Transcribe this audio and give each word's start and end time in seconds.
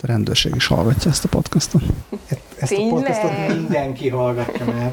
A 0.00 0.06
rendőrség 0.06 0.54
is 0.54 0.66
hallgatja 0.66 1.10
ezt 1.10 1.24
a 1.24 1.28
podcastot. 1.28 1.82
Ezt 2.58 2.72
a 2.72 2.76
Tényleg? 2.76 2.90
podcastot 2.90 3.56
mindenki 3.56 4.08
hallgatja 4.08 4.64
már. 4.64 4.92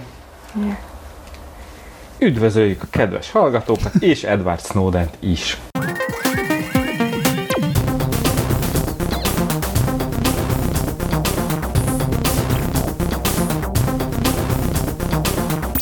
Üdvözöljük 2.17 2.81
a 2.83 2.87
kedves 2.89 3.31
hallgatókat 3.31 3.95
és 3.95 4.23
Edward 4.23 4.61
Snowden-t 4.61 5.17
is. 5.19 5.57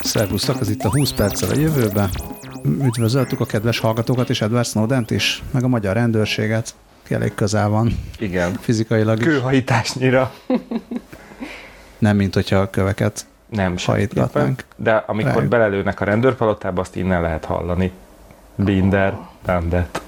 Szervusztok, 0.02 0.60
ez 0.60 0.70
itt 0.70 0.82
a 0.82 0.90
20 0.90 1.12
perccel 1.12 1.50
a 1.50 1.60
jövőbe. 1.60 2.10
Üdvözöltük 2.66 3.40
a 3.40 3.46
kedves 3.46 3.80
hallgatókat 3.80 4.30
és 4.30 4.42
Edward 4.42 4.66
Snowden-t 4.66 5.12
is, 5.12 5.44
meg 5.52 5.64
a 5.64 5.68
magyar 5.68 5.96
rendőrséget, 5.96 6.76
elég 7.10 7.36
közel 7.36 7.70
van 7.70 8.00
Igen. 8.20 8.54
fizikailag 8.54 9.20
is. 9.20 9.26
Kőhajításnyira. 9.26 10.34
Nem, 11.98 12.16
mint 12.16 12.34
hogyha 12.34 12.58
a 12.58 12.70
köveket 12.70 13.26
Nem 13.50 13.78
semmiképpen. 13.78 14.56
De 14.76 15.04
amikor 15.08 15.34
Rájuk. 15.34 15.50
belelőnek 15.50 16.02
a 16.02 16.06
rendőrpalotába, 16.06 16.82
azt 16.82 16.96
innen 16.96 17.22
lehet 17.22 17.46
hallani. 17.46 17.92
Binder, 18.56 19.18
Dandet. 19.46 20.02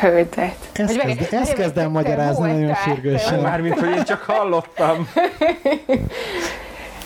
Höldet. 0.00 0.70
Ezt, 0.72 0.98
kezd, 0.98 1.28
ezt 1.30 1.52
kezd 1.52 1.60
el 1.60 1.72
te 1.72 1.88
magyarázni 1.88 2.46
nagyon 2.46 2.64
voltál, 2.64 2.84
te 2.84 2.90
sürgősen. 2.90 3.40
Mármint, 3.40 3.78
hogy 3.78 3.96
én 3.96 4.04
csak 4.04 4.22
hallottam. 4.22 5.08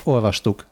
olvastuk. 0.04 0.66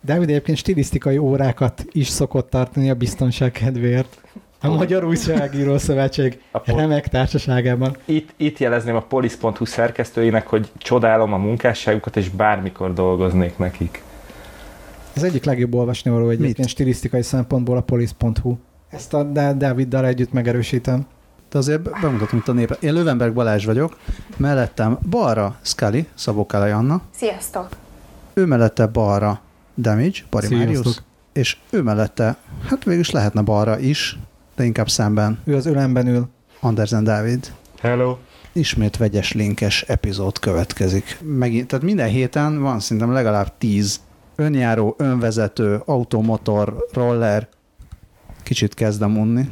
Dávid 0.00 0.28
egyébként 0.28 0.58
stilisztikai 0.58 1.18
órákat 1.18 1.84
is 1.90 2.08
szokott 2.08 2.50
tartani 2.50 2.90
a 2.90 2.94
biztonság 2.94 3.50
kedvéért. 3.50 4.19
A 4.62 4.68
Magyar 4.68 5.04
Újságíró 5.04 5.78
Szövetség 5.78 6.40
remek 6.64 7.08
társaságában. 7.08 7.96
itt, 8.04 8.30
itt 8.36 8.58
jelezném 8.58 8.96
a 8.96 9.00
polisz.hu 9.00 9.64
szerkesztőinek, 9.64 10.46
hogy 10.46 10.70
csodálom 10.78 11.32
a 11.32 11.36
munkásságukat, 11.36 12.16
és 12.16 12.28
bármikor 12.28 12.92
dolgoznék 12.92 13.58
nekik. 13.58 14.02
Az 15.16 15.22
egyik 15.22 15.44
legjobb 15.44 15.74
olvasni 15.74 16.10
való 16.10 16.28
egyébként 16.28 16.68
stilisztikai 16.68 17.22
szempontból 17.22 17.76
a 17.76 17.80
police.hu. 17.80 18.56
Ezt 18.90 19.14
a 19.14 19.22
Dá- 19.22 19.56
Dáviddal 19.56 20.06
együtt 20.06 20.32
megerősítem. 20.32 21.06
De 21.50 21.58
azért 21.58 21.80
be- 21.80 21.98
bemutatom 22.02 22.38
itt 22.38 22.48
a 22.48 22.52
népet. 22.52 22.82
Én 22.82 22.92
Lövenberg 22.92 23.32
Balázs 23.32 23.64
vagyok, 23.64 23.98
mellettem 24.36 24.98
balra 25.10 25.56
Scully, 25.62 26.06
Szabó 26.14 26.46
Kálai 26.46 26.70
Anna, 26.70 27.00
Sziasztok. 27.14 27.68
ő 28.34 28.44
mellette 28.44 28.86
balra 28.86 29.40
Damage. 29.76 30.18
Marius, 30.30 31.00
és 31.32 31.56
ő 31.70 31.82
mellette, 31.82 32.36
hát 32.68 32.84
végül 32.84 33.00
is 33.00 33.10
lehetne 33.10 33.42
balra 33.42 33.78
is, 33.78 34.18
de 34.60 34.66
inkább 34.66 34.88
szemben 34.88 35.38
Ő 35.44 35.54
az 35.54 35.66
ölemben 35.66 36.06
ül. 36.06 36.28
Andersen 36.60 37.04
Dávid. 37.04 37.52
Hello. 37.80 38.16
Ismét 38.52 38.96
vegyes 38.96 39.32
linkes 39.32 39.82
epizód 39.82 40.38
következik. 40.38 41.18
Megint, 41.22 41.66
tehát 41.66 41.84
minden 41.84 42.08
héten 42.08 42.60
van 42.60 42.80
szerintem 42.80 43.12
legalább 43.12 43.52
tíz 43.58 44.00
önjáró, 44.36 44.94
önvezető, 44.98 45.82
automotor, 45.84 46.86
roller, 46.92 47.48
kicsit 48.42 48.74
kezdem 48.74 49.18
unni. 49.18 49.48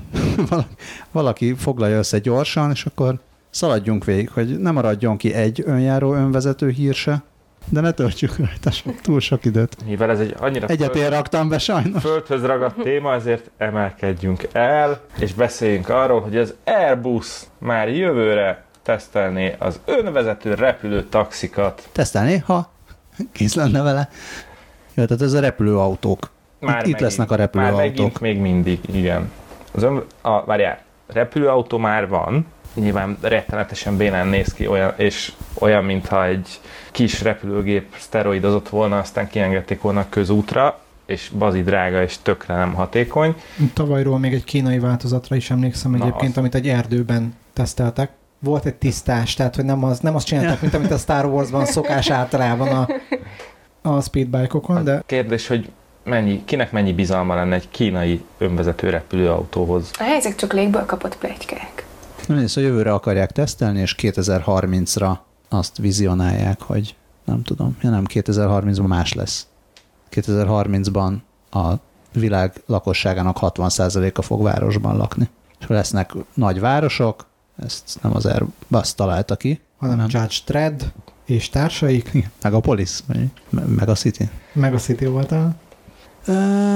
Valaki- 1.13 1.55
foglalja 1.55 1.99
össze 1.99 2.19
gyorsan, 2.19 2.71
és 2.71 2.87
akkor 2.87 3.19
szaladjunk 3.51 4.05
végig, 4.05 4.31
hogy 4.31 4.59
ne 4.59 4.71
maradjon 4.71 5.17
ki 5.17 5.33
egy 5.33 5.63
önjáró, 5.67 6.15
önvezető 6.15 6.71
hír 6.71 6.95
se, 6.95 7.23
de 7.69 7.81
ne 7.81 7.91
töltsük 7.93 8.37
rajta 8.37 8.71
sok, 8.71 9.01
túl 9.01 9.21
sok 9.21 9.45
időt. 9.45 9.77
Mivel 9.87 10.11
ez 10.11 10.21
egy 10.21 10.35
annyira 10.39 10.67
Egyet 10.67 10.91
föld- 10.93 11.05
én 11.05 11.11
raktam 11.11 11.49
be 11.49 11.59
sajnos. 11.59 12.03
földhöz 12.03 12.45
ragadt 12.45 12.83
téma, 12.83 13.15
ezért 13.15 13.51
emelkedjünk 13.59 14.49
el, 14.53 15.01
és 15.19 15.33
beszéljünk 15.35 15.89
arról, 15.89 16.21
hogy 16.21 16.37
az 16.37 16.55
Airbus 16.65 17.27
már 17.59 17.89
jövőre 17.89 18.63
tesztelné 18.83 19.55
az 19.59 19.81
önvezető 19.85 20.55
repülő 20.55 21.03
taxikat. 21.05 21.89
Tesztelni, 21.93 22.37
ha 22.47 22.71
kész 23.33 23.55
lenne 23.55 23.83
vele. 23.83 24.09
Jó, 24.95 25.05
tehát 25.05 25.23
ez 25.23 25.33
a 25.33 25.41
repülőautók. 25.41 26.31
Már 26.61 26.81
Itt- 26.81 26.87
itt 26.87 27.01
lesznek 27.01 27.31
a 27.31 27.35
repülőautók. 27.35 27.79
Már 27.81 27.89
megint 27.89 28.21
még 28.21 28.39
mindig, 28.39 28.79
igen. 28.93 29.31
Az 29.73 29.83
ön, 29.83 30.03
a, 30.21 30.45
várjál, 30.45 30.79
repülőautó 31.07 31.79
már 31.79 32.09
van, 32.09 32.47
nyilván 32.81 33.19
rettenetesen 33.21 33.97
bénán 33.97 34.27
néz 34.27 34.53
ki, 34.53 34.67
olyan, 34.67 34.93
és 34.97 35.33
olyan, 35.59 35.85
mintha 35.85 36.27
egy 36.27 36.61
kis 36.93 37.23
repülőgép 37.23 37.95
szteroidozott 37.99 38.69
volna, 38.69 38.99
aztán 38.99 39.29
kiengedték 39.29 39.81
volna 39.81 40.01
a 40.01 40.07
közútra, 40.09 40.79
és 41.07 41.31
bazi 41.39 41.63
drága 41.63 42.03
és 42.03 42.17
tökre 42.23 42.55
nem 42.55 42.75
hatékony. 42.75 43.35
Tavalyról 43.73 44.19
még 44.19 44.33
egy 44.33 44.45
kínai 44.45 44.79
változatra 44.79 45.37
is 45.37 45.51
emlékszem 45.51 45.91
Na, 45.91 45.97
egyébként, 45.97 46.29
azt- 46.29 46.37
amit 46.37 46.55
egy 46.55 46.69
erdőben 46.69 47.35
teszteltek. 47.53 48.11
Volt 48.39 48.65
egy 48.65 48.75
tisztás, 48.75 49.35
tehát 49.35 49.57
hogy 49.57 49.65
nem, 49.65 49.85
az, 49.85 49.99
nem 50.01 50.15
azt 50.15 50.27
csinálták, 50.27 50.61
mint 50.61 50.75
amit 50.75 50.91
a 50.91 50.97
Star 50.97 51.25
Warsban 51.25 51.65
szokás 51.65 52.11
általában 52.21 52.69
a, 52.69 52.89
a 53.89 54.01
speedbike-okon, 54.01 54.85
de 54.85 55.03
Kérdés, 55.07 55.47
hogy 55.47 55.69
mennyi, 56.05 56.43
kinek 56.45 56.73
mennyi 56.73 56.93
bizalma 56.93 57.35
lenne 57.35 57.55
egy 57.55 57.69
kínai 57.71 58.25
önvezető 58.39 58.91
repülőautóhoz? 58.91 59.91
A 59.99 60.03
ezek 60.03 60.35
csak 60.35 60.53
légből 60.53 60.85
kapott 60.85 61.19
plegykák. 61.19 61.87
Nem, 62.29 62.47
szóval 62.47 62.71
jövőre 62.71 62.93
akarják 62.93 63.33
tesztelni, 63.33 63.81
és 63.81 63.95
2030-ra 63.99 65.17
azt 65.49 65.77
vizionálják, 65.77 66.63
hogy 66.63 66.97
nem 67.25 67.43
tudom, 67.43 67.77
ja 67.83 67.91
nem, 67.91 68.05
2030-ban 68.09 68.87
más 68.87 69.13
lesz. 69.13 69.47
2030-ban 70.11 71.13
a 71.51 71.73
világ 72.13 72.63
lakosságának 72.67 73.37
60%-a 73.41 74.23
fog 74.23 74.43
városban 74.43 74.97
lakni. 74.97 75.29
És 75.61 75.67
lesznek 75.67 76.13
nagy 76.35 76.61
városok, 76.61 77.27
ezt 77.57 77.99
nem 78.03 78.17
az 78.17 78.27
Airbus 78.27 78.95
találta 78.95 79.37
ki, 79.37 79.61
hanem 79.79 79.97
Nem. 79.97 80.07
Judge 80.11 80.37
Dredd 80.47 80.81
és 81.25 81.49
társaik, 81.49 82.11
Igen, 82.13 82.31
meg 82.43 82.55
a 82.55 82.61
me- 83.51 83.67
meg 83.77 83.89
a 83.89 83.95
City. 83.95 84.29
meg 84.53 84.75
a 84.75 84.79
City 84.79 85.05
volt 85.07 85.33
el. 85.33 85.57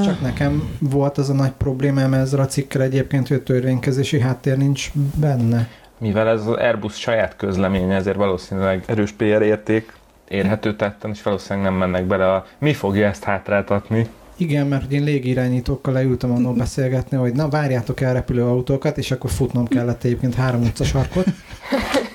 Csak 0.04 0.20
nekem 0.20 0.76
volt 0.78 1.18
az 1.18 1.30
a 1.30 1.32
nagy 1.32 1.50
problémám 1.50 2.14
ezzel 2.14 2.40
a 2.40 2.46
cikkel 2.46 2.82
egyébként, 2.82 3.28
hogy 3.28 3.36
a 3.36 3.42
törvénykezési 3.42 4.20
háttér 4.20 4.56
nincs 4.56 4.90
benne. 5.14 5.68
Mivel 5.98 6.28
ez 6.28 6.46
az 6.46 6.56
Airbus 6.56 6.94
saját 6.94 7.36
közleménye, 7.36 7.94
ezért 7.94 8.16
valószínűleg 8.16 8.84
erős 8.86 9.12
PR 9.12 9.42
érték 9.42 9.92
érhető 10.28 10.76
tetten, 10.76 11.10
és 11.10 11.22
valószínűleg 11.22 11.68
nem 11.68 11.78
mennek 11.78 12.04
bele 12.04 12.32
a 12.32 12.46
mi 12.58 12.72
fogja 12.72 13.06
ezt 13.06 13.24
hátráltatni. 13.24 14.06
Igen, 14.36 14.66
mert 14.66 14.92
én 14.92 15.04
légirányítókkal 15.04 15.92
leültem 15.92 16.30
annól 16.30 16.54
beszélgetni, 16.54 17.16
hogy 17.16 17.32
na 17.32 17.48
várjátok 17.48 18.00
el 18.00 18.12
repülőautókat, 18.12 18.98
és 18.98 19.10
akkor 19.10 19.30
futnom 19.30 19.66
kellett 19.66 20.04
egyébként 20.04 20.34
három 20.34 20.62
utcasarkot. 20.62 21.26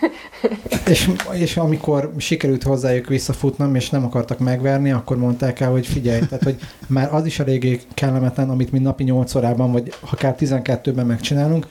és, 0.88 1.11
és 1.31 1.57
amikor 1.57 2.11
sikerült 2.17 2.63
hozzájuk 2.63 3.07
visszafutnom, 3.07 3.75
és 3.75 3.89
nem 3.89 4.05
akartak 4.05 4.39
megverni, 4.39 4.91
akkor 4.91 5.17
mondták 5.17 5.59
el, 5.59 5.72
hogy 5.72 5.88
figyelj, 5.88 6.19
tehát 6.19 6.44
hogy 6.44 6.57
már 6.88 7.13
az 7.13 7.25
is 7.25 7.39
eléggé 7.39 7.79
kellemetlen, 7.94 8.50
amit 8.50 8.72
mi 8.72 8.79
napi 8.79 9.03
8 9.03 9.35
órában, 9.35 9.72
vagy 9.72 9.94
akár 10.11 10.35
12-ben 10.39 11.05
megcsinálunk, 11.05 11.67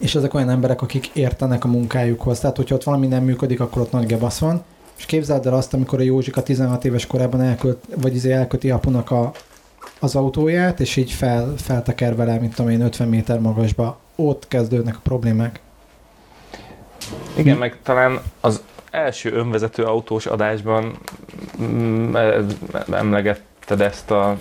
és 0.00 0.14
ezek 0.14 0.34
olyan 0.34 0.50
emberek, 0.50 0.82
akik 0.82 1.06
értenek 1.06 1.64
a 1.64 1.68
munkájukhoz. 1.68 2.40
Tehát, 2.40 2.56
hogyha 2.56 2.74
ott 2.74 2.82
valami 2.82 3.06
nem 3.06 3.24
működik, 3.24 3.60
akkor 3.60 3.82
ott 3.82 3.92
nagy 3.92 4.06
gebasz 4.06 4.38
van. 4.38 4.64
És 4.98 5.06
képzeld 5.06 5.46
el 5.46 5.54
azt, 5.54 5.74
amikor 5.74 6.00
a 6.00 6.02
Józsika 6.02 6.42
16 6.42 6.84
éves 6.84 7.06
korában 7.06 7.40
elkölt, 7.40 7.84
vagy 7.96 8.14
izé 8.14 8.32
elköti 8.32 8.70
apunak 8.70 9.10
a, 9.10 9.32
az 10.00 10.14
autóját, 10.14 10.80
és 10.80 10.96
így 10.96 11.10
fel, 11.10 11.54
felteker 11.56 12.16
vele, 12.16 12.38
mint 12.38 12.54
tudom 12.54 12.70
én, 12.70 12.80
50 12.80 13.08
méter 13.08 13.38
magasba. 13.38 13.98
Ott 14.16 14.48
kezdődnek 14.48 14.96
a 14.96 15.00
problémák. 15.02 15.60
Igen, 17.36 17.56
meg 17.56 17.76
talán 17.82 18.18
az 18.40 18.62
első 18.90 19.32
önvezető 19.32 19.82
autós 19.82 20.26
adásban 20.26 20.98
mm, 21.62 22.14
em- 22.16 22.92
emlegetted 22.92 23.80
ezt 23.80 24.10
a 24.10 24.36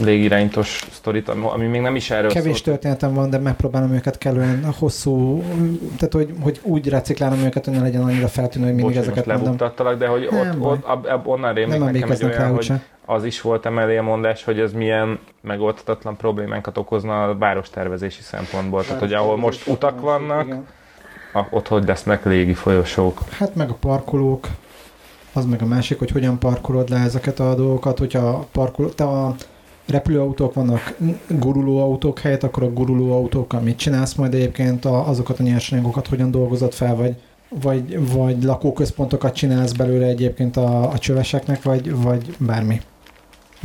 légirányítós 0.00 0.84
sztorit, 0.92 1.28
ami 1.28 1.44
ami 1.52 1.66
még 1.66 1.80
nem 1.80 1.96
is 1.96 2.10
erről 2.10 2.30
Kevés 2.30 2.52
szólt. 2.52 2.62
történetem 2.62 3.14
van, 3.14 3.30
de 3.30 3.38
megpróbálom 3.38 3.92
őket 3.92 4.18
kellően 4.18 4.64
hosszú, 4.78 5.42
tehát 5.96 6.12
hogy, 6.12 6.34
hogy 6.40 6.60
úgy 6.62 6.88
reciklálom 6.88 7.38
őket, 7.38 7.64
hogy 7.64 7.74
ne 7.74 7.80
legyen 7.80 8.02
annyira 8.02 8.28
feltűnő, 8.28 8.64
hogy 8.66 8.74
mindig 8.74 8.94
Bocs, 8.94 9.02
ezeket 9.04 9.26
most 9.26 9.38
mondom. 9.38 9.56
lebuktattalak, 9.58 9.98
de 9.98 10.06
hogy 10.06 10.28
Nem 10.30 10.40
ott, 10.50 10.58
baj. 10.58 10.72
ott 10.72 10.84
ab, 11.06 11.26
onnan 11.26 11.54
rémlik 11.54 11.78
Nem 11.78 11.90
nekem 11.92 12.10
egy 12.10 12.20
rá 12.20 12.28
olyan, 12.28 12.54
hogy 12.54 12.72
az 13.06 13.24
is 13.24 13.40
volt 13.40 13.66
emelé 13.66 13.96
a 13.96 14.02
mondás, 14.02 14.44
hogy 14.44 14.58
ez 14.60 14.72
milyen 14.72 15.18
megoldhatatlan 15.40 16.16
problémánkat 16.16 16.78
okozna 16.78 17.22
a 17.24 17.36
várostervezési 17.38 18.22
szempontból. 18.22 18.82
Tehát, 18.84 19.00
hogy 19.00 19.12
ahol 19.12 19.36
most 19.36 19.66
utak 19.66 20.00
vannak, 20.00 20.44
Igen. 20.46 20.66
A- 21.32 21.46
ott 21.50 21.68
hogy 21.68 21.86
lesznek 21.86 22.24
légi 22.24 22.54
folyosók. 22.54 23.22
Hát 23.30 23.54
meg 23.54 23.70
a 23.70 23.74
parkolók, 23.74 24.48
az 25.32 25.44
meg 25.44 25.62
a 25.62 25.66
másik, 25.66 25.98
hogy 25.98 26.10
hogyan 26.10 26.38
parkolod 26.38 26.88
le 26.88 26.98
ezeket 26.98 27.40
a 27.40 27.54
dolgokat, 27.54 27.98
hogyha 27.98 28.46
parkoló, 28.52 28.88
te 28.88 29.04
a 29.04 29.34
repülőautók 29.86 30.54
vannak 30.54 30.96
guruló 31.28 31.82
autók 31.82 32.18
helyett, 32.18 32.42
akkor 32.42 32.62
a 32.62 32.72
guruló 32.72 33.12
autókkal 33.12 33.60
mit 33.60 33.76
csinálsz 33.76 34.14
majd 34.14 34.34
egyébként 34.34 34.84
a, 34.84 35.08
azokat 35.08 35.38
a 35.38 35.42
nyersanyagokat 35.42 36.06
hogyan 36.06 36.30
dolgozod 36.30 36.72
fel, 36.72 36.94
vagy, 36.96 37.14
vagy, 37.48 38.12
vagy 38.12 38.42
lakóközpontokat 38.42 39.34
csinálsz 39.34 39.72
belőle 39.72 40.06
egyébként 40.06 40.56
a, 40.56 40.90
a 40.90 40.98
csöveseknek, 40.98 41.62
vagy, 41.62 42.02
vagy 42.02 42.36
bármi. 42.38 42.80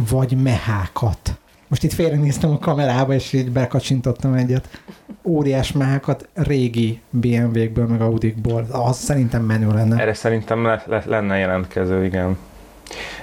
Vagy 0.10 0.42
mehákat. 0.42 1.38
Most 1.68 1.84
itt 1.84 1.94
félrenéztem 1.94 2.52
a 2.52 2.58
kamerába, 2.58 3.14
és 3.14 3.34
így 3.34 3.52
bekacsintottam 3.52 4.34
egyet. 4.34 4.82
Óriás 5.24 5.72
mákat 5.72 6.28
régi 6.34 7.02
BMW-kből, 7.10 7.86
meg 7.86 8.02
Audi-kból. 8.02 8.68
Az 8.72 8.98
szerintem 8.98 9.44
menő 9.44 9.68
lenne. 9.74 10.02
Erre 10.02 10.14
szerintem 10.14 10.66
le, 10.66 10.84
le, 10.88 11.04
lenne 11.06 11.38
jelentkező, 11.38 12.06
igen. 12.06 12.38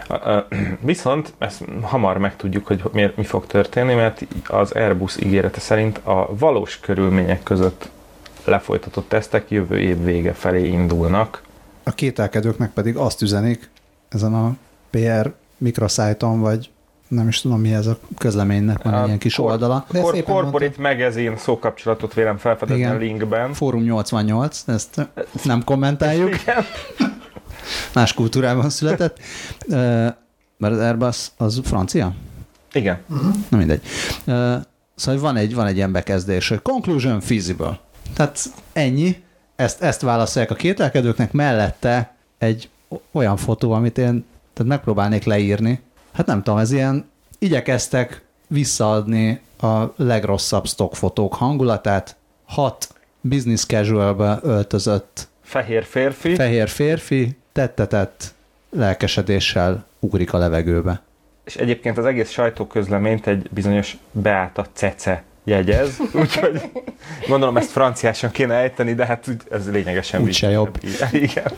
Viszont 0.81 1.33
ezt 1.39 1.65
hamar 1.81 2.19
megtudjuk, 2.19 2.67
hogy 2.67 2.83
mi, 2.93 3.11
mi 3.17 3.25
fog 3.25 3.47
történni, 3.47 3.95
mert 3.95 4.27
az 4.47 4.71
Airbus 4.71 5.17
ígérete 5.17 5.61
szerint 5.61 5.99
a 5.99 6.29
valós 6.39 6.81
körülmények 6.81 7.43
között 7.43 7.89
lefolytatott 8.45 9.09
tesztek 9.09 9.51
jövő 9.51 9.81
év 9.81 10.05
vége 10.05 10.33
felé 10.33 10.69
indulnak. 10.69 11.43
A 11.83 11.91
kételkedőknek 11.91 12.71
pedig 12.71 12.97
azt 12.97 13.23
üzenik 13.23 13.71
ezen 14.09 14.35
a 14.35 14.57
PR 14.91 15.33
mikroszájton, 15.57 16.41
vagy 16.41 16.71
nem 17.15 17.29
is 17.29 17.41
tudom 17.41 17.61
mi 17.61 17.75
ez 17.75 17.87
a 17.87 17.99
közleménynek 18.19 18.83
van 18.83 18.95
egy 18.95 19.07
ilyen 19.07 19.19
kis 19.19 19.35
kor- 19.35 19.51
oldala. 19.51 19.87
De 19.91 20.03
szépen 20.03 20.35
Corporate 20.35 20.83
Magazine 20.83 21.37
szókapcsolatot 21.37 22.15
vélem 22.15 22.37
felfedezni 22.37 22.83
Igen. 22.83 22.95
a 22.95 22.99
linkben. 22.99 23.53
Fórum 23.53 23.83
88, 23.83 24.63
ezt 24.67 25.09
nem 25.43 25.65
kommentáljuk, 25.65 26.29
Igen. 26.43 26.65
más 27.95 28.13
kultúrában 28.15 28.71
született. 28.71 29.19
Mert 30.57 30.75
az 30.75 30.79
Airbus 30.79 31.31
az 31.37 31.61
francia? 31.65 32.13
Igen. 32.73 32.99
Na 33.49 33.57
mindegy. 33.57 33.83
Szóval 34.95 35.21
van 35.21 35.37
egy, 35.37 35.55
van 35.55 35.67
egy 35.67 35.77
ilyen 35.77 35.93
bekezdés, 35.93 36.49
hogy 36.49 36.63
conclusion 36.63 37.21
feasible. 37.21 37.79
Tehát 38.15 38.41
ennyi, 38.73 39.23
ezt, 39.57 39.83
ezt 39.83 40.01
válaszolják 40.01 40.51
a 40.51 40.55
kételkedőknek, 40.55 41.33
mellette 41.33 42.15
egy 42.39 42.69
olyan 43.13 43.37
fotó, 43.37 43.73
amit 43.73 43.99
én 43.99 44.25
tehát 44.53 44.71
megpróbálnék 44.73 45.25
leírni. 45.25 45.81
Hát 46.15 46.27
nem 46.27 46.43
tudom, 46.43 46.59
ez 46.59 46.73
ilyen, 46.73 47.11
igyekeztek 47.39 48.23
visszaadni 48.47 49.41
a 49.61 49.83
legrosszabb 49.97 50.67
stockfotók 50.67 51.35
hangulatát. 51.35 52.17
Hat 52.47 52.89
business 53.21 53.65
casualbe 53.67 54.39
öltözött 54.43 55.29
Fehér 55.43 55.85
férfi. 55.85 56.35
fehér 56.35 56.69
férfi 56.69 57.37
tettetett 57.53 58.35
lelkesedéssel 58.71 59.85
ugrik 60.01 60.33
a 60.33 60.39
levegőbe. 60.39 61.03
és 61.45 61.57
egyébként 61.57 61.99
az 61.99 62.05
egész 62.05 62.31
sajtóközleményt 62.31 63.27
egy 63.27 63.49
bizonyos 63.51 63.97
Beáta 64.13 64.67
Cece 64.73 65.23
jegyez, 65.45 65.99
úgyhogy 66.21 66.61
gondolom 67.29 67.57
ezt 67.57 67.71
franciásan 67.71 68.31
kéne 68.31 68.55
ejteni, 68.55 68.95
de 68.95 69.07
hát 69.07 69.29
úgy- 69.29 69.43
ez 69.51 69.71
lényegesen 69.71 70.23
Úgyse 70.23 70.51
jobb. 70.51 70.81
viccesebb. 70.81 71.15
Igen. 71.31 71.53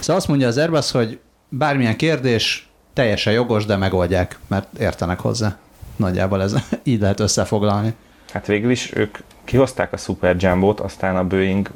Szóval 0.00 0.16
azt 0.16 0.28
mondja 0.28 0.46
az 0.46 0.58
Airbus, 0.58 0.90
hogy 0.90 1.18
bármilyen 1.48 1.96
kérdés 1.96 2.68
teljesen 2.92 3.32
jogos, 3.32 3.66
de 3.66 3.76
megoldják, 3.76 4.38
mert 4.46 4.78
értenek 4.78 5.20
hozzá. 5.20 5.56
Nagyjából 5.96 6.42
ez 6.42 6.54
így 6.82 7.00
lehet 7.00 7.20
összefoglalni. 7.20 7.94
Hát 8.32 8.46
végül 8.46 8.70
is 8.70 8.94
ők 8.94 9.18
kihozták 9.44 9.92
a 9.92 9.96
Super 9.96 10.36
Jumbo-t, 10.38 10.80
aztán 10.80 11.16
a 11.16 11.26
Boeing 11.26 11.70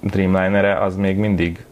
Dreamliner-e 0.00 0.82
az 0.82 0.96
még 0.96 1.16
mindig 1.16 1.64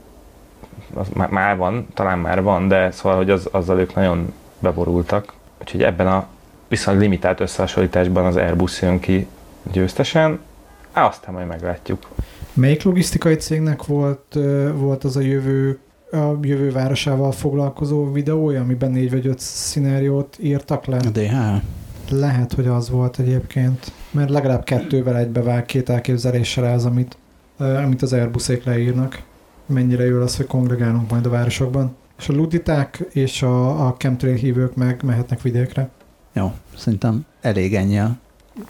az 0.94 1.06
már, 1.28 1.56
van, 1.56 1.86
talán 1.94 2.18
már 2.18 2.42
van, 2.42 2.68
de 2.68 2.90
szóval, 2.90 3.16
hogy 3.16 3.30
az, 3.30 3.48
azzal 3.50 3.78
ők 3.78 3.94
nagyon 3.94 4.32
beborultak. 4.58 5.32
Úgyhogy 5.60 5.82
ebben 5.82 6.06
a 6.06 6.26
viszonylag 6.68 7.02
limitált 7.02 7.40
összehasonlításban 7.40 8.24
az 8.24 8.36
Airbus 8.36 8.82
jön 8.82 9.00
ki 9.00 9.26
győztesen, 9.72 10.40
Á, 10.92 11.06
aztán 11.06 11.34
majd 11.34 11.46
meglátjuk. 11.46 12.08
Melyik 12.52 12.82
logisztikai 12.82 13.34
cégnek 13.34 13.84
volt, 13.86 14.38
volt 14.74 15.04
az 15.04 15.16
a 15.16 15.20
jövő 15.20 15.78
a 16.12 16.38
jövő 16.42 16.70
városával 16.70 17.32
foglalkozó 17.32 18.12
videója, 18.12 18.60
amiben 18.60 18.90
négy 18.90 19.10
vagy 19.10 19.26
öt 19.26 19.38
szenáriót 19.38 20.36
írtak 20.40 20.84
le? 20.84 20.96
A 20.96 21.10
DHL. 21.10 21.56
Lehet, 22.14 22.52
hogy 22.52 22.66
az 22.66 22.90
volt 22.90 23.18
egyébként, 23.18 23.92
mert 24.10 24.30
legalább 24.30 24.64
kettővel 24.64 25.16
egybevág 25.16 25.64
két 25.64 25.88
elképzeléssel 25.88 26.72
az, 26.72 26.84
amit, 26.84 27.16
amit 27.58 28.02
az 28.02 28.12
Airbusék 28.12 28.64
leírnak. 28.64 29.22
Mennyire 29.66 30.04
jó 30.04 30.18
lesz, 30.18 30.36
hogy 30.36 30.46
kongregálunk 30.46 31.10
majd 31.10 31.26
a 31.26 31.30
városokban. 31.30 31.96
És 32.18 32.28
a 32.28 32.32
luditák 32.32 33.04
és 33.12 33.42
a, 33.42 33.86
a 33.86 33.94
chemtrail 33.96 34.34
hívők 34.34 34.74
meg 34.74 35.02
mehetnek 35.04 35.42
vidékre. 35.42 35.88
Jó, 36.32 36.52
szerintem 36.76 37.24
elég 37.40 37.74
ennyi 37.74 37.98
a 37.98 38.16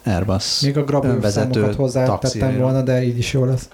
Airbus. 0.03 0.61
Még 0.61 0.77
a 0.77 0.83
grabójobb 0.83 1.15
Önvezető 1.15 1.51
számokat 1.51 1.75
hozzátettem 1.75 2.57
volna, 2.57 2.81
de 2.81 3.03
így 3.03 3.17
is 3.17 3.33
jó 3.33 3.45
lesz. 3.45 3.69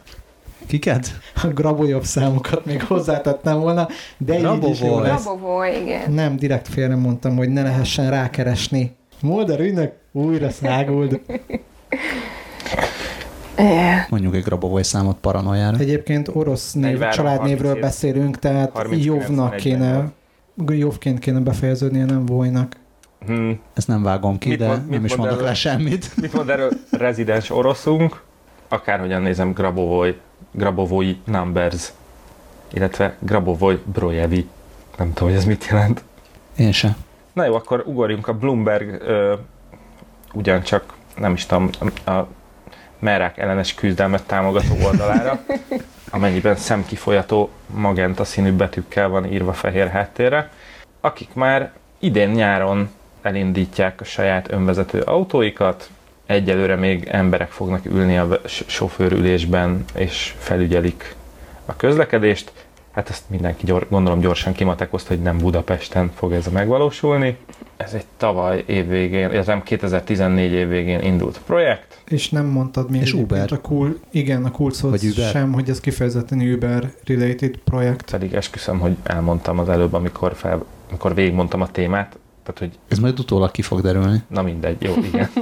Kiket? 0.69 1.11
A 1.43 1.47
grabójobb 1.47 2.03
számokat 2.03 2.65
még 2.65 2.83
hozzátettem 2.83 3.59
volna, 3.59 3.87
de 4.17 4.33
így 4.33 4.39
is 4.39 4.43
jó 4.81 4.87
Grabovoi. 4.87 5.07
lesz. 5.07 5.25
Rabovó, 5.25 5.63
igen. 5.63 6.11
Nem, 6.11 6.35
direkt 6.35 6.67
félre 6.67 6.95
mondtam, 6.95 7.35
hogy 7.35 7.49
ne 7.49 7.61
lehessen 7.61 8.09
rákeresni. 8.09 8.95
Molder 9.21 9.59
ügynök, 9.59 9.91
újra 10.11 10.49
száguld. 10.49 11.19
Yeah. 13.57 13.99
Mondjuk 14.09 14.35
egy 14.35 14.43
Grabovoi 14.43 14.83
számot 14.83 15.17
paranoiára. 15.17 15.77
Egyébként 15.77 16.27
orosz 16.33 16.73
név, 16.73 16.83
43, 16.83 17.11
családnévről 17.11 17.71
37, 17.71 17.81
beszélünk, 17.81 18.39
tehát 18.39 18.71
39, 18.71 19.05
Jóvnak 19.27 19.55
kéne, 19.55 20.11
Jóvként 20.67 21.19
kéne 21.19 21.39
befejeződnie, 21.39 22.05
nem 22.05 22.25
Vojnak. 22.25 22.75
Hm. 23.25 23.51
Ezt 23.73 23.87
nem 23.87 24.03
vágom 24.03 24.37
ki, 24.37 24.49
Mit 24.49 24.57
de 24.57 24.67
mond- 24.67 24.81
mit 24.81 24.89
nem 24.91 25.05
is 25.05 25.09
mond 25.15 25.19
mondok 25.21 25.37
erről? 25.37 25.47
le 25.49 25.53
semmit. 25.53 26.11
Mit 26.21 26.33
mond 26.33 26.49
erről 26.49 26.71
rezidens 26.91 27.49
oroszunk? 27.49 28.21
Akárhogyan 28.67 29.21
nézem, 29.21 29.51
Grabovoi, 29.51 30.15
Grabovoi 30.51 31.19
Numbers, 31.25 31.91
illetve 32.73 33.15
Grabovoi 33.19 33.81
Brojevi. 33.85 34.49
Nem 34.97 35.13
tudom, 35.13 35.29
hogy 35.29 35.37
ez 35.37 35.45
mit 35.45 35.65
jelent. 35.65 36.03
Én 36.57 36.71
se. 36.71 36.95
Na 37.33 37.45
jó, 37.45 37.55
akkor 37.55 37.83
ugorjunk 37.85 38.27
a 38.27 38.33
Bloomberg 38.33 39.01
ö, 39.01 39.33
ugyancsak, 40.33 40.93
nem 41.17 41.33
is 41.33 41.45
tudom, 41.45 41.69
a 42.05 42.11
merák 42.99 43.37
ellenes 43.37 43.73
küzdelmet 43.73 44.23
támogató 44.23 44.75
oldalára, 44.85 45.39
amennyiben 46.11 46.55
szemkifolyató 46.55 47.49
magenta 47.65 48.23
színű 48.23 48.51
betűkkel 48.51 49.09
van 49.09 49.25
írva 49.25 49.53
fehér 49.53 49.87
háttérre, 49.87 50.51
akik 51.01 51.33
már 51.33 51.71
idén 51.99 52.29
nyáron 52.29 52.89
elindítják 53.21 54.01
a 54.01 54.03
saját 54.03 54.51
önvezető 54.51 55.01
autóikat, 55.01 55.89
egyelőre 56.29 56.75
még 56.75 57.07
emberek 57.11 57.51
fognak 57.51 57.85
ülni 57.85 58.17
a 58.17 58.41
sofőrülésben 58.45 59.85
és 59.95 60.33
felügyelik 60.37 61.15
a 61.65 61.75
közlekedést. 61.75 62.51
Hát 62.91 63.09
ezt 63.09 63.23
mindenki 63.27 63.65
gyor, 63.65 63.87
gondolom 63.89 64.19
gyorsan 64.19 64.53
kimatekozta, 64.53 65.13
hogy 65.13 65.21
nem 65.21 65.37
Budapesten 65.37 66.11
fog 66.15 66.31
ez 66.33 66.47
megvalósulni. 66.47 67.37
Ez 67.77 67.93
egy 67.93 68.05
tavaly 68.17 68.63
évvégén, 68.65 69.31
illetve 69.31 69.53
nem 69.53 69.63
2014 69.63 70.51
évvégén 70.51 70.99
indult 70.99 71.39
projekt. 71.45 72.01
És 72.07 72.29
nem 72.29 72.45
mondtad 72.45 72.89
még 72.89 73.01
És 73.01 73.13
Uber. 73.13 73.51
a 73.53 73.61
cool, 73.61 73.99
igen, 74.11 74.45
a 74.45 74.51
cool 74.51 74.71
Uber. 74.83 75.29
sem, 75.31 75.53
hogy 75.53 75.69
ez 75.69 75.79
kifejezetten 75.79 76.39
Uber-related 76.53 77.57
projekt. 77.57 78.11
Pedig 78.11 78.33
esküszöm, 78.33 78.79
hogy 78.79 78.95
elmondtam 79.03 79.59
az 79.59 79.69
előbb, 79.69 79.93
amikor, 79.93 80.33
fel, 80.35 80.65
amikor 80.89 81.13
végigmondtam 81.15 81.61
a 81.61 81.71
témát. 81.71 82.17
Tehát, 82.43 82.59
hogy 82.59 82.79
Ez 82.87 82.99
majd 82.99 83.19
utólag 83.19 83.51
ki 83.51 83.61
fog 83.61 83.81
derülni. 83.81 84.23
na 84.27 84.41
mindegy, 84.41 84.81
jó, 84.81 84.93
igen. 85.11 85.29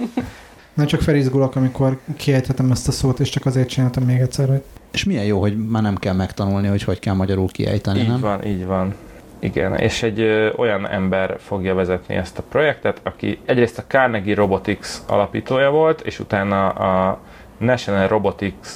Nem 0.77 0.85
csak 0.85 1.01
felizgulok, 1.01 1.55
amikor 1.55 1.99
kiejthetem 2.15 2.71
ezt 2.71 2.87
a 2.87 2.91
szót, 2.91 3.19
és 3.19 3.29
csak 3.29 3.45
azért 3.45 3.69
csináltam 3.69 4.03
még 4.03 4.19
egyszer, 4.19 4.47
hogy 4.47 4.63
És 4.91 5.03
milyen 5.03 5.23
jó, 5.23 5.39
hogy 5.39 5.67
már 5.67 5.81
nem 5.81 5.95
kell 5.95 6.13
megtanulni, 6.13 6.67
hogy 6.67 6.83
hogy 6.83 6.99
kell 6.99 7.13
magyarul 7.13 7.47
kiejteni, 7.47 7.99
Így 7.99 8.07
nem? 8.07 8.19
van, 8.19 8.45
így 8.45 8.65
van. 8.65 8.95
Igen, 9.39 9.75
és 9.75 10.03
egy 10.03 10.19
ö, 10.19 10.49
olyan 10.55 10.87
ember 10.87 11.37
fogja 11.39 11.75
vezetni 11.75 12.15
ezt 12.15 12.37
a 12.37 12.43
projektet, 12.49 12.99
aki 13.03 13.39
egyrészt 13.45 13.77
a 13.77 13.83
Carnegie 13.87 14.35
Robotics 14.35 14.87
alapítója 15.07 15.69
volt, 15.69 16.01
és 16.01 16.19
utána 16.19 16.67
a 16.67 17.19
National 17.57 18.07
Robotics 18.07 18.67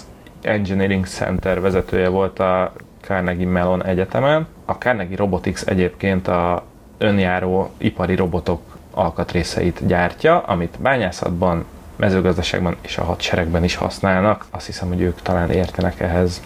Engineering 0.41 1.05
Center 1.05 1.61
vezetője 1.61 2.07
volt 2.09 2.39
a 2.39 2.73
Carnegie 3.01 3.47
Mellon 3.47 3.85
Egyetemen. 3.85 4.47
A 4.65 4.71
Carnegie 4.71 5.17
Robotics 5.17 5.63
egyébként 5.63 6.27
a 6.27 6.63
önjáró 6.97 7.71
ipari 7.77 8.15
robotok 8.15 8.61
alkatrészeit 8.91 9.87
gyártja, 9.87 10.39
amit 10.39 10.77
bányászatban, 10.81 11.65
mezőgazdaságban 12.01 12.75
és 12.81 12.97
a 12.97 13.03
hadseregben 13.03 13.63
is 13.63 13.75
használnak. 13.75 14.45
Azt 14.49 14.65
hiszem, 14.65 14.87
hogy 14.87 15.01
ők 15.01 15.21
talán 15.21 15.49
értenek 15.49 15.99
ehhez. 15.99 16.41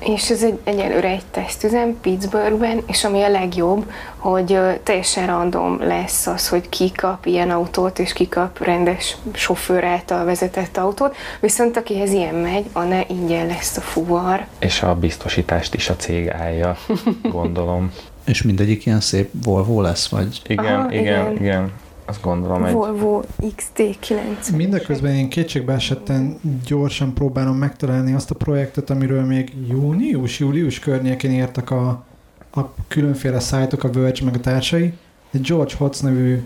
És 0.00 0.30
ez 0.30 0.42
egy, 0.42 0.58
egyelőre 0.64 1.08
egy 1.08 1.24
tesztüzem 1.30 2.00
Pittsburghben, 2.00 2.82
és 2.86 3.04
ami 3.04 3.22
a 3.22 3.28
legjobb, 3.28 3.90
hogy 4.16 4.58
teljesen 4.82 5.26
random 5.26 5.78
lesz 5.80 6.26
az, 6.26 6.48
hogy 6.48 6.68
ki 6.68 6.92
kap 6.92 7.26
ilyen 7.26 7.50
autót, 7.50 7.98
és 7.98 8.12
ki 8.12 8.28
kap 8.28 8.64
rendes 8.64 9.16
sofőr 9.32 9.84
által 9.84 10.24
vezetett 10.24 10.76
autót, 10.76 11.16
viszont 11.40 11.76
akihez 11.76 12.12
ilyen 12.12 12.34
megy, 12.34 12.64
annál 12.72 13.04
ingyen 13.08 13.46
lesz 13.46 13.76
a 13.76 13.80
fuvar. 13.80 14.46
És 14.58 14.82
a 14.82 14.94
biztosítást 14.94 15.74
is 15.74 15.88
a 15.88 15.96
cég 15.96 16.28
állja, 16.28 16.76
gondolom. 17.22 17.92
És 18.24 18.42
mindegyik 18.42 18.86
ilyen 18.86 19.00
szép 19.00 19.30
Volvo 19.44 19.80
lesz, 19.80 20.08
vagy 20.08 20.40
Igen, 20.46 20.64
Aha, 20.64 20.92
igen, 20.92 21.02
igen, 21.02 21.36
igen. 21.36 21.72
Azt 22.06 22.22
gondolom 22.22 22.64
egy... 22.64 22.72
Volvo 22.72 23.22
XT9. 23.40 24.56
Mindeközben 24.56 25.14
én 25.14 25.28
kétségbe 25.28 25.72
esetten 25.72 26.40
gyorsan 26.66 27.14
próbálom 27.14 27.56
megtalálni 27.56 28.12
azt 28.12 28.30
a 28.30 28.34
projektet, 28.34 28.90
amiről 28.90 29.24
még 29.24 29.52
június-július 29.68 30.78
környékén 30.78 31.30
írtak 31.30 31.70
a, 31.70 31.88
a 32.52 32.60
különféle 32.88 33.40
szájtok, 33.40 33.84
a 33.84 33.90
Verge 33.90 34.24
meg 34.24 34.34
a 34.34 34.40
társai. 34.40 34.92
Egy 35.30 35.40
George 35.40 35.74
Hotz 35.78 36.00
nevű 36.00 36.42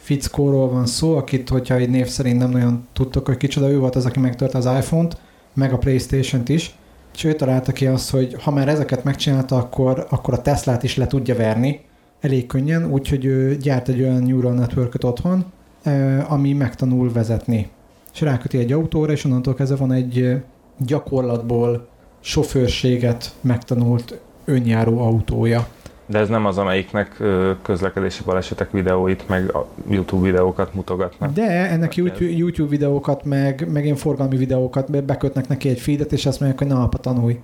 fickóról 0.00 0.68
van 0.68 0.86
szó, 0.86 1.16
akit, 1.16 1.48
hogyha 1.48 1.74
egy 1.74 1.90
név 1.90 2.06
szerint 2.06 2.38
nem 2.38 2.50
nagyon 2.50 2.86
tudtok, 2.92 3.26
hogy 3.26 3.36
kicsoda, 3.36 3.70
ő 3.70 3.78
volt 3.78 3.96
az, 3.96 4.06
aki 4.06 4.20
megtörte 4.20 4.58
az 4.58 4.64
iPhone-t, 4.64 5.16
meg 5.54 5.72
a 5.72 5.78
Playstation-t 5.78 6.48
is, 6.48 6.74
és 7.14 7.24
ő 7.24 7.34
találta 7.34 7.72
ki 7.72 7.86
azt, 7.86 8.10
hogy 8.10 8.42
ha 8.42 8.50
már 8.50 8.68
ezeket 8.68 9.04
megcsinálta, 9.04 9.56
akkor, 9.56 10.06
akkor 10.10 10.34
a 10.34 10.42
Teslát 10.42 10.82
is 10.82 10.96
le 10.96 11.06
tudja 11.06 11.34
verni 11.34 11.80
elég 12.20 12.46
könnyen, 12.46 12.90
úgyhogy 12.90 13.24
ő 13.24 13.56
gyárt 13.56 13.88
egy 13.88 14.00
olyan 14.00 14.22
neural 14.22 14.54
network 14.54 14.94
otthon, 15.02 15.44
ami 16.28 16.52
megtanul 16.52 17.12
vezetni. 17.12 17.68
És 18.14 18.20
ráköti 18.20 18.58
egy 18.58 18.72
autóra, 18.72 19.12
és 19.12 19.24
onnantól 19.24 19.54
kezdve 19.54 19.76
van 19.76 19.92
egy 19.92 20.42
gyakorlatból 20.78 21.88
sofőrséget 22.20 23.34
megtanult 23.40 24.20
önjáró 24.44 24.98
autója. 24.98 25.66
De 26.06 26.18
ez 26.18 26.28
nem 26.28 26.46
az, 26.46 26.58
amelyiknek 26.58 27.22
közlekedési 27.62 28.22
balesetek 28.24 28.70
videóit, 28.70 29.28
meg 29.28 29.52
YouTube 29.88 30.26
videókat 30.26 30.74
mutogatnak. 30.74 31.32
De 31.32 31.70
ennek 31.70 31.96
YouTube, 31.96 32.68
videókat, 32.68 33.24
meg, 33.24 33.68
meg 33.72 33.86
én 33.86 33.96
forgalmi 33.96 34.36
videókat 34.36 35.04
bekötnek 35.04 35.48
neki 35.48 35.68
egy 35.68 35.80
feedet, 35.80 36.12
és 36.12 36.26
azt 36.26 36.40
mondják, 36.40 36.62
hogy 36.62 36.70
na, 36.70 36.82
apa, 36.82 36.98
tanulj. 36.98 37.38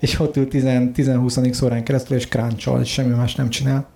és 0.00 0.20
ott 0.20 0.36
ül 0.36 0.46
10-20 0.50 1.64
órán 1.64 1.84
keresztül, 1.84 2.16
és 2.16 2.26
crunchol, 2.26 2.80
és 2.80 2.92
semmi 2.92 3.14
más 3.14 3.34
nem 3.34 3.48
csinál. 3.48 3.88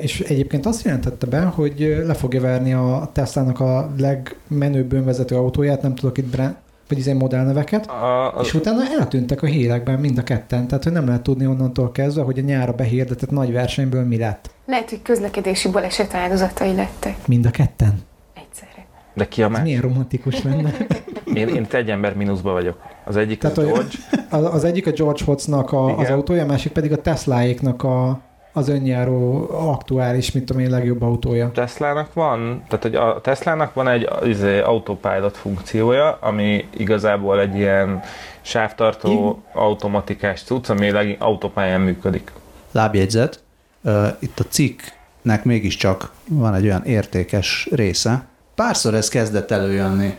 És 0.00 0.20
egyébként 0.20 0.66
azt 0.66 0.84
jelentette 0.84 1.26
be, 1.26 1.40
hogy 1.40 2.02
le 2.06 2.14
fogja 2.14 2.40
verni 2.40 2.72
a 2.72 3.10
Tesla-nak 3.12 3.60
a 3.60 3.90
legmenőbb 3.98 4.92
önvezető 4.92 5.36
autóját, 5.36 5.82
nem 5.82 5.94
tudok 5.94 6.18
itt 6.18 6.30
brand, 6.30 6.54
vagy 6.88 6.98
izé 6.98 7.12
modellneveket, 7.12 7.86
a, 7.86 8.38
a, 8.38 8.40
és 8.40 8.54
utána 8.54 8.80
eltűntek 8.98 9.42
a 9.42 9.46
hírekben 9.46 10.00
mind 10.00 10.18
a 10.18 10.22
ketten, 10.22 10.66
tehát 10.66 10.84
hogy 10.84 10.92
nem 10.92 11.06
lehet 11.06 11.22
tudni 11.22 11.46
onnantól 11.46 11.92
kezdve, 11.92 12.22
hogy 12.22 12.38
a 12.38 12.42
nyára 12.42 12.72
behirdetett 12.72 13.30
nagy 13.30 13.52
versenyből 13.52 14.04
mi 14.04 14.18
lett. 14.18 14.50
Lehet, 14.66 14.90
hogy 14.90 15.02
közlekedési 15.02 15.68
baleset 15.68 16.14
áldozatai 16.14 16.74
lettek. 16.74 17.26
Mind 17.26 17.46
a 17.46 17.50
ketten? 17.50 17.94
Egyszerre. 18.34 18.86
De 19.14 19.28
ki 19.28 19.42
a 19.42 19.48
más? 19.48 19.62
Milyen 19.62 19.80
romantikus 19.80 20.42
lenne. 20.42 20.72
én, 21.34 21.48
én 21.48 21.66
egy 21.70 21.90
ember 21.90 22.14
mínuszba 22.16 22.52
vagyok. 22.52 22.78
Az 23.04 23.16
egyik 23.16 23.38
Tehát, 23.38 23.58
a 23.58 23.62
George. 23.62 23.96
Az, 24.30 24.44
az 24.54 24.64
egyik 24.64 24.86
a 24.86 24.90
George 24.90 25.24
Hotznak 25.24 25.72
a, 25.72 25.98
az 25.98 26.10
autója, 26.10 26.42
a 26.42 26.46
másik 26.46 26.72
pedig 26.72 26.92
a 26.92 27.00
Tesláéknak 27.00 27.82
a, 27.82 28.20
az 28.52 28.68
önjáró 28.68 29.48
aktuális, 29.50 30.32
mint 30.32 30.46
tudom 30.46 30.62
én, 30.62 30.70
legjobb 30.70 31.02
autója. 31.02 31.50
Teslának 31.50 32.12
van, 32.12 32.62
tehát 32.68 32.82
hogy 32.82 32.94
a 32.94 33.20
Teslának 33.20 33.74
van 33.74 33.88
egy 33.88 34.08
izé, 34.24 34.60
autopilot 34.60 35.36
funkciója, 35.36 36.18
ami 36.20 36.64
igazából 36.76 37.40
egy 37.40 37.54
ilyen 37.54 38.00
sávtartó 38.40 39.42
I... 39.44 39.58
automatikás 39.58 40.42
cucc, 40.42 40.68
ami 40.68 40.90
leg, 40.90 41.16
autópályán 41.18 41.80
működik. 41.80 42.32
Lábjegyzet, 42.72 43.42
uh, 43.80 44.06
itt 44.18 44.40
a 44.40 44.44
cikknek 44.48 45.44
mégiscsak 45.44 46.12
van 46.28 46.54
egy 46.54 46.64
olyan 46.64 46.84
értékes 46.84 47.68
része. 47.70 48.24
Párszor 48.54 48.94
ez 48.94 49.08
kezdett 49.08 49.50
előjönni. 49.50 50.16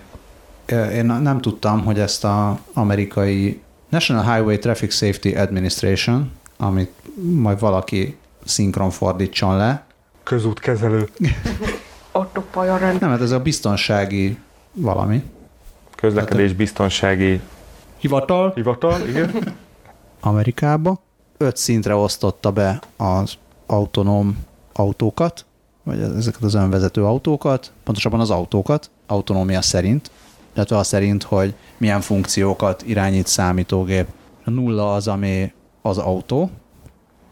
Én 0.94 1.06
nem 1.06 1.42
tudtam, 1.42 1.86
hogy 1.86 2.00
ezt 2.00 2.24
a 2.24 2.60
amerikai 2.74 3.62
National 3.90 4.34
Highway 4.34 4.58
Traffic 4.58 4.94
Safety 4.94 5.36
Administration, 5.36 6.32
amit 6.58 6.92
majd 7.22 7.60
valaki 7.60 8.18
szinkron 8.46 8.90
fordítson 8.90 9.58
le. 9.58 9.86
Közútkezelő. 10.24 11.10
Autópályarend. 12.12 13.00
Nem, 13.00 13.10
hát 13.10 13.22
ez 13.22 13.32
a 13.32 13.40
biztonsági 13.40 14.38
valami. 14.74 15.24
Közlekedés 15.96 16.48
hát, 16.48 16.56
biztonsági 16.56 17.42
hivatal. 17.98 18.52
Hivatal, 18.56 19.08
igen. 19.08 19.32
Amerikába. 20.20 21.02
Öt 21.38 21.58
szintre 21.58 21.96
osztotta 21.96 22.52
be 22.52 22.82
az 22.98 23.34
autonóm 23.66 24.38
autókat, 24.74 25.46
vagy 25.84 26.00
ezeket 26.00 26.44
az 26.44 26.54
önvezető 26.54 27.06
autókat, 27.06 27.72
pontosabban 27.84 28.20
az 28.20 28.30
autókat, 28.30 28.90
autonómia 29.08 29.62
szerint, 29.62 30.12
illetve 30.56 30.78
az 30.78 30.88
szerint, 30.88 31.24
hogy 31.24 31.54
milyen 31.78 32.02
funkciókat 32.02 32.84
irányít 32.86 33.28
számítógép. 33.28 34.08
A 34.46 34.50
nulla 34.50 34.94
az, 34.94 35.08
ami 35.08 35.54
az 35.82 35.98
autó, 35.98 36.50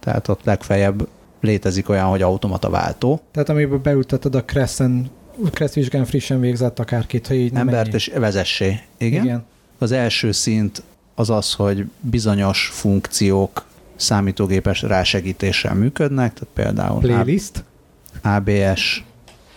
tehát 0.02 0.28
ott 0.28 0.44
legfeljebb 0.44 1.08
létezik 1.42 1.90
olyan, 1.90 2.06
hogy 2.06 2.22
automata 2.22 2.70
váltó. 2.70 3.22
Tehát 3.32 3.50
amiben 3.50 3.82
beülteted 3.82 4.36
a 4.36 4.44
Crescent, 4.44 5.10
Crest 5.52 5.74
vizsgán 5.74 6.06
frissen 6.06 6.40
végzett 6.40 6.80
akárkit, 6.80 7.28
hogy 7.28 7.38
így 7.38 7.56
Embert 7.56 7.94
és 7.94 8.12
vezessé. 8.16 8.80
Igen. 8.98 9.24
Igen. 9.24 9.46
Az 9.78 9.92
első 9.92 10.32
szint 10.32 10.84
az 11.16 11.30
az, 11.30 11.54
hogy 11.54 11.90
bizonyos 12.00 12.70
funkciók 12.74 13.66
számítógépes 13.96 14.82
rásegítéssel 14.82 15.76
működnek, 15.76 16.34
tehát 16.34 16.54
például 16.54 17.00
Playlist, 17.00 17.64
ABS, 18.24 19.04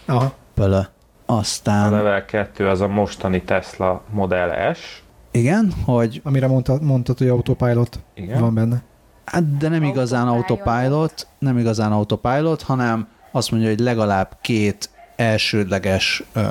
Aha. 0.07 0.35
Pölö. 0.55 0.81
Aztán... 1.27 1.93
A 1.93 1.97
level 1.97 2.25
2 2.25 2.69
az 2.69 2.81
a 2.81 2.89
mostani 2.89 3.43
Tesla 3.43 4.03
Model 4.11 4.75
S. 4.75 5.03
Igen, 5.31 5.73
hogy... 5.85 6.21
Amire 6.25 6.47
mondtad, 6.47 6.83
mondtad 6.83 7.19
hogy 7.19 7.29
autopilot 7.29 7.99
Igen. 8.15 8.41
van 8.41 8.55
benne. 8.55 8.83
Hát, 9.25 9.57
de 9.57 9.69
nem 9.69 9.83
igazán 9.83 10.29
autopilot, 10.29 11.27
nem 11.39 11.59
igazán 11.59 11.93
autopilot, 11.93 12.63
hanem 12.63 13.09
azt 13.31 13.51
mondja, 13.51 13.69
hogy 13.69 13.81
legalább 13.81 14.37
két 14.41 14.91
elsődleges 15.17 16.23
uh, 16.35 16.43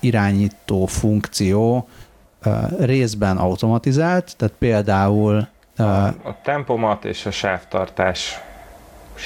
irányító 0.00 0.86
funkció 0.86 1.88
uh, 2.44 2.80
részben 2.80 3.36
automatizált, 3.36 4.36
tehát 4.36 4.54
például... 4.58 5.48
Uh, 5.78 5.86
a, 5.86 6.06
a 6.06 6.36
tempomat 6.42 7.04
és 7.04 7.26
a 7.26 7.30
sávtartási 7.30 8.34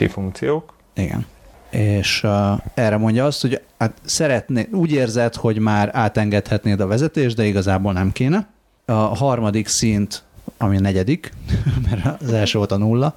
funkciók. 0.09 0.75
Igen. 0.95 1.27
És 1.71 2.23
uh, 2.23 2.59
erre 2.75 2.97
mondja 2.97 3.25
azt, 3.25 3.41
hogy 3.41 3.63
hát 3.79 3.93
szeretné, 4.05 4.69
úgy 4.73 4.93
érzed, 4.93 5.35
hogy 5.35 5.59
már 5.59 5.91
átengedhetnéd 5.93 6.81
a 6.81 6.87
vezetést, 6.87 7.37
de 7.37 7.45
igazából 7.45 7.93
nem 7.93 8.13
kéne. 8.13 8.49
A 8.85 8.93
harmadik 8.93 9.69
szint 9.69 10.23
ami 10.59 10.77
a 10.77 10.81
negyedik, 10.81 11.33
mert 11.91 12.23
az 12.23 12.33
első 12.33 12.59
volt 12.59 12.73
a 12.73 12.77
nulla. 12.77 13.17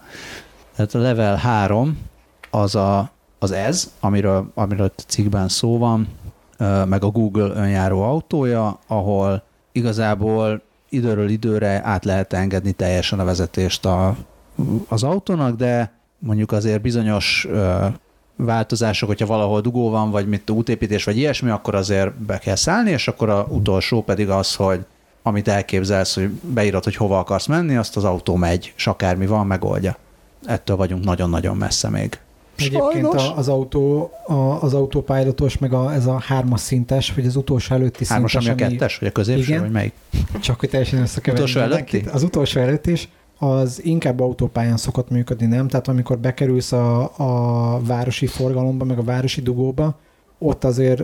Tehát 0.75 0.93
a 0.93 0.99
level 0.99 1.35
3 1.35 1.97
az, 2.49 2.75
a, 2.75 3.11
az 3.39 3.51
ez, 3.51 3.91
amiről, 3.99 4.51
amiről 4.53 4.91
a 4.97 5.01
cikkben 5.07 5.47
szó 5.47 5.77
van, 5.77 6.07
meg 6.85 7.03
a 7.03 7.09
Google 7.09 7.51
önjáró 7.55 8.01
autója, 8.01 8.79
ahol 8.87 9.43
igazából 9.71 10.61
időről 10.89 11.29
időre 11.29 11.81
át 11.83 12.05
lehet 12.05 12.33
engedni 12.33 12.71
teljesen 12.71 13.19
a 13.19 13.25
vezetést 13.25 13.85
a, 13.85 14.15
az 14.87 15.03
autónak, 15.03 15.55
de 15.55 15.91
mondjuk 16.19 16.51
azért 16.51 16.81
bizonyos 16.81 17.47
változások, 18.35 19.07
hogyha 19.07 19.25
valahol 19.25 19.61
dugó 19.61 19.89
van, 19.89 20.11
vagy 20.11 20.27
mit 20.27 20.49
útépítés, 20.49 21.03
vagy 21.03 21.17
ilyesmi, 21.17 21.49
akkor 21.49 21.75
azért 21.75 22.13
be 22.13 22.37
kell 22.37 22.55
szállni, 22.55 22.91
és 22.91 23.07
akkor 23.07 23.29
a 23.29 23.45
utolsó 23.49 24.03
pedig 24.03 24.29
az, 24.29 24.55
hogy 24.55 24.85
amit 25.23 25.47
elképzelsz, 25.47 26.15
hogy 26.15 26.29
beírod, 26.29 26.83
hogy 26.83 26.95
hova 26.95 27.19
akarsz 27.19 27.45
menni, 27.45 27.75
azt 27.75 27.97
az 27.97 28.03
autó 28.03 28.35
megy, 28.35 28.73
és 28.75 28.87
akármi 28.87 29.25
van, 29.25 29.47
megoldja. 29.47 29.97
Ettől 30.45 30.75
vagyunk 30.75 31.03
nagyon-nagyon 31.03 31.57
messze 31.57 31.89
még. 31.89 32.19
Egyébként 32.57 33.05
a, 33.05 33.37
az 33.37 33.47
autó, 33.47 34.11
a, 34.27 34.33
az 34.33 34.73
autópályadatos, 34.73 35.57
meg 35.57 35.73
a, 35.73 35.93
ez 35.93 36.05
a 36.05 36.19
hármas 36.19 36.59
szintes, 36.59 37.13
vagy 37.13 37.25
az 37.25 37.35
utolsó 37.35 37.75
előtti 37.75 38.05
hármas, 38.05 38.31
szintes. 38.31 38.47
Hármas, 38.49 38.65
ami 38.65 38.73
a 38.73 38.77
kettes, 38.77 38.97
vagy 38.97 39.07
a 39.07 39.11
középső, 39.11 39.43
igen, 39.43 39.61
vagy 39.61 39.71
melyik? 39.71 39.93
Csak 40.39 40.59
hogy 40.59 40.69
teljesen 40.69 41.01
összekeverni. 41.01 41.49
Utolsó 41.49 41.71
előtti? 41.71 42.03
Az 42.11 42.23
utolsó 42.23 42.59
előtt 42.59 42.87
is, 42.87 43.09
az 43.37 43.81
inkább 43.83 44.19
autópályán 44.19 44.77
szokott 44.77 45.09
működni, 45.09 45.45
nem? 45.45 45.67
Tehát 45.67 45.87
amikor 45.87 46.17
bekerülsz 46.17 46.71
a, 46.71 47.11
a 47.17 47.81
városi 47.81 48.27
forgalomba, 48.27 48.85
meg 48.85 48.97
a 48.97 49.03
városi 49.03 49.41
dugóba, 49.41 49.99
ott 50.39 50.63
azért 50.63 51.03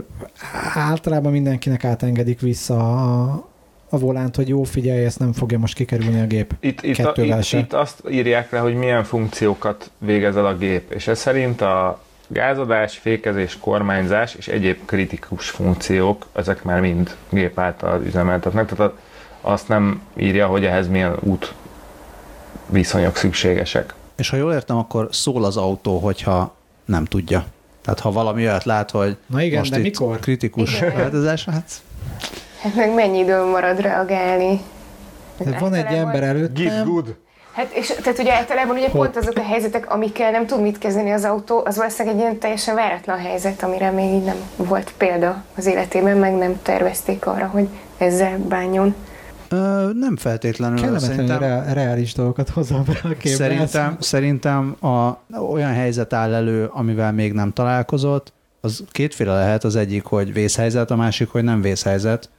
általában 0.73 1.31
mindenkinek 1.31 1.83
átengedik 1.83 2.39
vissza 2.39 2.77
a, 2.77 3.47
a 3.89 3.97
volánt, 3.97 4.35
hogy 4.35 4.47
jó, 4.47 4.63
figyelj, 4.63 5.05
ezt 5.05 5.19
nem 5.19 5.33
fogja 5.33 5.57
most 5.57 5.75
kikerülni 5.75 6.21
a 6.21 6.25
gép. 6.25 6.53
Itt, 6.59 6.81
itt, 6.81 6.97
a, 6.97 7.13
itt, 7.15 7.51
itt 7.51 7.73
azt 7.73 8.03
írják 8.09 8.51
le, 8.51 8.59
hogy 8.59 8.75
milyen 8.75 9.03
funkciókat 9.03 9.91
végez 9.97 10.35
el 10.35 10.45
a 10.45 10.57
gép, 10.57 10.91
és 10.91 11.07
ez 11.07 11.19
szerint 11.19 11.61
a 11.61 12.01
gázadás, 12.27 12.97
fékezés, 12.97 13.57
kormányzás 13.59 14.35
és 14.35 14.47
egyéb 14.47 14.85
kritikus 14.85 15.49
funkciók, 15.49 16.25
ezek 16.33 16.63
már 16.63 16.81
mind 16.81 17.15
gép 17.29 17.59
által 17.59 18.01
üzemeltetnek, 18.05 18.75
tehát 18.75 18.93
azt 19.41 19.67
nem 19.67 20.01
írja, 20.17 20.47
hogy 20.47 20.65
ehhez 20.65 20.87
milyen 20.87 21.15
út 21.19 21.53
viszonyok 22.69 23.15
szükségesek. 23.15 23.93
És 24.15 24.29
ha 24.29 24.37
jól 24.37 24.53
értem, 24.53 24.77
akkor 24.77 25.07
szól 25.11 25.45
az 25.45 25.57
autó, 25.57 25.97
hogyha 25.97 26.55
nem 26.85 27.05
tudja. 27.05 27.45
Tehát 27.81 27.99
ha 27.99 28.11
valami 28.11 28.41
olyat 28.41 28.63
lát, 28.63 28.91
hogy 28.91 29.17
Na 29.25 29.41
igen, 29.41 29.59
most 29.59 29.71
de 29.71 29.77
itt 29.77 29.83
mikor? 29.83 30.19
kritikus 30.19 30.79
változás, 30.79 31.45
hát 31.45 31.81
Hát 32.61 32.75
meg 32.75 32.93
mennyi 32.93 33.17
idő 33.19 33.43
marad 33.43 33.79
reagálni? 33.79 34.61
Hát 35.45 35.59
van 35.59 35.73
egy 35.73 35.93
ember 35.93 36.23
előtt. 36.23 36.53
Give 36.53 36.81
good. 36.85 37.15
Hát 37.51 37.71
és 37.71 37.93
tehát 38.03 38.19
ugye 38.19 38.33
általában 38.33 38.75
ugye 38.75 38.89
pont 38.89 39.17
azok 39.17 39.37
a 39.37 39.43
helyzetek, 39.43 39.91
amikkel 39.93 40.31
nem 40.31 40.45
tud 40.45 40.61
mit 40.61 40.77
kezdeni 40.77 41.11
az 41.11 41.23
autó, 41.23 41.61
az 41.65 41.77
valószínűleg 41.77 42.15
egy 42.17 42.21
ilyen 42.21 42.39
teljesen 42.39 42.75
váratlan 42.75 43.17
helyzet, 43.17 43.63
amire 43.63 43.91
még 43.91 44.13
így 44.13 44.23
nem 44.23 44.35
volt 44.55 44.93
példa 44.97 45.43
az 45.55 45.65
életében, 45.65 46.17
meg 46.17 46.33
nem 46.33 46.59
tervezték 46.61 47.25
arra, 47.25 47.45
hogy 47.45 47.67
ezzel 47.97 48.37
bánjon. 48.37 48.95
Ö, 49.49 49.89
nem 49.93 50.17
feltétlenül. 50.17 50.81
Kellemetlenül 50.81 51.37
re- 51.37 51.73
reális 51.73 52.13
dolgokat 52.13 52.49
hozzá 52.49 52.77
be 52.77 52.99
a 53.03 53.07
képbe. 53.07 53.37
Szerintem, 53.37 53.97
szerintem 53.99 54.75
a, 54.81 55.17
olyan 55.51 55.73
helyzet 55.73 56.13
áll 56.13 56.33
elő, 56.33 56.69
amivel 56.73 57.11
még 57.11 57.33
nem 57.33 57.53
találkozott, 57.53 58.33
az 58.61 58.83
kétféle 58.91 59.33
lehet, 59.33 59.63
az 59.63 59.75
egyik, 59.75 60.03
hogy 60.03 60.33
vészhelyzet, 60.33 60.91
a 60.91 60.95
másik, 60.95 61.29
hogy 61.29 61.43
nem 61.43 61.61
vészhelyzet, 61.61 62.29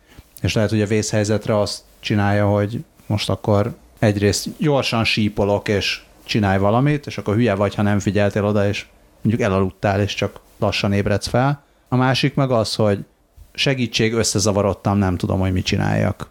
és 0.42 0.54
lehet, 0.54 0.71
hogy 0.71 0.83
a 0.83 0.87
vészhelyzetre 0.87 1.59
azt 1.59 1.80
csinálja, 2.00 2.47
hogy 2.47 2.85
most 3.07 3.30
akkor 3.30 3.75
egyrészt 3.99 4.49
gyorsan 4.59 5.04
sípolok, 5.04 5.68
és 5.68 6.02
csinálj 6.25 6.59
valamit, 6.59 7.07
és 7.07 7.18
akkor 7.18 7.35
hülye 7.35 7.54
vagy, 7.54 7.75
ha 7.75 7.83
nem 7.83 7.99
figyeltél 7.99 8.45
oda, 8.45 8.68
és 8.68 8.87
mondjuk 9.21 9.47
elaludtál, 9.49 10.00
és 10.00 10.14
csak 10.14 10.40
lassan 10.59 10.92
ébredsz 10.92 11.26
fel. 11.26 11.62
A 11.88 11.97
másik 11.97 12.35
meg 12.35 12.50
az, 12.50 12.75
hogy 12.75 13.04
segítség, 13.52 14.12
összezavarodtam, 14.12 14.99
nem 14.99 15.16
tudom, 15.16 15.40
hogy 15.40 15.52
mit 15.52 15.64
csináljak. 15.64 16.30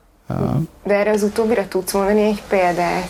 De 0.84 0.94
erre 0.94 1.12
az 1.12 1.24
utóbbira 1.24 1.68
tudsz 1.68 1.94
mondani 1.94 2.22
egy 2.22 2.44
példát? 2.50 3.10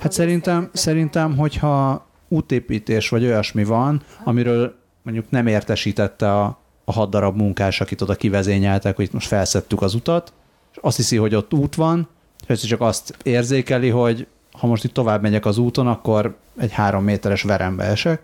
Hát 0.00 0.12
szerintem, 0.12 0.70
szerintem, 0.72 1.36
hogyha 1.36 2.06
útépítés 2.28 3.08
vagy 3.08 3.24
olyasmi 3.24 3.64
van, 3.64 4.02
amiről 4.24 4.74
mondjuk 5.02 5.30
nem 5.30 5.46
értesítette 5.46 6.32
a, 6.32 6.58
a 6.88 6.92
hat 6.92 7.10
darab 7.10 7.36
munkás, 7.36 7.80
akit 7.80 8.00
oda 8.00 8.14
kivezényeltek, 8.14 8.96
hogy 8.96 9.04
itt 9.04 9.12
most 9.12 9.26
felszettük 9.26 9.82
az 9.82 9.94
utat, 9.94 10.32
és 10.72 10.78
azt 10.80 10.96
hiszi, 10.96 11.16
hogy 11.16 11.34
ott 11.34 11.54
út 11.54 11.74
van, 11.74 12.08
és 12.46 12.60
csak 12.60 12.80
azt 12.80 13.16
érzékeli, 13.22 13.88
hogy 13.88 14.26
ha 14.52 14.66
most 14.66 14.84
itt 14.84 14.92
tovább 14.92 15.22
megyek 15.22 15.46
az 15.46 15.58
úton, 15.58 15.86
akkor 15.86 16.36
egy 16.58 16.72
három 16.72 17.04
méteres 17.04 17.42
verembe 17.42 17.84
esek, 17.84 18.20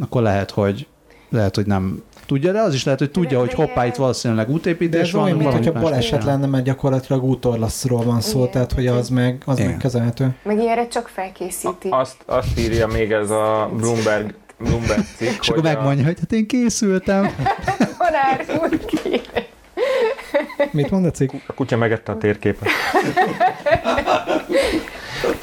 akkor 0.00 0.22
lehet, 0.22 0.50
hogy 0.50 0.86
lehet, 1.30 1.54
hogy 1.54 1.66
nem 1.66 2.02
tudja, 2.26 2.52
de 2.52 2.60
az 2.60 2.74
is 2.74 2.84
lehet, 2.84 3.00
hogy 3.00 3.10
tudja, 3.10 3.38
hogy 3.38 3.52
hoppá, 3.54 3.86
itt 3.86 3.94
valószínűleg 3.94 4.50
útépítés 4.50 5.00
De 5.00 5.06
ez 5.06 5.12
van. 5.12 5.22
olyan, 5.24 5.36
mint 5.36 5.52
hogyha 5.52 5.72
baleset 5.72 6.24
lenne, 6.24 6.46
mert 6.46 6.64
gyakorlatilag 6.64 7.24
útorlaszról 7.24 8.02
van 8.04 8.20
szó, 8.20 8.38
Igen. 8.38 8.50
tehát 8.50 8.72
hogy 8.72 8.86
az 8.86 9.08
meg, 9.08 9.42
az 9.46 9.58
Igen. 9.58 9.70
meg 9.70 9.78
kezelhető. 9.80 10.34
Meg 10.42 10.58
ilyenre 10.58 10.88
csak 10.88 11.08
felkészíti. 11.08 11.88
Azt, 11.90 12.16
azt 12.26 12.58
írja 12.58 12.86
még 12.86 13.12
ez 13.12 13.30
a 13.30 13.70
Bloomberg, 13.76 14.34
Bloomberg 14.58 15.04
cikk, 15.16 15.28
És 15.40 15.48
akkor 15.48 15.60
hogy 15.62 15.70
a- 15.70 15.74
megmondja, 15.74 16.04
hogy 16.04 16.18
hát 16.18 16.32
én 16.32 16.46
készültem. 16.46 17.26
Tanár 18.10 18.44
úr, 18.60 18.84
kérem. 18.84 19.44
Mit 20.70 20.90
mond 20.90 21.04
a 21.04 21.10
cikk? 21.10 21.32
A 21.46 21.52
kutya 21.52 21.76
megette 21.76 22.12
a 22.12 22.18
térképet. 22.18 22.68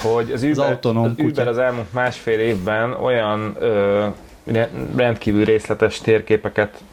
hogy 0.02 0.32
az 0.32 0.44
Uber, 0.44 0.70
autonóm 0.70 1.04
az, 1.04 1.10
kutya. 1.10 1.28
Uber 1.28 1.48
az 1.48 1.58
elmúlt 1.58 1.94
másfél 1.94 2.40
évben 2.40 2.94
olyan 2.94 3.56
ö, 3.60 4.08
re- 4.44 4.70
rendkívül 4.96 5.46
részletes 5.46 6.00
térképeket 6.00 6.84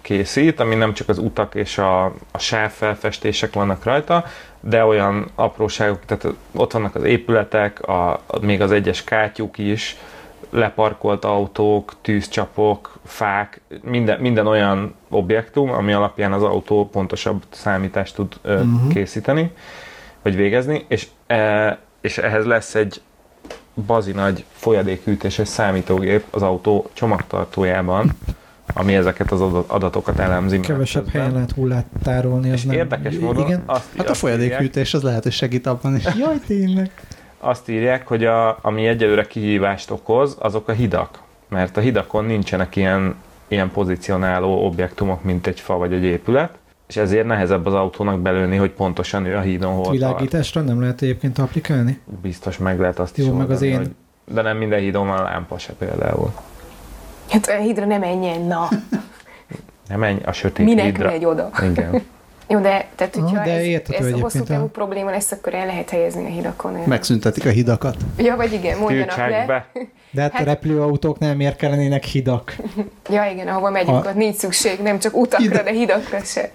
készít, 0.00 0.60
ami 0.60 0.74
nem 0.74 0.94
csak 0.94 1.08
az 1.08 1.18
utak 1.18 1.54
és 1.54 1.78
a, 1.78 2.04
a 2.32 2.38
sávfelfestések 2.38 3.52
vannak 3.52 3.84
rajta, 3.84 4.24
de 4.60 4.84
olyan 4.84 5.30
apróságok, 5.34 6.04
tehát 6.04 6.26
ott 6.52 6.72
vannak 6.72 6.94
az 6.94 7.02
épületek, 7.02 7.82
a, 7.82 8.10
a, 8.12 8.22
még 8.40 8.60
az 8.60 8.70
egyes 8.70 9.04
kátyuk 9.04 9.58
is, 9.58 9.96
leparkolt 10.50 11.24
autók, 11.24 11.92
tűzcsapok, 12.02 12.91
fák, 13.04 13.60
minden, 13.82 14.20
minden 14.20 14.46
olyan 14.46 14.94
objektum, 15.08 15.70
ami 15.70 15.92
alapján 15.92 16.32
az 16.32 16.42
autó 16.42 16.88
pontosabb 16.88 17.42
számítást 17.50 18.14
tud 18.14 18.36
ö, 18.42 18.54
uh-huh. 18.54 18.92
készíteni, 18.92 19.52
vagy 20.22 20.36
végezni, 20.36 20.84
és, 20.88 21.08
e, 21.26 21.78
és 22.00 22.18
ehhez 22.18 22.44
lesz 22.44 22.74
egy 22.74 23.00
bazi 23.86 24.12
nagy 24.12 24.44
folyadékhűtéses 24.52 25.48
számítógép 25.48 26.24
az 26.30 26.42
autó 26.42 26.90
csomagtartójában, 26.92 28.10
ami 28.74 28.94
ezeket 28.94 29.32
az 29.32 29.40
adat- 29.40 29.70
adatokat 29.70 30.18
elemzi. 30.18 30.60
Kevesebb 30.60 31.08
helyen 31.08 31.32
lehet 31.32 31.52
hullát 31.52 31.86
tárolni. 32.02 32.48
Az 32.48 32.54
És 32.54 32.64
nem... 32.64 32.76
érdekes 32.76 33.18
módon 33.18 33.46
Igen. 33.46 33.62
azt, 33.66 33.88
Hát 33.96 34.10
a 34.10 34.14
folyadékhűtés 34.14 34.94
az 34.94 35.02
lehet, 35.02 35.22
hogy 35.22 35.32
segít 35.32 35.66
abban 35.66 35.96
is. 35.96 36.04
Jaj, 36.18 36.36
tényleg. 36.46 36.90
azt 37.38 37.68
írják, 37.68 38.06
hogy 38.06 38.24
a, 38.24 38.58
ami 38.62 38.86
egyelőre 38.86 39.26
kihívást 39.26 39.90
okoz, 39.90 40.36
azok 40.40 40.68
a 40.68 40.72
hidak. 40.72 41.22
Mert 41.52 41.76
a 41.76 41.80
hidakon 41.80 42.24
nincsenek 42.24 42.76
ilyen, 42.76 43.14
ilyen 43.48 43.70
pozícionáló 43.70 44.64
objektumok, 44.66 45.22
mint 45.22 45.46
egy 45.46 45.60
fa 45.60 45.76
vagy 45.76 45.92
egy 45.92 46.02
épület, 46.02 46.58
és 46.88 46.96
ezért 46.96 47.26
nehezebb 47.26 47.66
az 47.66 47.74
autónak 47.74 48.20
belőni, 48.20 48.56
hogy 48.56 48.70
pontosan 48.70 49.24
ő 49.26 49.36
a 49.36 49.40
hídon 49.40 49.72
hol 49.72 49.82
tart. 49.84 49.96
Világításra 49.96 50.60
nem 50.60 50.80
lehet 50.80 51.02
egyébként 51.02 51.38
applikálni? 51.38 52.00
Biztos 52.22 52.58
meg 52.58 52.80
lehet 52.80 52.98
azt 52.98 53.16
Jó, 53.16 53.24
is 53.24 53.30
meg 53.30 53.40
az 53.40 53.62
oldani, 53.62 53.70
én- 53.70 53.76
hogy, 53.76 53.90
de 54.34 54.42
nem 54.42 54.56
minden 54.56 54.80
hídon 54.80 55.06
van 55.06 55.22
lámpa 55.22 55.58
se 55.58 55.72
például. 55.72 56.32
Hát 57.30 57.46
a 57.46 57.56
hídra 57.56 57.84
nem 57.86 58.00
menjen, 58.00 58.40
na. 58.42 58.68
Nem 59.88 59.98
menj 59.98 60.18
a 60.24 60.32
sötét 60.32 60.66
Minek 60.66 60.84
hídra. 60.84 61.10
megy 61.10 61.24
oda? 61.24 61.50
Igen. 61.70 62.02
Jó, 62.48 62.60
de 62.60 62.88
tehát, 62.94 63.14
hogyha 63.14 63.44
de 63.44 63.50
ez, 63.52 63.62
érthető 63.64 64.06
ez 64.06 64.12
a 64.12 64.18
hosszú 64.18 64.42
távú 64.42 64.60
ha. 64.60 64.66
probléma 64.66 65.10
lesz, 65.10 65.32
akkor 65.32 65.54
el 65.54 65.66
lehet 65.66 65.90
helyezni 65.90 66.24
a 66.24 66.28
hidakon. 66.28 66.72
Megszüntetik 66.86 67.44
a 67.46 67.48
hidakat. 67.48 67.96
Ja, 68.18 68.36
vagy 68.36 68.52
igen, 68.52 68.78
mondjanak 68.78 69.16
le. 69.16 69.44
be. 69.46 69.66
De 70.10 70.20
hát 70.22 70.32
a 70.32 70.36
Hát- 70.36 70.46
repülőautóknál 70.46 71.36
miért 71.36 71.56
kellenének 71.56 72.04
hidak? 72.04 72.56
Ja, 73.10 73.24
igen, 73.32 73.48
ahova 73.48 73.70
megyünk, 73.70 73.96
Ha- 73.96 74.06
ott 74.06 74.14
nincs 74.14 74.36
szükség, 74.36 74.80
nem 74.80 74.98
csak 74.98 75.16
utakra, 75.16 75.44
Ide- 75.44 75.62
de 75.64 75.70
hidakra 75.72 76.18
se. 76.24 76.50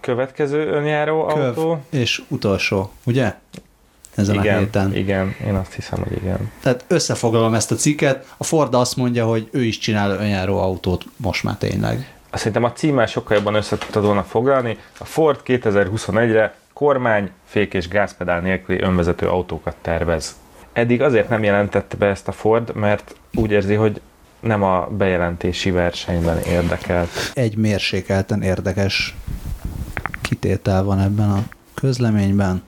Következő 0.00 0.66
önjáró 0.66 1.24
Köv. 1.26 1.42
autó. 1.42 1.78
És 1.90 2.22
utolsó, 2.28 2.90
ugye? 3.06 3.34
Ezen 4.14 4.38
a 4.38 4.40
Igen, 4.40 4.58
héten. 4.58 4.94
igen, 4.96 5.34
én 5.46 5.54
azt 5.54 5.72
hiszem, 5.72 5.98
hogy 6.02 6.16
igen. 6.16 6.50
Tehát 6.62 6.84
összefoglalom 6.88 7.54
ezt 7.54 7.70
a 7.70 7.74
cikket. 7.74 8.26
A 8.36 8.44
Ford 8.44 8.74
azt 8.74 8.96
mondja, 8.96 9.26
hogy 9.26 9.48
ő 9.52 9.62
is 9.64 9.78
csinál 9.78 10.10
önjáró 10.10 10.58
autót 10.58 11.04
most 11.16 11.42
már 11.44 11.56
tényleg. 11.56 12.13
Szerintem 12.36 12.64
a 12.64 12.72
címmel 12.72 13.06
sokkal 13.06 13.36
jobban 13.36 13.54
össze 13.54 13.78
tudtad 13.78 14.04
volna 14.04 14.22
foglalni. 14.22 14.78
A 14.98 15.04
Ford 15.04 15.40
2021-re 15.44 16.54
kormány, 16.72 17.30
fék 17.44 17.74
és 17.74 17.88
gázpedál 17.88 18.40
nélküli 18.40 18.80
önvezető 18.80 19.28
autókat 19.28 19.76
tervez. 19.82 20.36
Eddig 20.72 21.02
azért 21.02 21.28
nem 21.28 21.42
jelentette 21.42 21.96
be 21.96 22.06
ezt 22.06 22.28
a 22.28 22.32
Ford, 22.32 22.74
mert 22.74 23.16
úgy 23.34 23.50
érzi, 23.50 23.74
hogy 23.74 24.00
nem 24.40 24.62
a 24.62 24.86
bejelentési 24.86 25.70
versenyben 25.70 26.38
érdekelt. 26.38 27.08
Egy 27.32 27.56
mérsékelten 27.56 28.42
érdekes 28.42 29.16
kitétel 30.20 30.84
van 30.84 31.00
ebben 31.00 31.30
a 31.30 31.42
közleményben, 31.74 32.62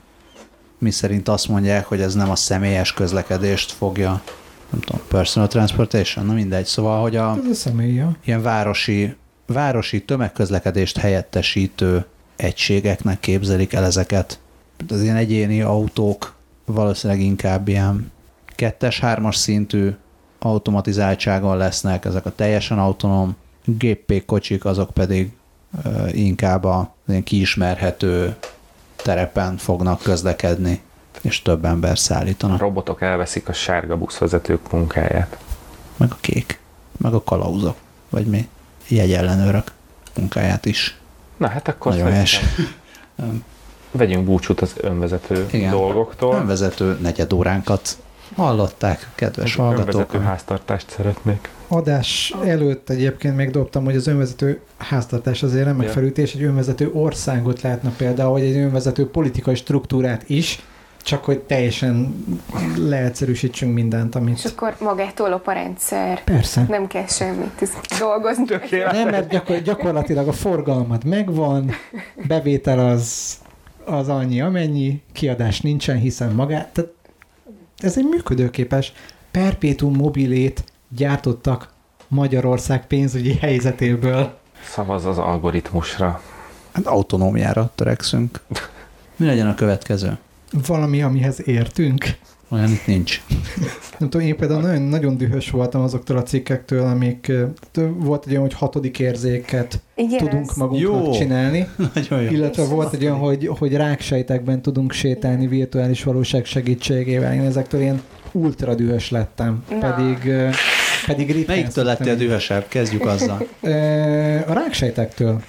mi 0.77 0.91
szerint 0.91 1.27
azt 1.27 1.47
mondják, 1.47 1.85
hogy 1.85 2.01
ez 2.01 2.13
nem 2.13 2.29
a 2.29 2.35
személyes 2.35 2.93
közlekedést 2.93 3.71
fogja, 3.71 4.21
nem 4.69 4.79
tudom, 4.79 5.01
personal 5.07 5.47
transportation, 5.47 6.25
na 6.25 6.33
mindegy, 6.33 6.65
szóval, 6.65 7.01
hogy 7.01 7.15
a, 7.15 7.37
Ez 7.43 7.49
a 7.49 7.53
személya. 7.53 8.11
ilyen 8.25 8.41
városi, 8.41 9.15
városi 9.47 10.03
tömegközlekedést 10.03 10.97
helyettesítő 10.97 12.05
egységeknek 12.35 13.19
képzelik 13.19 13.73
el 13.73 13.85
ezeket. 13.85 14.39
Az 14.89 15.01
ilyen 15.01 15.15
egyéni 15.15 15.61
autók 15.61 16.35
valószínűleg 16.65 17.21
inkább 17.21 17.67
ilyen 17.67 18.11
kettes, 18.55 18.99
hármas 18.99 19.35
szintű 19.35 19.95
automatizáltságon 20.39 21.57
lesznek, 21.57 22.05
ezek 22.05 22.25
a 22.25 22.35
teljesen 22.35 22.79
autonóm 22.79 23.35
géppékocsik, 23.65 24.65
azok 24.65 24.89
pedig 24.89 25.31
ö, 25.83 26.07
inkább 26.07 26.63
a 26.63 26.95
ilyen 27.07 27.23
kiismerhető 27.23 28.35
terepen 28.95 29.57
fognak 29.57 30.01
közlekedni, 30.01 30.81
és 31.21 31.41
több 31.41 31.65
ember 31.65 31.91
A 31.91 31.95
szállítanak. 31.95 32.59
robotok 32.59 33.01
elveszik 33.01 33.49
a 33.49 33.53
sárga 33.53 33.97
buszvezetők 33.97 34.71
munkáját. 34.71 35.37
Meg 35.97 36.11
a 36.11 36.17
kék, 36.21 36.59
meg 36.97 37.13
a 37.13 37.23
kalauzok, 37.23 37.77
vagy 38.09 38.25
mi, 38.25 38.47
jegyellenőrök 38.87 39.71
munkáját 40.17 40.65
is. 40.65 40.97
Na 41.37 41.47
hát 41.47 41.67
akkor 41.67 41.91
Nagyon 41.91 42.11
helyes. 42.11 42.41
vegyünk 43.91 44.25
búcsút 44.25 44.61
az 44.61 44.73
önvezető 44.81 45.45
Igen. 45.51 45.71
dolgoktól. 45.71 46.35
Önvezető 46.35 46.97
negyed 47.01 47.33
óránkat 47.33 47.97
hallották, 48.35 49.09
kedves 49.15 49.51
Egy 49.51 49.57
hallgatók. 49.57 49.87
önvezető 49.93 50.19
háztartást 50.19 50.89
szeretnék. 50.89 51.49
Adás 51.67 52.33
előtt 52.45 52.89
egyébként 52.89 53.35
még 53.35 53.51
dobtam, 53.51 53.83
hogy 53.83 53.95
az 53.95 54.07
önvezető 54.07 54.61
háztartás 54.77 55.43
azért 55.43 55.65
nem 55.65 55.75
Ja. 55.77 55.83
megfelültés, 55.83 56.33
egy 56.33 56.43
önvezető 56.43 56.89
országot 56.93 57.61
lehetne 57.61 57.91
például, 57.97 58.31
vagy 58.31 58.41
egy 58.43 58.55
önvezető 58.57 59.09
politikai 59.09 59.55
struktúrát 59.55 60.29
is, 60.29 60.59
csak 61.07 61.25
hogy 61.25 61.39
teljesen 61.39 62.25
leegyszerűsítsünk 62.77 63.73
mindent, 63.73 64.15
És 64.15 64.21
amit... 64.21 64.53
akkor 64.55 64.75
magától 64.79 65.29
lop 65.29 65.47
a 65.47 65.51
rendszer. 65.51 66.23
Persze. 66.23 66.65
Nem 66.69 66.87
kell 66.87 67.05
semmit 67.05 67.69
dolgozni. 67.99 68.45
Tökéletes. 68.45 68.97
Nem, 68.97 69.09
mert 69.09 69.29
gyakor- 69.29 69.61
gyakorlatilag 69.61 70.27
a 70.27 70.31
forgalmat 70.31 71.03
megvan, 71.03 71.71
bevétel 72.27 72.79
az, 72.79 73.37
az 73.85 74.09
annyi, 74.09 74.41
amennyi, 74.41 75.01
kiadás 75.11 75.61
nincsen, 75.61 75.97
hiszen 75.97 76.31
magát... 76.31 76.67
Tehát 76.67 76.91
ez 77.77 77.97
egy 77.97 78.07
működőképes 78.09 78.93
perpétum 79.31 79.95
mobilét 79.95 80.63
gyártottak 80.95 81.73
Magyarország 82.07 82.87
pénzügyi 82.87 83.33
helyzetéből. 83.33 84.37
Szavaz 84.63 85.05
az 85.05 85.17
algoritmusra. 85.17 86.21
Hát 86.71 86.85
autonómiára 86.85 87.71
törekszünk. 87.75 88.39
Mi 89.15 89.25
legyen 89.25 89.47
a 89.47 89.55
következő? 89.55 90.17
Valami, 90.67 91.01
amihez 91.01 91.47
értünk. 91.47 92.05
Olyan 92.49 92.69
itt 92.69 92.85
nincs. 92.85 93.21
Nem 93.97 94.09
tudom, 94.09 94.27
én 94.27 94.35
például 94.37 94.61
nagyon, 94.61 94.81
nagyon 94.81 95.17
dühös 95.17 95.49
voltam 95.49 95.81
azoktól 95.81 96.17
a 96.17 96.23
cikkektől, 96.23 96.85
amik 96.85 97.31
volt 97.97 98.25
egy 98.25 98.31
olyan, 98.31 98.41
hogy 98.41 98.53
hatodik 98.53 98.99
érzéket 98.99 99.81
Igen, 99.95 100.17
tudunk 100.17 100.55
magunknak 100.55 101.05
Jó. 101.05 101.11
csinálni, 101.11 101.67
Nagyon 101.93 102.21
jó. 102.21 102.31
illetve 102.31 102.63
volt 102.63 102.93
egy 102.93 103.03
olyan, 103.03 103.17
hogy, 103.17 103.47
hogy 103.47 103.73
ráksejtekben 103.73 104.61
tudunk 104.61 104.91
sétálni 104.91 105.47
virtuális 105.47 106.03
valóság 106.03 106.45
segítségével. 106.45 107.33
Én 107.33 107.41
ezektől 107.41 107.81
ilyen 107.81 108.01
ultra 108.31 108.75
dühös 108.75 109.11
lettem. 109.11 109.63
Na. 109.69 109.77
Pedig 109.77 110.31
Pedig 111.05 111.31
ritkán 111.31 111.55
Melyiktől 111.55 111.85
lettél 111.85 112.15
dühösebb? 112.15 112.67
Kezdjük 112.67 113.05
azzal. 113.05 113.47
A 114.47 114.53
ráksejtektől 114.53 115.41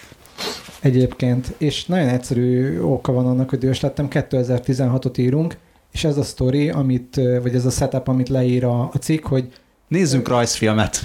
egyébként, 0.81 1.55
és 1.59 1.87
nagyon 1.87 2.09
egyszerű 2.09 2.81
oka 2.81 3.13
van 3.13 3.27
annak, 3.27 3.51
hogy 3.51 3.59
dühös 3.59 3.81
lettem, 3.81 4.09
2016-ot 4.11 5.19
írunk, 5.19 5.57
és 5.93 6.05
ez 6.05 6.17
a 6.17 6.23
story, 6.23 6.71
amit, 6.71 7.21
vagy 7.43 7.55
ez 7.55 7.67
a 7.67 7.71
setup, 7.71 8.09
amit 8.09 8.29
leír 8.29 8.65
a, 8.65 8.81
a 8.81 8.99
cikk, 9.01 9.27
hogy 9.27 9.49
Nézzünk 9.89 10.29
rajzfilmet. 10.29 11.03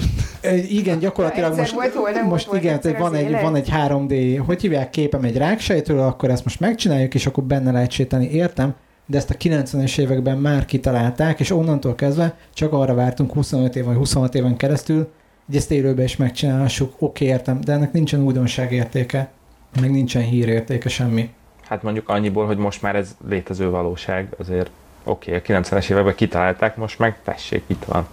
igen, 0.69 0.99
gyakorlatilag 0.99 1.49
Egyszer 1.49 1.61
most, 1.61 1.73
volt, 1.73 1.93
hol 1.93 2.09
nem 2.09 2.27
most 2.27 2.45
volt 2.45 2.63
igen, 2.63 2.79
tehát 2.79 2.99
van 2.99 3.15
egy, 3.15 3.29
élet. 3.29 3.41
van 3.41 3.55
egy 3.55 3.69
3D, 3.71 4.41
hogy 4.45 4.61
hívják 4.61 4.89
képem 4.89 5.23
egy 5.23 5.37
ráksejtről, 5.37 5.99
akkor 5.99 6.29
ezt 6.29 6.43
most 6.43 6.59
megcsináljuk, 6.59 7.13
és 7.13 7.25
akkor 7.25 7.43
benne 7.43 7.71
lehet 7.71 7.91
sétálni, 7.91 8.29
értem, 8.29 8.75
de 9.05 9.17
ezt 9.17 9.29
a 9.29 9.33
90-es 9.33 9.97
években 9.97 10.37
már 10.37 10.65
kitalálták, 10.65 11.39
és 11.39 11.51
onnantól 11.51 11.95
kezdve 11.95 12.35
csak 12.53 12.73
arra 12.73 12.93
vártunk 12.93 13.33
25 13.33 13.75
év 13.75 13.83
vagy 13.83 13.95
26 13.95 14.35
éven 14.35 14.57
keresztül, 14.57 15.07
hogy 15.53 15.61
ezt 15.61 15.71
élőben 15.71 16.05
is 16.05 16.15
megcsinálhassuk, 16.15 16.93
oké, 16.99 17.25
értem, 17.25 17.61
de 17.61 17.73
ennek 17.73 17.91
nincsen 17.91 18.23
újdonság 18.23 18.71
értéke, 18.71 19.31
meg 19.81 19.91
nincsen 19.91 20.21
hírértéke 20.21 20.89
semmi. 20.89 21.29
Hát 21.61 21.83
mondjuk 21.83 22.09
annyiból, 22.09 22.45
hogy 22.45 22.57
most 22.57 22.81
már 22.81 22.95
ez 22.95 23.15
létező 23.27 23.69
valóság, 23.69 24.27
azért 24.37 24.69
oké, 25.03 25.35
okay, 25.35 25.55
a 25.55 25.61
90-es 25.61 25.91
években 25.91 26.15
kitalálták, 26.15 26.75
most 26.75 26.99
meg 26.99 27.21
tessék, 27.23 27.63
itt 27.67 27.83
van. 27.83 28.07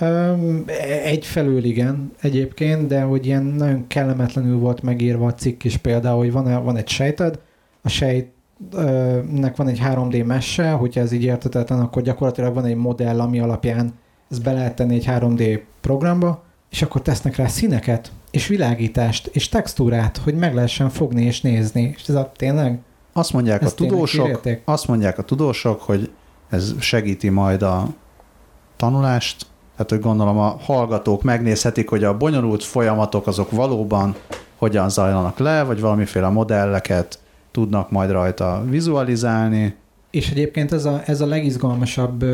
Öm, 0.00 0.64
egyfelől 1.04 1.64
igen, 1.64 2.12
egyébként, 2.20 2.86
de 2.86 3.00
hogy 3.00 3.26
ilyen 3.26 3.44
nagyon 3.44 3.86
kellemetlenül 3.86 4.58
volt 4.58 4.82
megírva 4.82 5.26
a 5.26 5.34
cikk 5.34 5.64
is 5.64 5.76
például, 5.76 6.18
hogy 6.18 6.32
van, 6.32 6.64
van 6.64 6.76
egy 6.76 6.88
sejted, 6.88 7.38
a 7.82 7.88
sejtnek 7.88 9.56
van 9.56 9.68
egy 9.68 9.80
3D 9.84 10.26
messe, 10.26 10.70
hogyha 10.70 11.00
ez 11.00 11.12
így 11.12 11.24
értetetlen, 11.24 11.80
akkor 11.80 12.02
gyakorlatilag 12.02 12.54
van 12.54 12.64
egy 12.64 12.76
modell, 12.76 13.20
ami 13.20 13.40
alapján 13.40 13.92
ezt 14.30 14.42
be 14.42 14.52
lehet 14.52 14.74
tenni 14.74 14.94
egy 14.94 15.06
3D 15.08 15.60
programba, 15.80 16.50
és 16.72 16.82
akkor 16.82 17.02
tesznek 17.02 17.36
rá 17.36 17.46
színeket, 17.46 18.12
és 18.30 18.46
világítást, 18.46 19.26
és 19.26 19.48
textúrát, 19.48 20.16
hogy 20.16 20.34
meg 20.34 20.54
lehessen 20.54 20.90
fogni 20.90 21.22
és 21.22 21.40
nézni. 21.40 21.94
És 21.96 22.08
ez 22.08 22.14
a 22.14 22.32
tényleg? 22.36 22.78
Azt 23.12 23.32
mondják 23.32 23.62
a 23.62 23.70
tudósok, 23.70 24.40
azt 24.64 24.88
mondják 24.88 25.18
a 25.18 25.22
tudósok, 25.22 25.80
hogy 25.80 26.10
ez 26.50 26.74
segíti 26.78 27.28
majd 27.28 27.62
a 27.62 27.88
tanulást, 28.76 29.46
tehát 29.72 29.90
hogy 29.90 30.00
gondolom 30.00 30.38
a 30.38 30.56
hallgatók 30.60 31.22
megnézhetik, 31.22 31.88
hogy 31.88 32.04
a 32.04 32.16
bonyolult 32.16 32.64
folyamatok 32.64 33.26
azok 33.26 33.50
valóban 33.50 34.14
hogyan 34.58 34.90
zajlanak 34.90 35.38
le, 35.38 35.62
vagy 35.62 35.80
valamiféle 35.80 36.28
modelleket 36.28 37.18
tudnak 37.50 37.90
majd 37.90 38.10
rajta 38.10 38.64
vizualizálni. 38.68 39.74
És 40.10 40.30
egyébként 40.30 40.72
ez 40.72 40.84
a, 40.84 41.02
ez 41.06 41.20
a 41.20 41.26
legizgalmasabb 41.26 42.24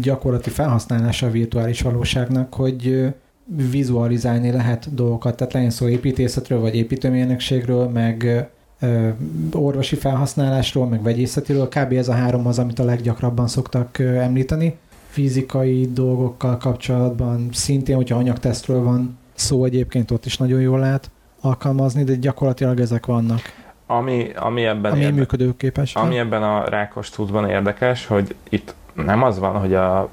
gyakorlati 0.00 0.50
felhasználása 0.50 1.26
a 1.26 1.30
virtuális 1.30 1.80
valóságnak, 1.80 2.54
hogy 2.54 3.14
vizualizálni 3.46 4.50
lehet 4.50 4.94
dolgokat, 4.94 5.36
tehát 5.36 5.52
legyen 5.52 5.70
szó 5.70 5.88
építészetről, 5.88 6.60
vagy 6.60 6.74
építőmérnökségről, 6.74 7.88
meg 7.88 8.46
ö, 8.80 9.08
orvosi 9.52 9.96
felhasználásról, 9.96 10.86
meg 10.86 11.02
vegyészetiről. 11.02 11.68
Kb. 11.68 11.92
ez 11.92 12.08
a 12.08 12.12
három 12.12 12.46
az, 12.46 12.58
amit 12.58 12.78
a 12.78 12.84
leggyakrabban 12.84 13.48
szoktak 13.48 13.98
ö, 13.98 14.14
említeni. 14.14 14.76
Fizikai 15.08 15.90
dolgokkal 15.92 16.56
kapcsolatban 16.56 17.48
szintén, 17.52 17.96
hogyha 17.96 18.18
anyagtesztről 18.18 18.82
van 18.82 19.18
szó 19.34 19.64
egyébként, 19.64 20.10
ott 20.10 20.26
is 20.26 20.36
nagyon 20.36 20.60
jól 20.60 20.78
lehet 20.78 21.10
alkalmazni, 21.40 22.04
de 22.04 22.14
gyakorlatilag 22.14 22.80
ezek 22.80 23.06
vannak, 23.06 23.40
Ami, 23.86 24.30
ami 24.36 24.64
ebben 24.64 24.92
ami 24.92 25.00
érde- 25.00 25.16
működőképes. 25.16 25.94
Ami 25.94 26.18
ebben 26.18 26.42
a 26.42 26.64
rákos 26.68 27.10
tudban 27.10 27.48
érdekes, 27.48 28.06
hogy 28.06 28.34
itt 28.48 28.74
nem 28.92 29.22
az 29.22 29.38
van, 29.38 29.60
hogy 29.60 29.74
a 29.74 30.08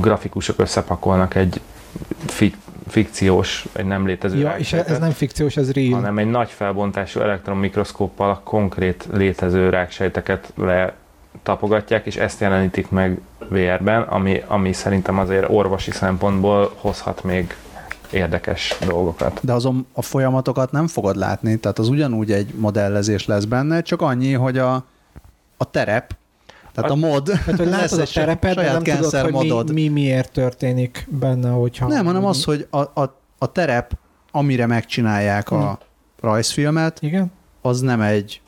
grafikusok 0.00 0.58
összepakolnak 0.58 1.34
egy 1.34 1.60
fik- 2.26 2.56
fikciós, 2.88 3.66
egy 3.72 3.86
nem 3.86 4.06
létező 4.06 4.38
Ja, 4.38 4.54
és 4.58 4.72
ez 4.72 4.98
nem 4.98 5.10
fikciós, 5.10 5.56
ez 5.56 5.72
real. 5.72 5.92
hanem 5.94 6.18
egy 6.18 6.30
nagy 6.30 6.50
felbontású 6.50 7.20
elektronmikroszkóppal 7.20 8.30
a 8.30 8.40
konkrét 8.44 9.08
létező 9.12 9.68
ráksejteket 9.68 10.52
letapogatják, 10.56 12.06
és 12.06 12.16
ezt 12.16 12.40
jelenítik 12.40 12.90
meg 12.90 13.20
VR-ben, 13.48 14.02
ami, 14.02 14.42
ami 14.46 14.72
szerintem 14.72 15.18
azért 15.18 15.46
orvosi 15.48 15.90
szempontból 15.90 16.72
hozhat 16.76 17.22
még 17.24 17.56
érdekes 18.10 18.76
dolgokat. 18.86 19.40
De 19.42 19.52
azon 19.52 19.86
a 19.92 20.02
folyamatokat 20.02 20.72
nem 20.72 20.86
fogod 20.86 21.16
látni, 21.16 21.56
tehát 21.56 21.78
az 21.78 21.88
ugyanúgy 21.88 22.32
egy 22.32 22.54
modellezés 22.54 23.26
lesz 23.26 23.44
benne, 23.44 23.82
csak 23.82 24.02
annyi, 24.02 24.32
hogy 24.32 24.58
a, 24.58 24.74
a 25.56 25.70
terep, 25.70 26.16
tehát 26.76 26.90
a, 26.90 26.94
A- 26.94 26.96
mod, 26.96 27.28
Hát, 27.30 27.56
hogy 27.56 27.66
lesz 27.80 27.92
a 27.92 28.00
egy 28.00 28.12
terepet, 28.12 28.54
saját 28.54 28.86
nem 28.86 28.96
tudod, 28.96 29.20
hogy 29.20 29.32
modod. 29.32 29.72
mi, 29.72 29.82
mi, 29.82 29.88
miért 29.88 30.32
történik 30.32 31.06
benne, 31.10 31.48
hogyha... 31.50 31.86
Nem, 31.86 32.04
hanem 32.06 32.24
az, 32.24 32.44
hogy 32.44 32.66
a, 32.70 32.78
a, 32.78 33.18
a 33.38 33.52
terep, 33.52 33.92
amire 34.30 34.66
megcsinálják 34.66 35.50
a 35.50 35.58
Hmm. 35.58 35.78
rajzfilmet, 36.20 36.98
Igen? 37.02 37.32
az 37.62 37.80
nem 37.80 38.00
egy 38.00 38.40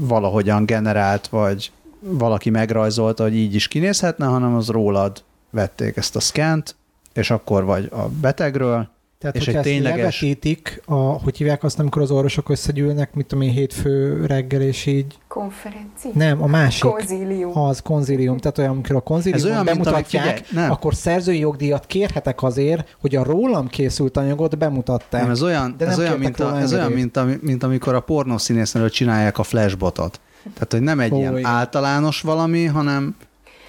valahogyan 0.00 0.66
generált, 0.66 1.28
vagy 1.28 1.72
valaki 2.00 2.50
megrajzolta, 2.50 3.22
hogy 3.22 3.34
így 3.36 3.54
is 3.54 3.68
kinézhetne, 3.68 4.26
hanem 4.26 4.54
az 4.54 4.68
rólad 4.68 5.22
vették 5.50 5.96
ezt 5.96 6.16
a 6.16 6.20
szkent, 6.20 6.76
és 7.12 7.30
akkor 7.30 7.64
vagy 7.64 7.88
a 7.92 8.08
betegről, 8.20 8.88
Tehát, 9.18 9.36
És 9.36 9.44
hogyha 9.44 9.58
ezt 9.60 9.68
tényleges- 9.68 10.20
levetítik, 10.20 10.82
a, 10.86 10.94
hogy 10.94 11.36
hívják 11.36 11.64
azt, 11.64 11.78
amikor 11.78 12.02
az 12.02 12.10
orvosok 12.10 12.48
összegyűlnek, 12.48 13.14
mit 13.14 13.26
tudom 13.26 13.44
én, 13.44 13.50
hétfő 13.52 14.24
reggel, 14.26 14.60
és 14.60 14.86
így... 14.86 15.18
Konferencia. 15.28 16.10
Nem, 16.12 16.42
a 16.42 16.46
másik. 16.46 16.90
Konzílium. 16.90 17.58
Az 17.58 17.80
konzílium, 17.80 18.38
tehát 18.38 18.58
olyan, 18.58 18.70
amikor 18.70 18.94
a 18.94 18.98
Ez 18.98 19.04
konzíliumon 19.04 19.50
olyan, 19.50 19.64
mint 19.64 19.76
bemutatják, 19.76 20.36
figyelj, 20.36 20.40
nem, 20.66 20.70
akkor 20.70 20.94
szerzői 20.94 21.38
jogdíjat 21.38 21.86
kérhetek 21.86 22.42
azért, 22.42 22.96
hogy 23.00 23.16
a 23.16 23.24
rólam 23.24 23.68
készült 23.68 24.16
anyagot 24.16 24.58
bemutatták. 24.58 25.20
nem, 25.22 25.30
ez 25.30 25.42
olyan, 25.42 25.74
De 25.78 25.86
ez 25.86 25.96
nem 25.96 26.06
olyan, 26.06 26.20
kértek 26.20 26.38
mint, 26.38 26.52
a, 26.52 26.60
ez 26.60 26.72
olyan 26.72 26.92
mint, 26.92 27.16
ami, 27.16 27.36
mint 27.40 27.62
amikor 27.62 27.94
a 27.94 28.00
pornószínésznől 28.00 28.90
csinálják 28.90 29.38
a 29.38 29.42
flashbotot. 29.42 30.20
Tehát, 30.54 30.72
hogy 30.72 30.80
nem 30.82 31.00
egy 31.00 31.12
Ó, 31.12 31.16
ilyen 31.16 31.38
igen. 31.38 31.50
általános 31.50 32.20
valami, 32.20 32.64
hanem 32.64 33.16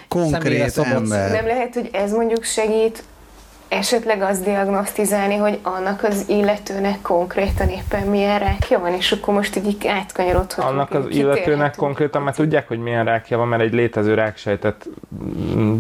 konkrét 0.08 0.78
ember. 0.78 1.32
Nem 1.32 1.46
lehet, 1.46 1.74
hogy 1.74 1.90
ez 1.92 2.12
mondjuk 2.12 2.44
segít 2.44 3.04
esetleg 3.70 4.22
azt 4.22 4.44
diagnosztizálni, 4.44 5.36
hogy 5.36 5.60
annak 5.62 6.04
az 6.04 6.26
illetőnek 6.28 7.02
konkrétan 7.02 7.70
éppen 7.70 8.08
milyen 8.08 8.40
rákja 8.40 8.80
van, 8.80 8.94
és 8.94 9.12
akkor 9.12 9.34
most 9.34 9.56
így 9.56 9.88
átkanyarodhatunk. 9.88 10.74
Annak 10.74 10.94
az 10.94 11.06
illetőnek 11.10 11.76
konkrétan 11.76 12.22
már 12.22 12.34
tudják, 12.34 12.68
hogy 12.68 12.80
milyen 12.80 13.06
rákja 13.06 13.38
van, 13.38 13.48
mert 13.48 13.62
egy 13.62 13.74
létező 13.74 14.14
ráksejtet 14.14 14.88
mm, 15.56 15.78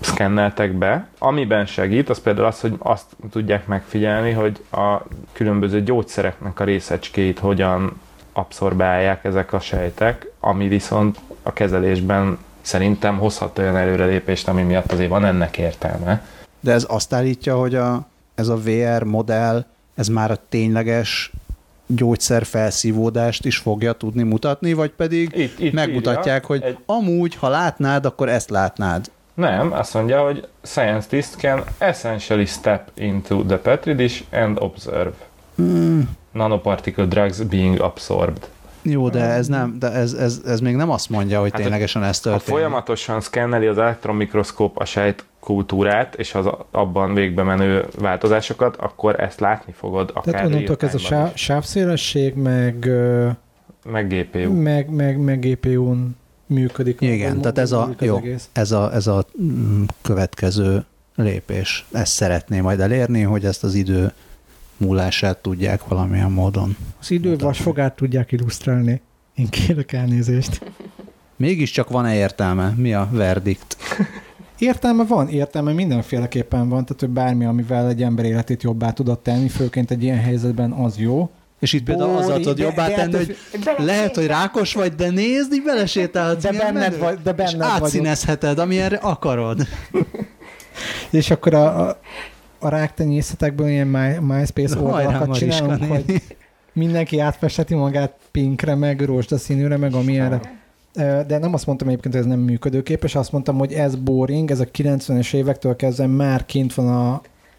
szkenneltek 0.00 0.72
be. 0.72 1.06
Amiben 1.18 1.66
segít, 1.66 2.08
az 2.08 2.20
például 2.20 2.46
az, 2.46 2.60
hogy 2.60 2.74
azt 2.78 3.06
tudják 3.30 3.66
megfigyelni, 3.66 4.32
hogy 4.32 4.60
a 4.70 5.00
különböző 5.32 5.82
gyógyszereknek 5.82 6.60
a 6.60 6.64
részecskéit 6.64 7.38
hogyan 7.38 8.00
abszorbálják 8.32 9.24
ezek 9.24 9.52
a 9.52 9.60
sejtek, 9.60 10.26
ami 10.40 10.68
viszont 10.68 11.18
a 11.42 11.52
kezelésben 11.52 12.38
szerintem 12.60 13.18
hozhat 13.18 13.58
olyan 13.58 13.76
előrelépést, 13.76 14.48
ami 14.48 14.62
miatt 14.62 14.92
azért 14.92 15.10
van 15.10 15.24
ennek 15.24 15.58
értelme. 15.58 16.22
De 16.66 16.72
ez 16.72 16.86
azt 16.88 17.12
állítja, 17.12 17.56
hogy 17.58 17.74
a, 17.74 18.06
ez 18.34 18.48
a 18.48 18.56
VR 18.56 19.02
modell, 19.02 19.64
ez 19.94 20.08
már 20.08 20.30
a 20.30 20.36
tényleges 20.48 21.30
gyógyszer 21.86 22.44
felszívódást 22.44 23.44
is 23.44 23.56
fogja 23.56 23.92
tudni 23.92 24.22
mutatni, 24.22 24.72
vagy 24.72 24.90
pedig 24.90 25.30
Itt, 25.36 25.58
itt 25.58 25.72
megmutatják, 25.72 26.26
írja, 26.44 26.46
hogy 26.46 26.62
egy, 26.62 26.78
amúgy, 26.86 27.34
ha 27.34 27.48
látnád, 27.48 28.04
akkor 28.04 28.28
ezt 28.28 28.50
látnád. 28.50 29.10
Nem, 29.34 29.72
azt 29.72 29.94
mondja, 29.94 30.22
hogy 30.24 30.48
scientists 30.62 31.36
can 31.36 31.64
essentially 31.78 32.44
step 32.46 32.88
into 32.94 33.44
the 33.44 33.58
petri 33.58 33.94
dish 33.94 34.22
and 34.32 34.58
observe 34.60 35.12
Hmm, 35.56 36.10
nanoparticle 36.32 37.04
drugs 37.04 37.40
being 37.42 37.80
absorbed. 37.80 38.48
jó, 38.82 39.08
de 39.08 39.20
ez 39.24 39.46
nem, 39.46 39.78
de 39.78 39.90
ez, 39.92 40.12
ez, 40.12 40.40
ez 40.46 40.60
még 40.60 40.76
nem 40.76 40.90
azt 40.90 41.10
mondja, 41.10 41.40
hogy 41.40 41.50
Hát, 41.52 41.60
ténylegesen 41.60 42.04
ez 42.04 42.16
Ha 42.22 42.30
történik. 42.30 42.54
folyamatosan 42.60 43.20
szkenneli 43.20 43.66
az 43.66 43.78
elektronmikroszkóp 43.78 44.78
a 44.78 44.84
sejt 44.84 45.24
kultúrát 45.46 46.14
és 46.14 46.34
az 46.34 46.46
abban 46.70 47.14
végbe 47.14 47.42
menő 47.42 47.84
változásokat, 47.98 48.76
akkor 48.76 49.20
ezt 49.20 49.40
látni 49.40 49.72
fogod 49.72 50.10
akár 50.14 50.34
Tehát 50.34 50.46
onnantól 50.46 50.76
ez 50.80 50.94
a 50.94 50.98
sáv, 50.98 51.34
sávszélesség, 51.34 52.34
meg. 52.34 52.90
Meg 53.84 54.08
GPU. 54.08 54.52
meg, 54.52 54.90
meg, 54.90 55.18
meg 55.18 55.40
GPU-n 55.40 56.16
működik. 56.46 57.00
Igen, 57.00 57.40
tehát 57.40 57.58
ez 57.58 57.72
a- 57.72 57.94
jó. 58.00 58.16
egész. 58.16 58.48
Ez 58.52 58.72
a, 58.72 58.94
ez 58.94 59.06
a 59.06 59.24
mm, 59.42 59.82
következő 60.02 60.84
lépés. 61.14 61.86
Ezt 61.92 62.12
szeretné 62.12 62.60
majd 62.60 62.80
elérni, 62.80 63.22
hogy 63.22 63.44
ezt 63.44 63.64
az 63.64 63.74
idő 63.74 64.12
múlását 64.76 65.38
tudják 65.38 65.88
valamilyen 65.88 66.30
módon. 66.30 66.76
Az 67.00 67.10
idővasfogát 67.10 67.96
tudják 67.96 68.32
illusztrálni. 68.32 69.00
Én 69.34 69.48
kérek 69.48 69.92
elnézést. 69.92 70.72
Mégiscsak 71.36 71.88
van-e 71.88 72.14
értelme? 72.14 72.72
Mi 72.76 72.94
a 72.94 73.08
verdikt? 73.12 73.76
Értelme 74.58 75.04
van, 75.04 75.28
értelme 75.28 75.72
mindenféleképpen 75.72 76.68
van, 76.68 76.84
tehát 76.84 77.10
bármi, 77.14 77.44
amivel 77.44 77.88
egy 77.88 78.02
ember 78.02 78.24
életét 78.24 78.62
jobbá 78.62 78.90
tudod 78.90 79.18
tenni, 79.18 79.48
főként 79.48 79.90
egy 79.90 80.02
ilyen 80.02 80.18
helyzetben 80.20 80.70
az 80.72 80.98
jó. 80.98 81.30
És 81.60 81.72
itt 81.72 81.84
például 81.84 82.16
azzal 82.16 82.36
tudod 82.36 82.56
de- 82.56 82.62
jobbá 82.62 82.88
de 82.88 82.94
tenni, 82.94 83.14
ettől 83.14 83.26
hogy 83.50 83.64
Bele- 83.64 83.84
lehet, 83.84 84.14
hogy 84.14 84.26
rákos 84.26 84.74
vagy, 84.74 84.94
de 84.94 85.10
nézd, 85.10 85.52
így 85.52 85.62
belesétálhatsz. 85.64 86.42
De 86.42 86.52
benned 86.52 86.72
menő. 86.74 86.98
vagy- 86.98 87.18
de 87.22 87.30
és 87.30 87.36
benned 87.36 87.56
vagyok. 87.60 87.82
átszínezheted, 87.84 88.58
amilyenre 88.58 88.96
akarod. 88.96 89.60
És 91.10 91.30
akkor 91.30 91.54
a, 91.54 91.88
a 91.88 92.00
a 92.58 92.68
ráktenyészetekből 92.68 93.68
ilyen 93.68 93.86
My, 93.86 94.34
MySpace 94.34 94.78
oldalakat 94.78 95.36
csinálunk, 95.38 95.84
hogy 95.84 96.22
mindenki 96.72 97.18
átfesteti 97.18 97.74
magát 97.74 98.12
pinkre, 98.30 98.74
meg 98.74 99.00
rózsdaszínűre, 99.00 99.76
meg 99.76 99.94
amilyenre. 99.94 100.40
De 101.26 101.38
nem 101.38 101.54
azt 101.54 101.66
mondtam 101.66 101.88
egyébként, 101.88 102.14
hogy 102.14 102.22
ez 102.22 102.28
nem 102.28 102.38
működőképes, 102.38 103.14
azt 103.14 103.32
mondtam, 103.32 103.58
hogy 103.58 103.72
ez 103.72 103.94
boring, 103.94 104.50
ez 104.50 104.60
a 104.60 104.64
90-es 104.64 105.34
évektől 105.34 105.76
kezdve 105.76 106.06
már 106.06 106.46
kint 106.46 106.74
van 106.74 106.88
a, 106.88 107.12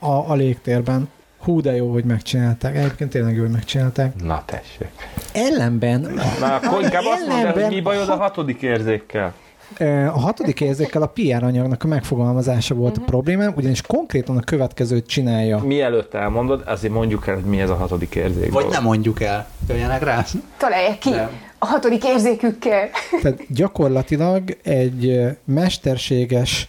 a, 0.08 0.30
a 0.32 0.34
légtérben. 0.34 1.10
Hú, 1.40 1.62
de 1.62 1.76
jó, 1.76 1.92
hogy 1.92 2.04
megcsinálták. 2.04 2.76
Egyébként 2.76 3.10
tényleg 3.10 3.36
jó, 3.36 3.42
hogy 3.42 3.52
megcsinálták. 3.52 4.24
Na 4.24 4.44
tessék. 4.46 4.88
Ellenben 5.34 6.02
Na, 6.40 6.56
akkor 6.56 6.82
inkább 6.82 7.04
azt 7.06 7.28
mondd 7.28 7.40
el, 7.46 7.46
hogy 7.46 7.56
mi 7.56 7.62
Ellenben 7.62 7.84
bajod 7.84 8.10
a 8.10 8.12
hat- 8.12 8.20
hatodik 8.22 8.62
érzékkel? 8.62 9.34
a 10.14 10.20
hatodik 10.20 10.62
érzékkel 10.62 11.02
a 11.02 11.06
PR 11.08 11.44
anyagnak 11.44 11.84
a 11.84 11.88
megfogalmazása 11.88 12.76
volt 12.76 12.98
a 12.98 13.02
problémám, 13.06 13.54
ugyanis 13.56 13.82
konkrétan 13.82 14.38
a 14.38 14.40
következőt 14.40 15.08
csinálja. 15.08 15.58
Mielőtt 15.58 16.14
elmondod, 16.14 16.64
azért 16.66 16.94
mondjuk 16.94 17.28
el, 17.28 17.34
hogy 17.36 17.44
mi 17.44 17.60
ez 17.60 17.70
a 17.70 17.76
hatodik 17.76 18.16
érzék. 18.16 18.52
Vagy 18.52 18.68
nem 18.70 18.84
mondjuk 18.84 19.22
el. 19.22 19.48
Jöjjenek 19.70 20.04
rá. 20.04 20.26
Találják 20.58 20.98
ki 20.98 21.10
Nem. 21.10 21.30
A 21.60 21.66
hatodik 21.66 22.04
érzékükkel. 22.04 22.90
Tehát 23.22 23.54
gyakorlatilag 23.54 24.58
egy 24.64 25.20
mesterséges 25.46 26.68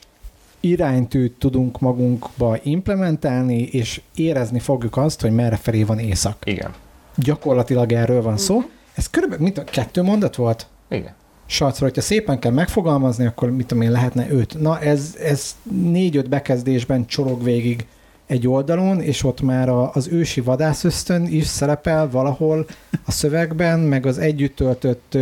iránytűt 0.60 1.32
tudunk 1.38 1.80
magunkba 1.80 2.56
implementálni, 2.62 3.62
és 3.62 4.00
érezni 4.14 4.58
fogjuk 4.58 4.96
azt, 4.96 5.20
hogy 5.20 5.32
merre 5.32 5.56
felé 5.56 5.82
van 5.82 5.98
éjszak. 5.98 6.36
Igen. 6.44 6.74
Gyakorlatilag 7.16 7.92
erről 7.92 8.22
van 8.22 8.36
szó. 8.36 8.62
Ez 8.94 9.10
körülbelül, 9.10 9.44
mit, 9.44 9.64
kettő 9.64 10.02
mondat 10.02 10.36
volt? 10.36 10.66
Igen. 10.88 11.14
Sarcra, 11.46 11.84
hogyha 11.84 12.00
szépen 12.00 12.38
kell 12.38 12.52
megfogalmazni, 12.52 13.26
akkor 13.26 13.50
mit 13.50 13.66
tudom 13.66 13.82
én, 13.82 13.90
lehetne 13.90 14.30
öt. 14.30 14.60
Na, 14.60 14.80
ez, 14.80 15.16
ez 15.22 15.56
négy-öt 15.70 16.28
bekezdésben 16.28 17.06
csorog 17.06 17.42
végig 17.42 17.86
egy 18.28 18.48
oldalon, 18.48 19.00
és 19.00 19.24
ott 19.24 19.40
már 19.40 19.68
a, 19.68 19.90
az 19.94 20.08
ősi 20.08 20.40
vadászösztön 20.40 21.26
is 21.26 21.46
szerepel 21.46 22.10
valahol 22.10 22.66
a 23.04 23.10
szövegben, 23.10 23.78
meg 23.78 24.06
az 24.06 24.18
együtt 24.18 24.56
töltött 24.56 25.18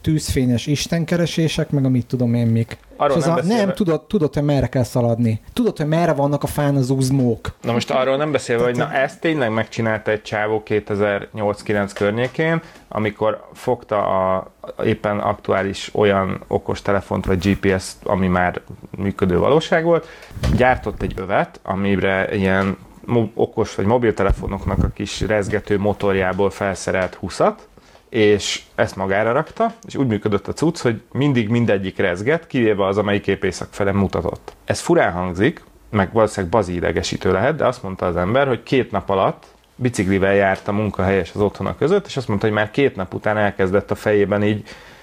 tűzfényes 0.00 0.66
istenkeresések, 0.66 1.70
meg 1.70 1.84
amit 1.84 2.06
tudom 2.06 2.34
én 2.34 2.46
mik. 2.46 2.78
Arról 2.96 3.16
és 3.16 3.24
nem 3.24 3.34
beszélve- 3.34 3.64
nem 3.64 3.74
tudod, 3.74 4.02
tudod, 4.02 4.34
hogy 4.34 4.42
merre 4.42 4.66
kell 4.66 4.82
szaladni. 4.82 5.40
Tudod, 5.52 5.76
hogy 5.76 5.86
merre 5.86 6.12
vannak 6.12 6.42
a 6.42 6.46
fán 6.46 6.76
az 6.76 6.90
uzmók. 6.90 7.54
Na 7.62 7.72
most 7.72 7.90
arról 7.90 8.16
nem 8.16 8.32
beszélve, 8.32 8.64
hogy 8.64 8.76
na 8.76 8.92
ezt 8.92 9.20
tényleg 9.20 9.50
megcsinálta 9.52 10.10
egy 10.10 10.22
csávó 10.22 10.62
2008-9 10.66 11.90
környékén, 11.94 12.60
amikor 12.88 13.44
fogta 13.52 14.06
a 14.06 14.50
éppen 14.84 15.18
aktuális 15.18 15.90
olyan 15.94 16.44
okos 16.46 16.82
telefont 16.82 17.26
vagy 17.26 17.48
GPS, 17.48 17.92
ami 18.02 18.26
már 18.26 18.60
működő 18.96 19.38
valóság 19.38 19.84
volt, 19.84 20.06
gyártott 20.56 21.02
egy 21.02 21.12
övet, 21.16 21.60
amire 21.62 22.34
ilyen 22.36 22.76
okos 23.34 23.74
vagy 23.74 23.86
mobiltelefonoknak 23.86 24.84
a 24.84 24.88
kis 24.94 25.20
rezgető 25.20 25.78
motorjából 25.78 26.50
felszerelt 26.50 27.14
huszat, 27.14 27.68
és 28.16 28.62
ezt 28.74 28.96
magára 28.96 29.32
rakta, 29.32 29.74
és 29.86 29.96
úgy 29.96 30.06
működött 30.06 30.48
a 30.48 30.52
cucc, 30.52 30.80
hogy 30.80 31.00
mindig 31.12 31.48
mindegyik 31.48 31.98
rezget, 31.98 32.46
kivéve 32.46 32.86
az, 32.86 32.98
amelyik 32.98 33.26
épp 33.26 33.44
észak 33.44 33.68
fele 33.70 33.92
mutatott. 33.92 34.52
Ez 34.64 34.80
furán 34.80 35.12
hangzik, 35.12 35.64
meg 35.90 36.12
valószínűleg 36.12 36.50
bazi 36.50 36.74
idegesítő 36.74 37.32
lehet, 37.32 37.56
de 37.56 37.66
azt 37.66 37.82
mondta 37.82 38.06
az 38.06 38.16
ember, 38.16 38.46
hogy 38.46 38.62
két 38.62 38.90
nap 38.90 39.10
alatt 39.10 39.46
biciklivel 39.74 40.34
járt 40.34 40.68
a 40.68 40.72
munkahely 40.72 41.18
és 41.18 41.30
az 41.34 41.40
otthona 41.40 41.76
között, 41.76 42.06
és 42.06 42.16
azt 42.16 42.28
mondta, 42.28 42.46
hogy 42.46 42.54
már 42.54 42.70
két 42.70 42.96
nap 42.96 43.14
után 43.14 43.36
elkezdett 43.36 43.90
a 43.90 43.94
fejében 43.94 44.44
így 44.44 44.62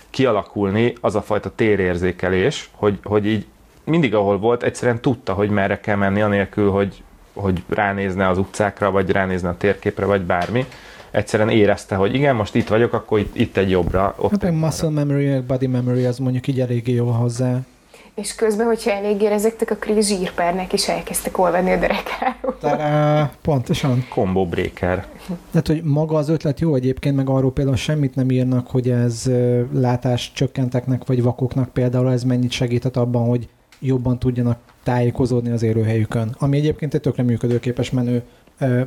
kialakulni 0.10 0.94
az 1.02 1.16
a 1.16 1.22
fajta 1.22 1.56
térérzékelés, 1.56 2.70
hogy, 2.72 3.00
hogy 3.04 3.26
így 3.26 3.46
mindig 3.84 4.16
ahol 4.16 4.40
volt, 4.40 4.64
egyszerűen 4.64 5.02
tudta, 5.02 5.34
hogy 5.34 5.50
merre 5.50 5.80
kell 5.80 5.96
menni, 5.96 6.22
anélkül, 6.22 6.70
hogy, 6.72 7.04
hogy 7.34 7.64
ránézne 7.70 8.28
az 8.28 8.38
utcákra, 8.38 8.92
vagy 8.92 9.10
ránézne 9.10 9.50
a 9.50 9.58
térképre, 9.58 10.06
vagy 10.06 10.22
bármi. 10.22 10.66
Egyszerűen 11.14 11.50
érezte, 11.50 11.96
hogy 11.96 12.14
igen, 12.14 12.36
most 12.36 12.56
itt 12.56 12.68
vagyok, 12.68 12.94
akkor 12.94 13.20
itt, 13.20 13.36
itt 13.36 13.58
egy 13.58 13.70
jobbra, 13.70 14.16
ott 14.18 14.32
Hát 14.32 14.44
egy 14.44 14.54
muscle 14.54 14.90
memory, 14.90 15.28
meg 15.28 15.44
body 15.44 15.68
memory, 15.68 16.06
az 16.06 16.18
mondjuk 16.18 16.48
így 16.48 16.60
eléggé 16.60 16.94
jó 16.94 17.06
hozzá. 17.06 17.60
És 18.16 18.36
közben, 18.36 18.66
hogyha 18.66 18.92
eléggé 18.92 19.28
rezegtek, 19.28 19.72
akkor 19.72 19.98
is 19.98 20.08
zsírpárnek 20.08 20.74
is 20.74 20.90
elkezdtek 20.90 21.38
olvadni 21.38 21.72
a 21.72 21.78
derekáról. 21.78 22.58
Tará, 22.60 23.32
pontosan. 23.42 24.06
combo 24.10 24.46
breaker. 24.46 25.06
Tehát, 25.52 25.68
hogy 25.68 25.84
maga 25.84 26.18
az 26.18 26.30
ötlet 26.30 26.60
jó 26.60 26.76
egyébként, 26.76 27.16
meg 27.16 27.30
arról 27.30 27.52
például 27.52 27.76
semmit 27.76 28.16
nem 28.16 28.32
írnak, 28.32 28.68
hogy 28.68 28.90
ez 28.90 29.28
ö, 29.28 29.62
látás 29.74 30.32
csökkenteknek 30.34 31.06
vagy 31.06 31.24
vakoknak 31.24 31.70
például 31.70 32.12
ez 32.12 32.24
mennyit 32.24 32.52
segített 32.52 32.98
abban, 32.98 33.28
hogy 33.28 33.48
jobban 33.80 34.20
tudjanak 34.20 34.58
tájékozódni 34.84 35.52
az 35.52 35.64
élőhelyükön. 35.64 36.36
Ami 36.40 36.58
egyébként 36.58 36.94
egy 36.94 37.02
tökre 37.02 37.24
működőképes 37.24 37.92
menő 37.92 38.24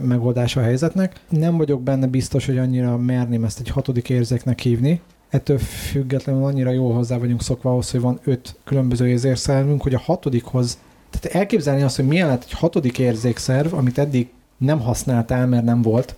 megoldás 0.00 0.56
a 0.56 0.60
helyzetnek. 0.60 1.20
Nem 1.28 1.56
vagyok 1.56 1.82
benne 1.82 2.06
biztos, 2.06 2.46
hogy 2.46 2.58
annyira 2.58 2.96
merném 2.96 3.44
ezt 3.44 3.60
egy 3.60 3.68
hatodik 3.68 4.10
érzéknek 4.10 4.60
hívni. 4.60 5.00
Ettől 5.28 5.58
függetlenül 5.58 6.44
annyira 6.44 6.70
jól 6.70 6.94
hozzá 6.94 7.18
vagyunk 7.18 7.42
szokva 7.42 7.70
ahhoz, 7.70 7.90
hogy 7.90 8.00
van 8.00 8.18
öt 8.24 8.56
különböző 8.64 9.08
érzékszervünk, 9.08 9.82
hogy 9.82 9.94
a 9.94 9.98
hatodikhoz, 9.98 10.78
tehát 11.10 11.36
elképzelni 11.36 11.82
azt, 11.82 11.96
hogy 11.96 12.06
milyen 12.06 12.26
lehet 12.26 12.42
egy 12.42 12.58
hatodik 12.58 12.98
érzékszerv, 12.98 13.74
amit 13.74 13.98
eddig 13.98 14.28
nem 14.58 14.80
használtál, 14.80 15.46
mert 15.46 15.64
nem 15.64 15.82
volt, 15.82 16.14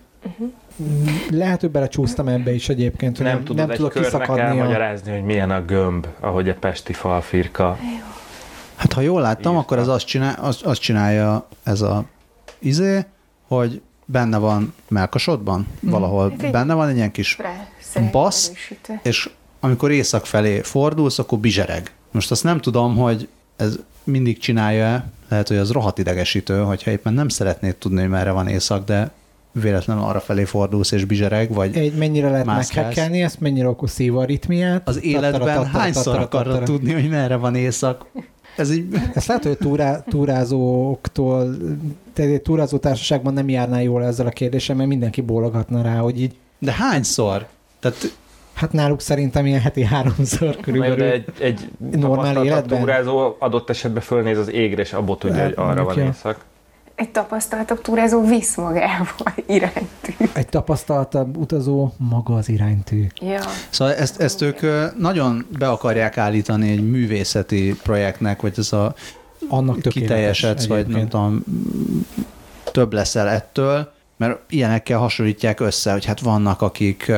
lehet, 1.30 1.61
hogy 1.61 1.70
belecsúsztam 1.70 2.28
ebbe 2.28 2.54
is 2.54 2.68
egyébként, 2.68 3.16
hogy 3.16 3.26
Nem, 3.26 3.34
nem, 3.34 3.44
tudod 3.44 3.66
nem 3.66 3.76
tudok 3.76 3.92
kiszakadni 3.92 4.42
a... 4.42 4.44
elmagyarázni, 4.44 5.12
hogy 5.12 5.22
milyen 5.22 5.50
a 5.50 5.64
gömb, 5.64 6.06
ahogy 6.20 6.48
a 6.48 6.54
pesti 6.54 6.92
falfirka. 6.92 7.78
Hát 8.76 8.92
ha 8.92 9.00
jól 9.00 9.20
láttam, 9.20 9.52
Írta. 9.52 9.64
akkor 9.64 9.78
ez 9.78 9.88
azt, 9.88 10.06
csinál, 10.06 10.38
azt, 10.40 10.62
azt 10.62 10.80
csinálja 10.80 11.46
ez 11.62 11.80
a 11.80 12.04
izé, 12.58 13.04
hogy 13.48 13.80
benne 14.04 14.37
van 14.38 14.74
melkasodban, 14.88 15.66
valahol 15.80 16.30
Hát 16.30 16.42
egy- 16.42 16.50
benne 16.50 16.74
van 16.74 16.88
egy 16.88 16.96
ilyen 16.96 17.11
kis, 17.11 17.37
Basz. 18.12 18.52
és 19.02 19.30
amikor 19.61 19.90
észak 19.90 20.26
felé 20.26 20.61
fordulsz, 20.61 21.18
akkor 21.18 21.38
bizsereg. 21.38 21.92
Most 22.11 22.30
azt 22.30 22.44
nem 22.44 22.61
tudom, 22.61 22.96
hogy 22.96 23.28
ez 23.56 23.78
mindig 24.04 24.38
csinálja 24.38 25.04
lehet, 25.28 25.48
hogy 25.48 25.56
az 25.56 25.70
rohadt 25.70 25.98
idegesítő, 25.98 26.61
hogyha 26.62 26.90
éppen 26.90 27.12
nem 27.12 27.28
szeretnéd 27.28 27.76
tudni, 27.76 28.00
hogy 28.00 28.08
merre 28.11 28.30
van 28.30 28.48
észak, 28.48 28.84
de 28.84 29.11
véletlenül 29.52 30.02
arra 30.02 30.20
felé 30.20 30.44
fordulsz 30.44 30.90
és 30.92 31.04
bizsereg, 31.04 31.52
vagy 31.52 31.76
Egy, 31.76 31.94
mennyire 31.94 32.30
lehet 32.30 32.46
meghekkelni 32.46 33.22
ezt, 33.22 33.40
mennyire 33.40 33.68
okoz 33.68 33.90
szívaritmiát. 33.90 34.88
az 34.88 35.02
életben 35.04 35.66
hányszor 35.66 36.18
akarod 36.18 36.62
tudni, 36.62 36.92
hogy 36.92 37.08
merre 37.08 37.37
van 37.37 37.54
észak. 37.54 38.06
Ez 38.58 38.70
így, 38.70 38.94
Ezt 39.14 39.26
lehet, 39.26 39.42
hogy 39.42 39.52
a 39.52 39.64
túrá, 39.64 40.00
túrázóktól, 40.08 41.56
tehát 42.12 42.30
egy 42.32 42.42
túrázó 42.42 42.78
társaságban 42.78 43.32
nem 43.32 43.48
járnál 43.48 43.82
jól 43.82 44.04
ezzel 44.04 44.26
a 44.26 44.30
kérdéssel, 44.30 44.76
mert 44.76 44.88
mindenki 44.88 45.20
bólogatna 45.20 45.82
rá, 45.82 45.96
hogy 45.98 46.20
így, 46.20 46.34
de 46.58 46.72
hányszor? 46.72 47.46
Tehát 47.80 48.16
hát 48.54 48.72
náluk 48.72 49.00
szerintem 49.00 49.46
ilyen 49.46 49.60
heti 49.60 49.84
háromszor 49.84 50.56
körülbelül. 50.56 50.96
de 50.96 51.12
egy, 51.12 51.24
egy 51.40 51.68
Normál 51.90 52.44
életben? 52.44 52.78
túrázó 52.78 53.36
adott 53.38 53.70
esetben 53.70 54.02
fölnéz 54.02 54.38
az 54.38 54.50
égre, 54.52 54.82
és 54.82 54.92
abból 54.92 55.18
tudja, 55.18 55.42
hogy 55.42 55.54
Hát, 55.56 55.66
arra 55.70 55.84
van 55.84 55.98
éjszak. 55.98 56.44
Egy 56.98 57.11
tapasztaltabb 57.11 57.80
túrázó 57.80 58.26
visz 58.26 58.56
magával 58.56 59.34
iránytű. 59.46 60.12
Egy 60.32 60.46
tapasztaltabb 60.48 61.37
utazó 61.37 61.92
maga 61.96 62.34
az 62.34 62.48
iránytű. 62.48 63.06
Ja. 63.20 63.40
Szóval 63.70 63.94
ezt, 63.94 64.20
ezt 64.20 64.42
ők 64.42 64.61
nagyon 64.98 65.46
be 65.58 65.68
akarják 65.68 66.18
állítani 66.18 66.70
egy 66.70 66.90
művészeti 66.90 67.76
projektnek, 67.82 68.40
vagy 68.40 68.54
ez 68.56 68.72
a 68.72 68.94
Annak 69.48 69.80
kiteljesedsz, 69.80 70.66
vagy 70.66 70.87
nem 70.87 71.08
tudom, 71.08 71.44
több 72.72 72.92
leszel 72.92 73.28
ettől, 73.28 73.92
mert 74.16 74.38
ilyenekkel 74.48 74.98
hasonlítják 74.98 75.61
össze, 75.61 75.92
hogy 75.92 76.04
hát 76.04 76.20
vannak, 76.20 76.62
akik 76.62 77.12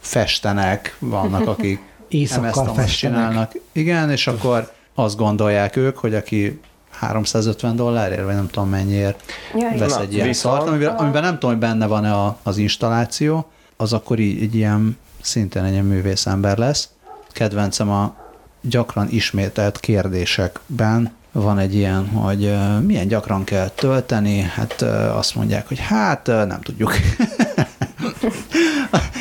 festenek, 0.00 0.96
vannak, 0.98 1.46
akik 1.48 1.80
Éjszakkal 2.08 2.64
festenek. 2.64 2.88
csinálnak. 2.88 3.52
Igen, 3.72 4.10
és 4.10 4.26
akkor 4.26 4.72
azt 4.94 5.16
gondolják 5.16 5.76
ők, 5.76 5.98
hogy 5.98 6.14
aki 6.14 6.60
350 7.06 7.76
dollárért, 7.76 8.24
vagy 8.24 8.34
nem 8.34 8.48
tudom 8.50 8.68
mennyiért 8.68 9.22
Ja, 9.58 9.78
vesz 9.78 9.94
Na, 9.94 10.00
egy 10.00 10.14
ilyen 10.14 10.26
viszont- 10.26 10.56
szart, 10.56 10.68
amiben, 10.68 10.94
amiben 10.94 11.22
nem 11.22 11.32
tudom, 11.32 11.50
hogy 11.50 11.58
benne 11.58 11.86
van-e 11.86 12.12
a, 12.14 12.38
az 12.42 12.56
installáció, 12.56 13.46
az 13.76 13.92
akkor 13.92 14.18
így 14.18 14.42
egy 14.42 14.54
ilyen, 14.54 14.98
szintén 15.20 15.62
egy 15.62 15.72
ilyen 15.72 15.84
művész 15.84 16.26
ember 16.26 16.58
lesz. 16.58 16.88
Kedvencem 17.32 17.90
a 17.90 18.14
gyakran 18.60 19.06
ismételt 19.10 19.80
kérdésekben 19.80 21.12
van 21.32 21.58
egy 21.58 21.74
ilyen, 21.74 22.08
hogy 22.08 22.54
milyen 22.86 23.08
gyakran 23.08 23.44
kell 23.44 23.68
tölteni, 23.68 24.40
hát 24.40 24.82
azt 25.16 25.34
mondják, 25.34 25.68
hogy 25.68 25.78
hát 25.78 26.26
nem 26.26 26.60
tudjuk. 26.62 26.92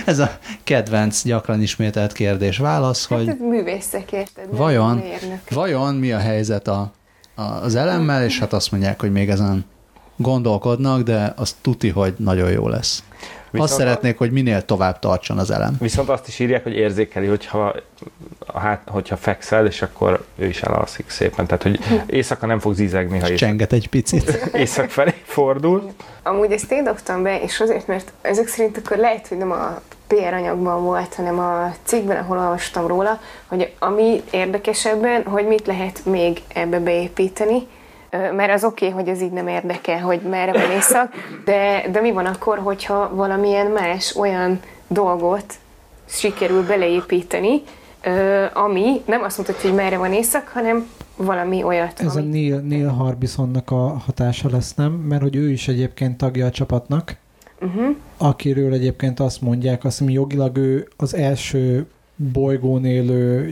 Ez 0.05 0.19
a 0.19 0.37
kedvenc, 0.63 1.23
gyakran 1.23 1.61
ismételt 1.61 2.11
kérdés-válasz, 2.13 3.07
Hát 3.07 3.17
hogy 3.19 3.27
ez 3.27 3.35
művészek, 3.39 4.11
érted? 4.11 4.45
Vajon? 4.49 5.03
vajon 5.49 5.95
mi 5.95 6.11
a 6.11 6.17
helyzet 6.17 6.67
a, 6.67 6.91
az 7.35 7.75
elemmel, 7.75 8.23
és 8.23 8.39
hát 8.39 8.53
azt 8.53 8.71
mondják, 8.71 8.99
hogy 9.01 9.11
még 9.11 9.29
ezen 9.29 9.65
gondolkodnak, 10.15 11.01
de 11.01 11.33
az 11.35 11.55
tuti, 11.61 11.89
hogy 11.89 12.13
nagyon 12.17 12.51
jó 12.51 12.67
lesz. 12.67 13.03
Viszont 13.51 13.69
azt 13.69 13.79
szeretnék, 13.79 14.17
hogy 14.17 14.31
minél 14.31 14.65
tovább 14.65 14.99
tartson 14.99 15.37
az 15.37 15.51
elem. 15.51 15.75
Viszont 15.79 16.09
azt 16.09 16.27
is 16.27 16.39
írják, 16.39 16.63
hogy 16.63 16.73
érzékeli, 16.73 17.27
hogyha, 17.27 17.75
hát, 18.55 18.81
hogyha 18.87 19.17
fekszel, 19.17 19.65
és 19.65 19.81
akkor 19.81 20.23
ő 20.35 20.47
is 20.47 20.61
elalszik 20.61 21.09
szépen. 21.09 21.45
Tehát, 21.45 21.63
hogy 21.63 21.79
éjszaka 22.15 22.45
nem 22.45 22.59
fog 22.59 22.73
zizegni, 22.73 23.19
ha 23.19 23.35
csenget 23.35 23.73
egy 23.73 23.89
picit. 23.89 24.29
éjszak 24.53 24.89
felé 24.89 25.13
fordul. 25.23 25.91
Amúgy 26.23 26.51
ezt 26.51 26.71
én 26.71 26.83
dobtam 26.83 27.23
be, 27.23 27.41
és 27.41 27.59
azért, 27.59 27.87
mert 27.87 28.11
ezek 28.21 28.47
szerint 28.47 28.77
akkor 28.77 28.97
lehet, 28.97 29.27
hogy 29.27 29.37
nem 29.37 29.51
a 29.51 29.81
PR 30.07 30.33
anyagban 30.33 30.83
volt, 30.83 31.13
hanem 31.13 31.39
a 31.39 31.73
cikkben, 31.83 32.17
ahol 32.17 32.37
olvastam 32.37 32.87
róla, 32.87 33.19
hogy 33.47 33.73
ami 33.79 34.21
érdekesebben, 34.31 35.23
hogy 35.23 35.47
mit 35.47 35.67
lehet 35.67 36.05
még 36.05 36.41
ebbe 36.47 36.79
beépíteni, 36.79 37.67
mert 38.11 38.53
az 38.53 38.63
oké, 38.63 38.87
okay, 38.87 38.97
hogy 38.99 39.09
ez 39.09 39.21
így 39.21 39.31
nem 39.31 39.47
érdekel, 39.47 39.99
hogy 39.99 40.21
merre 40.21 40.51
van 40.51 40.71
észak, 40.71 41.13
de, 41.45 41.85
de 41.91 42.01
mi 42.01 42.11
van 42.11 42.25
akkor, 42.25 42.57
hogyha 42.57 43.15
valamilyen 43.15 43.67
más 43.67 44.15
olyan 44.15 44.59
dolgot 44.87 45.53
sikerül 46.05 46.65
beleépíteni, 46.65 47.61
ami 48.53 49.01
nem 49.05 49.23
azt 49.23 49.37
mutatja, 49.37 49.69
hogy 49.69 49.79
merre 49.79 49.97
van 49.97 50.13
észak, 50.13 50.47
hanem 50.47 50.87
valami 51.15 51.63
olyat. 51.63 51.99
Ez 51.99 52.15
ami... 52.15 52.25
a 52.25 52.29
Neil, 52.29 52.59
Neil 52.59 52.87
Harbisonnak 52.87 53.71
a 53.71 53.87
hatása 54.05 54.49
lesz, 54.49 54.73
nem? 54.73 54.91
Mert 54.91 55.21
hogy 55.21 55.35
ő 55.35 55.49
is 55.49 55.67
egyébként 55.67 56.17
tagja 56.17 56.45
a 56.45 56.49
csapatnak, 56.49 57.15
uh-huh. 57.61 57.95
akiről 58.17 58.73
egyébként 58.73 59.19
azt 59.19 59.41
mondják, 59.41 59.83
azt 59.83 59.99
mondja, 59.99 60.19
jogilag 60.19 60.57
ő 60.57 60.87
az 60.97 61.15
első 61.15 61.85
bolygón 62.15 62.85
élő, 62.85 63.49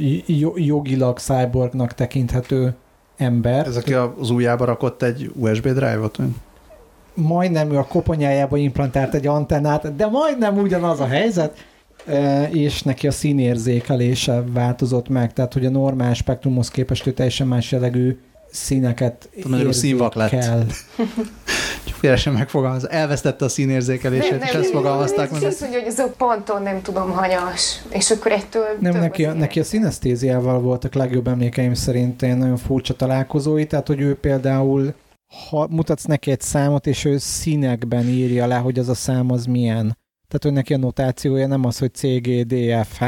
jogilag 0.55 1.19
cyborgnak 1.19 1.93
tekinthető 1.93 2.75
ember. 3.19 3.67
Ez 3.67 3.75
aki 3.75 3.93
az 3.93 4.29
ujjába 4.29 4.65
rakott 4.65 5.01
egy 5.01 5.31
USB 5.35 5.67
drive-ot? 5.67 6.17
Majdnem 7.13 7.71
ő 7.71 7.77
a 7.77 7.83
koponyájába 7.85 8.57
implantált 8.57 9.13
egy 9.13 9.27
antennát, 9.27 9.95
de 9.95 10.07
majdnem 10.07 10.57
ugyanaz 10.57 10.99
a 10.99 11.05
helyzet, 11.05 11.65
és 12.51 12.81
neki 12.81 13.07
a 13.07 13.11
színérzékelése 13.11 14.43
változott 14.53 15.09
meg, 15.09 15.33
tehát 15.33 15.53
hogy 15.53 15.65
a 15.65 15.69
normál 15.69 16.13
spektrumhoz 16.13 16.69
képest 16.69 17.07
ő 17.07 17.11
teljesen 17.11 17.47
más 17.47 17.71
jellegű 17.71 18.17
színeket 18.51 19.29
érzékel. 19.33 20.65
Félre 21.85 22.31
megfogalmaz. 22.31 22.89
Elvesztette 22.89 23.45
a 23.45 23.49
színérzékelését, 23.49 24.43
és 24.43 24.49
ezt 24.49 24.69
fogalmazták 24.69 25.31
meg. 25.31 25.43
Azt 25.43 25.61
mondja, 25.61 25.79
hogy 25.79 25.87
ez 25.87 25.99
a 25.99 26.13
ponton 26.17 26.61
nem 26.61 26.81
tudom 26.81 27.11
hanyas, 27.11 27.81
és 27.89 28.11
akkor 28.11 28.31
ettől 28.31 28.63
Nem, 28.79 28.99
neki 28.99 29.25
a, 29.25 29.33
neki 29.33 29.59
a 29.59 29.63
szinesztéziával 29.63 30.59
voltak 30.59 30.93
legjobb 30.93 31.27
emlékeim 31.27 31.73
szerint 31.73 32.21
nagyon 32.21 32.57
furcsa 32.57 32.93
találkozói, 32.93 33.65
tehát 33.65 33.87
hogy 33.87 34.01
ő 34.01 34.15
például 34.15 34.93
ha 35.49 35.67
mutatsz 35.69 36.03
neki 36.03 36.31
egy 36.31 36.41
számot, 36.41 36.87
és 36.87 37.05
ő 37.05 37.17
színekben 37.17 38.07
írja 38.07 38.47
le, 38.47 38.55
hogy 38.55 38.79
az 38.79 38.89
a 38.89 38.93
szám 38.93 39.31
az 39.31 39.45
milyen. 39.45 39.97
Tehát, 40.27 40.43
hogy 40.43 40.53
neki 40.53 40.73
a 40.73 40.77
notációja 40.77 41.47
nem 41.47 41.65
az, 41.65 41.79
hogy 41.79 41.93
CGDFH, 41.93 43.03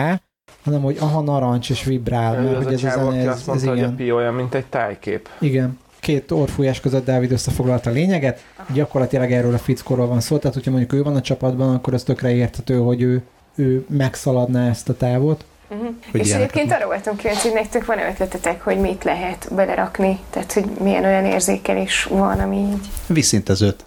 hanem 0.64 0.82
hogy 0.82 0.98
aha, 1.00 1.22
narancs 1.22 1.70
és 1.70 1.84
vibrál. 1.84 2.42
Mert, 2.42 2.64
hogy 2.64 2.74
ez 2.74 2.84
a 2.84 2.88
ez, 2.88 2.96
azt 2.96 3.06
mondta, 3.06 3.54
ez 3.54 3.64
hogy 3.64 3.78
igen. 3.78 3.90
a 3.90 3.96
pi 3.96 4.12
olyan, 4.12 4.34
mint 4.34 4.54
egy 4.54 4.66
tájkép. 4.66 5.30
Igen 5.40 5.78
két 6.02 6.32
orfújás 6.32 6.80
között 6.80 7.06
Dávid 7.06 7.32
összefoglalta 7.32 7.90
a 7.90 7.94
lényeget. 7.94 8.44
Gyakorlatilag 8.74 9.32
erről 9.32 9.54
a 9.54 9.58
fickóról 9.58 10.08
van 10.08 10.20
szó, 10.20 10.38
tehát 10.38 10.56
hogyha 10.56 10.72
mondjuk 10.72 10.94
ő 10.94 11.04
van 11.04 11.16
a 11.16 11.22
csapatban, 11.22 11.76
akkor 11.76 11.94
az 11.94 12.04
tökre 12.04 12.32
érthető, 12.32 12.78
hogy 12.78 13.02
ő, 13.02 13.22
ő 13.56 13.86
megszaladná 13.90 14.70
ezt 14.70 14.90
a 14.90 14.98
távot. 14.98 15.46
Uh-huh. 15.70 15.96
És 16.12 16.34
egyébként 16.34 16.72
arra 16.72 16.86
voltam 16.86 17.16
kíváncsi, 17.16 17.48
hogy 17.48 17.58
nektek 17.58 17.86
van 17.86 18.00
ötletetek, 18.00 18.62
hogy 18.62 18.78
mit 18.78 19.04
lehet 19.04 19.48
belerakni, 19.56 20.20
tehát 20.30 20.54
hogy 20.54 20.66
milyen 20.80 21.04
olyan 21.04 21.26
érzékelés 21.26 22.04
van, 22.04 22.40
ami 22.40 22.58
így... 22.58 22.88
Viszintezőt. 23.08 23.86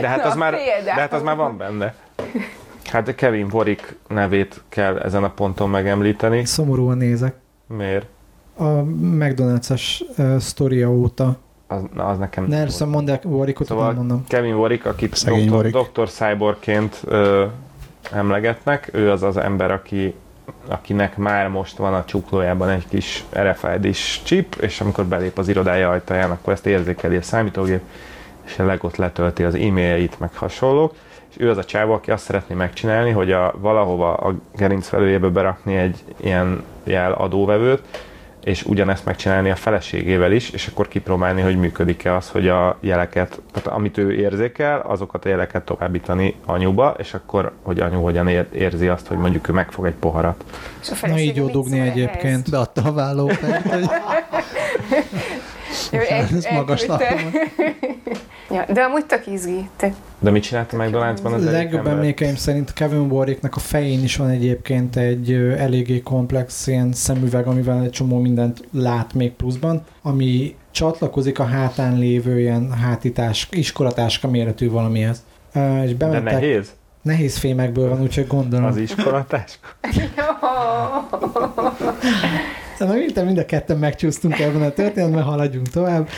De 0.00 0.08
hát, 0.08 0.22
Na, 0.22 0.28
az 0.30 0.36
már, 0.36 0.54
de 0.84 0.92
hát 0.92 1.12
az 1.12 1.22
már 1.22 1.36
van 1.36 1.56
benne. 1.56 1.94
Hát 2.84 3.14
Kevin 3.14 3.48
Warwick 3.52 3.96
nevét 4.08 4.62
kell 4.68 4.98
ezen 4.98 5.24
a 5.24 5.30
ponton 5.30 5.70
megemlíteni. 5.70 6.44
Szomorúan 6.44 6.96
nézek. 6.96 7.34
Miért? 7.66 8.06
A 8.58 8.82
McDonald's-es 9.00 10.00
uh, 10.16 10.36
sztoria 10.38 10.90
óta. 10.90 11.36
Az, 11.66 11.82
az 11.96 12.18
nekem... 12.18 12.44
Ne, 12.44 12.56
először 12.56 12.88
mondd 12.88 13.10
el 13.10 13.20
Warwickot, 13.24 13.66
szóval 13.66 13.92
mondom. 13.92 14.24
Kevin 14.28 14.54
Warwick, 14.54 14.86
akit 14.86 15.24
doktor, 15.24 15.70
doktor 15.70 16.08
Cyborgként 16.08 17.00
ö, 17.04 17.44
emlegetnek, 18.12 18.88
ő 18.92 19.10
az 19.10 19.22
az 19.22 19.36
ember, 19.36 19.70
aki 19.70 20.14
akinek 20.68 21.16
már 21.16 21.48
most 21.48 21.76
van 21.76 21.94
a 21.94 22.04
csuklójában 22.04 22.68
egy 22.68 22.88
kis 22.88 23.24
RFID-s 23.38 24.20
chip, 24.22 24.54
és 24.60 24.80
amikor 24.80 25.04
belép 25.04 25.38
az 25.38 25.48
irodája 25.48 25.90
ajtaján, 25.90 26.30
akkor 26.30 26.52
ezt 26.52 26.66
érzékeli 26.66 27.16
a 27.16 27.22
számítógép, 27.22 27.80
és 28.44 28.56
legott 28.56 28.96
letölti 28.96 29.42
az 29.42 29.54
e-mailjeit, 29.54 30.20
meg 30.20 30.34
hasonlók. 30.34 30.94
És 31.28 31.36
ő 31.38 31.50
az 31.50 31.56
a 31.56 31.64
csávó, 31.64 31.92
aki 31.92 32.10
azt 32.10 32.24
szeretné 32.24 32.54
megcsinálni, 32.54 33.10
hogy 33.10 33.32
a, 33.32 33.54
valahova 33.58 34.14
a 34.14 34.34
gerinc 34.56 34.88
felőjébe 34.88 35.28
berakni 35.28 35.76
egy 35.76 36.04
ilyen 36.16 36.62
jel 36.84 37.12
adóvevőt, 37.12 37.82
és 38.44 38.64
ugyanezt 38.64 39.04
megcsinálni 39.04 39.50
a 39.50 39.56
feleségével 39.56 40.32
is, 40.32 40.50
és 40.50 40.66
akkor 40.66 40.88
kipróbálni, 40.88 41.40
hogy 41.40 41.56
működik-e 41.56 42.16
az, 42.16 42.28
hogy 42.28 42.48
a 42.48 42.76
jeleket, 42.80 43.40
tehát 43.52 43.78
amit 43.78 43.98
ő 43.98 44.12
érzékel, 44.12 44.80
azokat 44.80 45.24
a 45.24 45.28
jeleket 45.28 45.62
továbbítani 45.64 46.34
anyuba, 46.46 46.94
és 46.98 47.14
akkor, 47.14 47.52
hogy 47.62 47.80
anyu 47.80 48.00
hogyan 48.00 48.28
érzi 48.52 48.88
azt, 48.88 49.06
hogy 49.06 49.16
mondjuk 49.18 49.48
ő 49.48 49.52
megfog 49.52 49.86
egy 49.86 49.94
poharat. 49.94 50.44
Na 51.02 51.18
így 51.18 51.36
jó 51.36 51.46
dugni 51.46 51.80
egyébként. 51.80 52.50
Beadta 52.50 52.82
a 52.84 52.92
vállópert, 52.92 53.68
hogy... 53.68 53.86
Ez 55.90 56.46
magas 56.52 56.86
ja, 58.50 58.64
de 58.72 58.80
amúgy 58.80 59.06
tök 59.06 59.26
izgi. 59.26 59.68
Te... 59.76 59.92
De 60.18 60.30
mit 60.30 60.42
csinált 60.42 60.72
a 60.72 60.76
McDonald'sban 60.76 61.32
az 61.32 61.44
Legjobb 61.44 61.86
emlékeim 61.86 62.36
szerint 62.36 62.72
Kevin 62.72 63.10
Warwicknak 63.10 63.56
a 63.56 63.58
fején 63.58 64.02
is 64.02 64.16
van 64.16 64.28
egyébként 64.28 64.96
egy 64.96 65.32
eléggé 65.58 66.00
komplex 66.00 66.66
ilyen 66.66 66.92
szemüveg, 66.92 67.46
amivel 67.46 67.82
egy 67.82 67.90
csomó 67.90 68.20
mindent 68.20 68.64
lát 68.72 69.14
még 69.14 69.32
pluszban, 69.32 69.84
ami 70.02 70.56
csatlakozik 70.70 71.38
a 71.38 71.44
hátán 71.44 71.98
lévő 71.98 72.40
ilyen 72.40 72.72
hátitás, 72.72 73.48
iskolatáska 73.50 74.28
méretű 74.28 74.70
valamihez. 74.70 75.22
És 75.84 75.94
bementek, 75.94 76.24
De 76.24 76.30
nehéz? 76.30 76.70
Nehéz 77.02 77.38
fémekből 77.38 77.88
van, 77.88 78.00
úgyhogy 78.00 78.26
gondolom. 78.26 78.66
Az 78.66 78.76
iskolatáska? 78.76 79.68
De 82.78 82.84
meg 82.84 83.24
mind 83.24 83.38
a 83.38 83.44
ketten 83.44 83.78
megcsúsztunk 83.78 84.38
ebben 84.38 84.62
a 84.62 84.70
történetben, 84.70 85.22
haladjunk 85.22 85.68
tovább. 85.68 86.08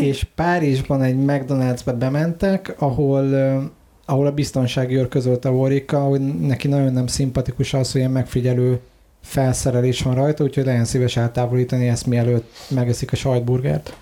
És 0.00 0.26
Párizsban 0.34 1.02
egy 1.02 1.16
McDonald'sbe 1.26 1.94
bementek, 1.98 2.74
ahol, 2.78 3.34
ahol 4.06 4.26
a 4.26 4.32
biztonsági 4.32 4.96
őr 4.96 5.08
közölte 5.08 5.50
Warricka, 5.50 5.98
hogy 5.98 6.20
neki 6.20 6.68
nagyon 6.68 6.92
nem 6.92 7.06
szimpatikus 7.06 7.74
az, 7.74 7.92
hogy 7.92 8.00
ilyen 8.00 8.12
megfigyelő 8.12 8.80
felszerelés 9.22 10.02
van 10.02 10.14
rajta, 10.14 10.44
úgyhogy 10.44 10.64
legyen 10.64 10.84
szíves 10.84 11.16
eltávolítani 11.16 11.88
ezt, 11.88 12.06
mielőtt 12.06 12.50
megeszik 12.68 13.12
a 13.12 13.16
sajtburgert. 13.16 13.96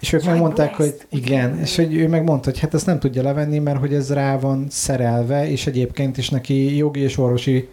És 0.00 0.12
ők 0.12 0.24
megmondták, 0.24 0.74
hogy 0.74 0.94
igen, 1.10 1.58
és 1.58 1.76
hogy 1.76 1.94
ő 1.94 2.08
megmondta, 2.08 2.50
hogy 2.50 2.58
hát 2.58 2.74
ezt 2.74 2.86
nem 2.86 2.98
tudja 2.98 3.22
levenni, 3.22 3.58
mert 3.58 3.78
hogy 3.78 3.94
ez 3.94 4.12
rá 4.12 4.38
van 4.38 4.66
szerelve, 4.70 5.50
és 5.50 5.66
egyébként 5.66 6.18
is 6.18 6.30
neki 6.30 6.76
jogi 6.76 7.00
és 7.00 7.18
orvosi 7.18 7.68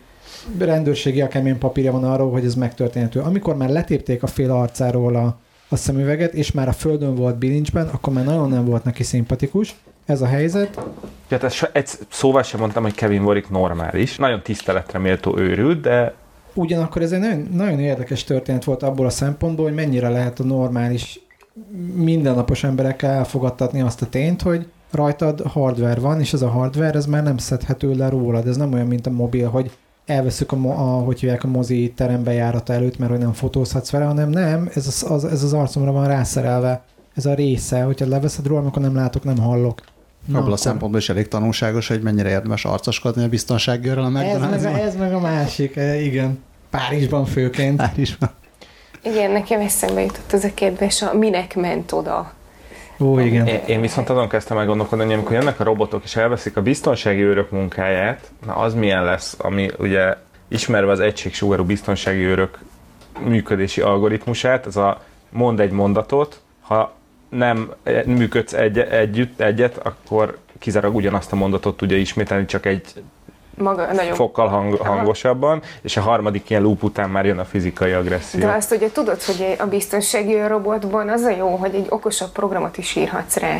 rendőrségi 0.58 1.22
akármilyen 1.22 1.58
papírja 1.58 1.92
van 1.92 2.04
arról, 2.04 2.32
hogy 2.32 2.46
ez 2.46 2.56
megtörténhető. 2.56 3.20
Amikor 3.20 3.56
már 3.56 3.70
letépték 3.70 4.24
a 4.24 4.28
fél 4.28 4.52
arcáról 4.52 5.16
a, 5.16 5.40
a 5.70 5.76
szemüveget, 5.76 6.34
és 6.34 6.52
már 6.52 6.68
a 6.68 6.74
földön 6.74 7.16
volt 7.16 7.38
bilincsben, 7.38 7.88
akkor 7.88 8.14
már 8.14 8.26
nagyon 8.26 8.50
nem 8.50 8.66
volt 8.66 8.84
neki 8.84 9.04
szimpatikus. 9.04 9.76
Ez 10.06 10.22
a 10.22 10.26
helyzet. 10.26 10.80
Tehát 11.28 11.70
egy 11.72 11.90
szóval 12.10 12.44
sem 12.44 12.60
mondtam, 12.60 12.84
hogy 12.84 12.96
Kevin 12.96 13.22
Warwick 13.22 13.50
normális. 13.50 14.16
Nagyon 14.16 14.42
tiszteletre 14.42 15.00
méltó 15.00 15.38
őrült, 15.38 15.82
de 15.82 16.14
Ugyanakkor 16.54 17.02
ez 17.02 17.12
egy 17.12 17.20
nagyon, 17.20 17.48
nagyon 17.54 17.80
érdekes 17.80 18.24
történet 18.24 18.64
volt 18.64 18.84
abból 18.84 19.06
a 19.06 19.10
szempontból, 19.10 19.66
hogy 19.66 19.74
mennyire 19.74 20.10
lehet 20.10 20.40
a 20.40 20.44
normális 20.44 21.20
mindennapos 21.94 22.64
emberekkel 22.64 23.12
elfogadtatni 23.12 23.82
azt 23.82 24.02
a 24.02 24.10
tényt, 24.10 24.42
hogy 24.42 24.68
rajtad 24.92 25.42
hardware 25.42 26.00
van, 26.00 26.20
és 26.20 26.34
ez 26.34 26.42
a 26.42 26.50
hardware, 26.50 26.98
ez 26.98 27.06
már 27.06 27.24
nem 27.24 27.38
szedhető 27.38 27.94
le 27.94 28.10
rólad. 28.10 28.48
Ez 28.48 28.58
nem 28.58 28.74
olyan, 28.74 28.88
mint 28.88 29.08
a 29.08 29.12
mobil, 29.12 29.50
hogy 29.50 29.72
elveszük 30.10 30.52
a, 30.52 30.56
a 30.56 31.04
hogy 31.04 31.20
hívják, 31.20 31.44
a 31.44 31.48
mozi 31.48 31.94
terembe 31.96 32.34
járata 32.34 32.74
előtt, 32.74 32.98
mert 32.98 33.12
hogy 33.12 33.20
nem 33.20 33.34
fotózhatsz 33.34 33.90
vele, 33.90 34.06
hanem 34.06 34.30
nem, 34.30 34.70
ez 34.74 34.88
az, 34.88 35.06
az, 35.10 35.26
ez 35.26 35.44
az 35.44 35.54
arcomra 35.54 35.92
van 35.92 36.08
rászerelve. 36.08 36.84
Ez 37.16 37.26
a 37.26 37.34
része, 37.34 37.82
hogyha 37.82 38.08
leveszed 38.08 38.48
róla, 38.48 38.68
akkor 38.68 38.82
nem 38.82 38.96
látok, 38.96 39.24
nem 39.24 39.38
hallok. 39.38 39.82
Na, 40.26 40.38
Abból 40.38 40.40
akkor... 40.40 40.54
a 40.54 40.58
szempontból 40.58 41.00
is 41.00 41.10
elég 41.10 41.28
tanulságos, 41.28 41.88
hogy 41.88 42.02
mennyire 42.02 42.30
érdemes 42.30 42.66
arcoskodni 42.66 43.24
a 43.24 43.28
biztonsággörrel 43.28 44.04
a 44.04 44.24
ez 44.24 44.40
meg, 44.40 44.74
a, 44.74 44.78
ez 44.78 44.96
meg 44.96 45.14
a 45.14 45.20
másik, 45.20 45.76
eh, 45.76 46.06
igen. 46.06 46.40
Párizsban 46.70 47.26
főként. 47.26 47.78
Párizsban. 47.78 48.30
Igen, 49.04 49.32
nekem 49.32 49.60
eszembe 49.62 50.02
jutott 50.02 50.34
ez 50.34 50.44
a 50.44 50.54
kérdés, 50.54 51.02
a 51.02 51.14
minek 51.14 51.56
ment 51.56 51.92
oda 51.92 52.34
Ó, 53.00 53.20
igen. 53.20 53.48
Én, 53.48 53.60
én 53.68 53.82
viszont 53.82 54.10
azon 54.10 54.30
kezdtem 54.30 54.58
meg 54.58 54.68
gondolkodni, 54.68 55.04
hogy 55.04 55.14
amikor 55.14 55.34
jönnek 55.34 55.60
a 55.60 55.64
robotok 55.64 56.04
és 56.04 56.16
elveszik 56.16 56.58
a 56.58 56.62
biztonsági 56.62 57.22
őrök 57.22 57.52
munkáját, 57.52 58.32
na 58.46 58.56
az 58.56 58.74
milyen 58.74 59.04
lesz, 59.04 59.36
ami 59.38 59.70
ugye 59.78 60.16
ismerve 60.48 60.92
az 60.92 61.00
egységsugarú 61.00 61.64
biztonsági 61.64 62.22
őrök 62.24 62.60
működési 63.20 63.82
algoritmusát, 63.82 64.66
ez 64.66 64.76
a 64.76 65.02
mond 65.30 65.60
egy 65.60 65.72
mondatot, 65.72 66.42
ha 66.62 66.94
nem 67.30 67.74
működsz 68.06 68.54
egy, 68.54 68.80
együtt, 68.80 69.40
egyet, 69.40 69.78
akkor 69.78 70.38
kizárólag 70.60 70.96
ugyanazt 70.96 71.32
a 71.32 71.36
mondatot 71.36 71.78
tudja 71.78 71.98
ismételni, 71.98 72.46
csak 72.46 72.66
egy 72.66 72.94
Maga, 73.60 73.94
nagyon. 73.94 74.14
fokkal 74.14 74.48
hang, 74.48 74.76
hangosabban, 74.78 75.62
és 75.82 75.98
a 75.98 76.02
harmadik 76.02 76.50
ilyen 76.50 76.62
loop 76.62 76.84
után 76.84 77.10
már 77.10 77.26
jön 77.26 77.40
a 77.40 77.46
fizikai 77.46 77.92
agresszió. 77.92 78.40
De 78.40 78.52
azt 78.52 78.72
ugye 78.72 78.92
tudod, 78.92 79.22
hogy 79.24 79.56
a 79.60 79.66
biztonsági 79.66 80.48
robotban 80.48 81.10
az 81.10 81.22
a 81.22 81.30
jó, 81.30 81.48
hogy 81.56 81.76
egy 81.76 81.86
okosabb 81.90 82.30
programot 82.32 82.78
is 82.78 82.96
írhatsz 82.96 83.36
rá. 83.36 83.58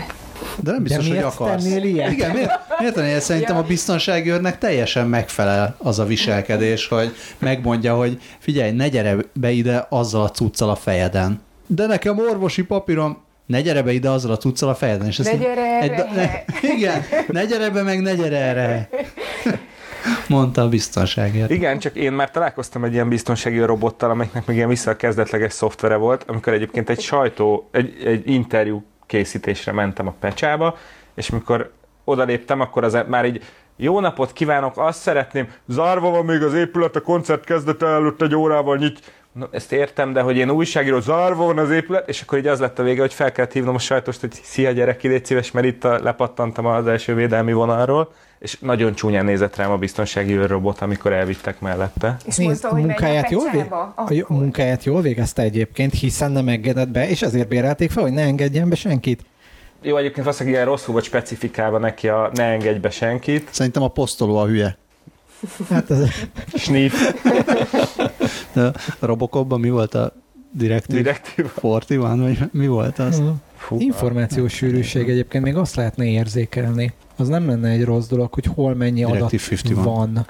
De 0.64 0.72
nem 0.72 0.84
biztos, 0.84 1.04
De 1.04 1.10
hogy 1.10 1.20
miért 1.20 1.34
akarsz. 1.36 1.64
tennél 1.64 1.84
ilyet? 1.84 2.12
Igen, 2.12 2.32
miért, 2.32 2.52
miért 2.80 2.94
tennél? 2.94 3.20
Szerintem 3.20 3.56
Ja. 3.56 3.62
a 3.62 3.66
biztonsági 3.66 4.30
őrnek 4.32 4.58
teljesen 4.58 5.08
megfelel 5.08 5.76
az 5.78 6.00
a 6.00 6.06
viselkedés, 6.06 6.88
hogy 6.88 7.16
megmondja, 7.38 7.96
hogy 7.96 8.22
figyelj, 8.40 8.72
ne 8.72 8.88
gyere 8.88 9.16
be 9.34 9.50
ide 9.52 9.86
azzal 9.90 10.22
a 10.24 10.30
cuccal 10.30 10.70
a 10.70 10.76
fejeden. 10.76 11.42
De 11.68 11.86
nekem 11.86 12.20
orvosi 12.20 12.64
papírom, 12.64 13.18
ne 13.46 13.62
gyere 13.62 13.82
be 13.82 13.92
ide 13.92 14.10
azzal 14.10 14.32
a 14.32 14.38
cuccal 14.38 14.70
a 14.70 14.76
fejeden. 14.76 15.08
És 15.08 15.18
Ne 15.18 15.36
gyere 15.36 15.80
egy, 15.80 15.92
erre. 15.92 16.10
ne, 16.62 16.68
igen, 16.70 17.04
ne 17.28 17.46
gyere 17.46 17.70
be, 17.70 17.82
meg 17.84 18.02
ne 18.02 18.14
gyere 18.16 18.38
erre. 18.38 18.90
Mondta 20.30 20.62
a 20.62 20.70
biztonságért. 20.70 21.50
Igen, 21.50 21.80
csak 21.80 21.96
én 21.96 22.12
már 22.12 22.32
találkoztam 22.32 22.84
egy 22.84 22.94
ilyen 22.94 23.10
biztonsági 23.10 23.60
robottal, 23.60 24.10
amelyiknek 24.10 24.46
még 24.46 24.56
ilyen 24.56 24.70
vissza 24.70 24.92
a 24.92 24.96
kezdetleges 24.96 25.54
szoftvere 25.54 25.96
volt, 25.96 26.24
amikor 26.28 26.54
egyébként 26.54 26.90
egy 26.90 27.00
sajtó, 27.02 27.70
egy, 27.72 28.04
egy 28.06 28.30
interjú 28.30 28.84
készítésre 29.06 29.72
mentem 29.72 30.08
a 30.08 30.16
pecsába, 30.20 30.78
és 31.16 31.30
mikor 31.30 31.72
odaléptem, 32.04 32.60
akkor 32.60 32.84
az 32.84 32.98
már 33.08 33.26
így 33.26 33.44
jó 33.76 34.00
napot 34.00 34.34
kívánok, 34.34 34.78
azt 34.78 35.00
szeretném, 35.00 35.52
zárva 35.68 36.10
van 36.10 36.26
még 36.26 36.44
az 36.44 36.54
épület, 36.54 36.96
a 36.96 37.02
koncert 37.02 37.44
kezdete 37.44 37.86
előtt 37.86 38.22
egy 38.22 38.36
órával 38.36 38.78
nyit. 38.78 39.14
No, 39.32 39.46
ezt 39.52 39.72
értem, 39.72 40.14
de 40.14 40.22
hogy 40.22 40.38
én 40.38 40.50
újságíró, 40.50 41.00
zárva 41.00 41.46
van 41.46 41.58
az 41.58 41.72
épület, 41.72 42.10
és 42.10 42.22
akkor 42.22 42.38
így 42.38 42.48
az 42.48 42.60
lett 42.60 42.80
a 42.80 42.84
vége, 42.84 43.02
hogy 43.02 43.14
fel 43.14 43.32
kellett 43.32 43.52
hívnom 43.52 43.76
a 43.76 43.80
sajtost, 43.80 44.20
hogy 44.20 44.34
szia 44.44 44.72
gyerek, 44.72 45.02
légy 45.02 45.26
szíves, 45.26 45.52
mert 45.52 45.66
itt 45.66 45.84
a, 45.84 46.00
lepattantam 46.04 46.66
az 46.66 46.88
első 46.88 47.16
védelmi 47.16 47.54
vonalról, 47.54 48.12
és 48.40 48.58
nagyon 48.60 48.94
csúnyán 48.94 49.26
nézett 49.26 49.56
rám 49.56 49.72
a 49.72 49.78
biztonsági 49.78 50.34
őrrobot, 50.34 50.82
amikor 50.82 51.14
elvittek 51.14 51.60
mellette. 51.60 52.18
És 52.26 52.36
Nézd, 52.36 52.50
mondta, 52.50 52.68
a 52.68 52.72
hogy 52.72 52.82
munkáját 52.82 53.30
jól, 53.30 53.44
vég... 53.44 53.52
pecsába, 53.52 53.94
a 53.96 54.14
jó- 54.14 54.24
akkor. 54.24 54.38
munkáját 54.38 54.84
jól 54.84 55.02
végezte 55.02 55.42
egyébként, 55.42 55.94
hiszen 55.94 56.32
nem 56.32 56.48
engedett 56.48 56.90
be, 56.90 57.10
és 57.10 57.22
ezért 57.22 57.48
bérelték 57.48 57.92
fel, 57.92 58.04
hogy 58.04 58.12
ne 58.12 58.22
engedjen 58.22 58.70
be 58.70 58.76
senkit. 58.76 59.26
Jó, 59.82 59.98
egyébként 59.98 60.26
valószínűleg 60.26 60.58
ilyen 60.60 60.70
rosszul 60.70 60.94
volt 60.94 61.06
specifikálva 61.06 61.78
neki 61.78 62.08
a 62.08 62.32
ne 62.34 62.44
engedj 62.44 62.80
be 62.80 62.90
senkit, 62.90 63.48
Szerintem 63.52 63.84
a 63.84 63.88
posztoló 63.88 64.38
a 64.38 64.46
hülye. 64.46 64.78
Hát 65.70 65.92
ez, 65.92 66.10
a 69.00 69.06
Robocopban 69.06 69.60
mi 69.60 69.70
volt 69.70 69.94
a 69.94 70.14
direktív. 70.52 71.06
40 71.62 72.00
van, 72.00 72.22
vagy 72.22 72.40
mi 72.52 72.68
volt 72.68 73.00
az? 73.00 73.22
Fú, 73.70 73.80
információs 73.80 74.54
sűrűség 74.54 75.10
egyébként 75.10 75.44
még 75.44 75.56
azt 75.56 75.76
lehetne 75.76 76.06
érzékelni. 76.06 76.94
Az 77.16 77.28
nem 77.28 77.48
lenne 77.48 77.70
egy 77.70 77.84
rossz 77.84 78.08
dolog, 78.08 78.34
hogy 78.34 78.46
hol 78.46 78.76
mennyi 78.76 79.04
adat 79.04 79.30
Directive 79.30 79.44
51. 79.52 79.84
van. 79.84 80.26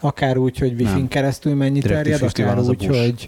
Akár 0.00 0.36
úgy, 0.36 0.58
hogy 0.58 0.80
wifi-n 0.80 1.08
keresztül 1.08 1.54
mennyi 1.54 1.80
Directive 1.80 2.18
terjed, 2.18 2.22
51 2.22 2.46
akár 2.46 2.64
úgy, 2.64 2.86
hogy, 2.86 3.26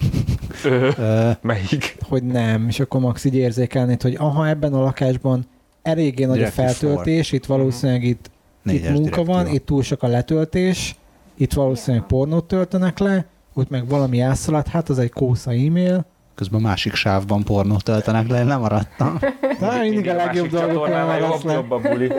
melyik? 1.41 1.97
hogy 2.09 2.23
nem, 2.23 2.69
és 2.69 2.81
akkor 2.81 3.01
max 3.01 3.25
így 3.25 3.35
érzékelnéd, 3.35 4.03
hogy 4.03 4.15
aha, 4.19 4.49
ebben 4.49 4.73
a 4.73 4.83
lakásban 4.83 5.47
eléggé 5.83 6.25
nagy 6.25 6.43
a 6.43 6.47
feltöltés, 6.47 7.33
itt 7.33 7.47
valószínűleg 7.47 8.05
itt, 8.05 8.27
itt 8.27 8.63
négyes 8.63 8.93
munka 8.93 9.25
van, 9.25 9.47
itt 9.47 9.67
túl 9.67 9.83
sok 9.83 10.03
a 10.03 10.07
letöltés, 10.07 10.97
itt 11.37 11.53
valószínűleg 11.53 12.07
pornót 12.07 12.45
töltenek 12.45 12.99
le, 12.99 13.27
ott 13.55 13.71
meg 13.71 13.89
valami 13.89 14.21
ászaladt, 14.21 14.69
hát 14.69 14.89
az 14.89 14.99
egy 14.99 15.11
kósza 15.11 15.51
e-mail. 15.51 16.07
Közben 16.35 16.61
másik 16.61 16.95
sávban 16.95 17.43
pornót 17.43 17.83
töltenek 17.83 18.29
le, 18.29 18.39
én 18.41 18.47
lemaradtam. 18.47 19.19
Na, 19.61 19.79
mindig 19.81 20.09
a 20.09 20.15
legjobb 20.15 20.49
dolgokon 20.49 20.75
dolgokon 20.75 21.07
maradsz 21.07 21.43
jobb, 21.43 21.45
le. 21.45 21.53
jobb 21.53 21.71
a 21.71 21.79
buli. 21.79 22.13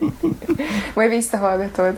Majd 0.94 1.10
visszahallgatod. 1.10 1.96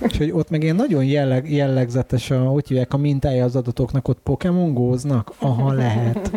És 0.00 0.16
hogy 0.18 0.30
ott 0.32 0.50
meg 0.50 0.62
ilyen 0.62 0.76
nagyon 0.76 1.04
jelleg, 1.04 1.52
jellegzetes, 1.52 2.30
a, 2.30 2.38
hogy 2.38 2.68
hívják, 2.68 2.94
a 2.94 2.96
mintája 2.96 3.44
az 3.44 3.56
adatoknak, 3.56 4.08
ott 4.08 4.18
Pokémon 4.22 4.74
góznak? 4.74 5.32
Aha, 5.38 5.72
lehet. 5.72 6.30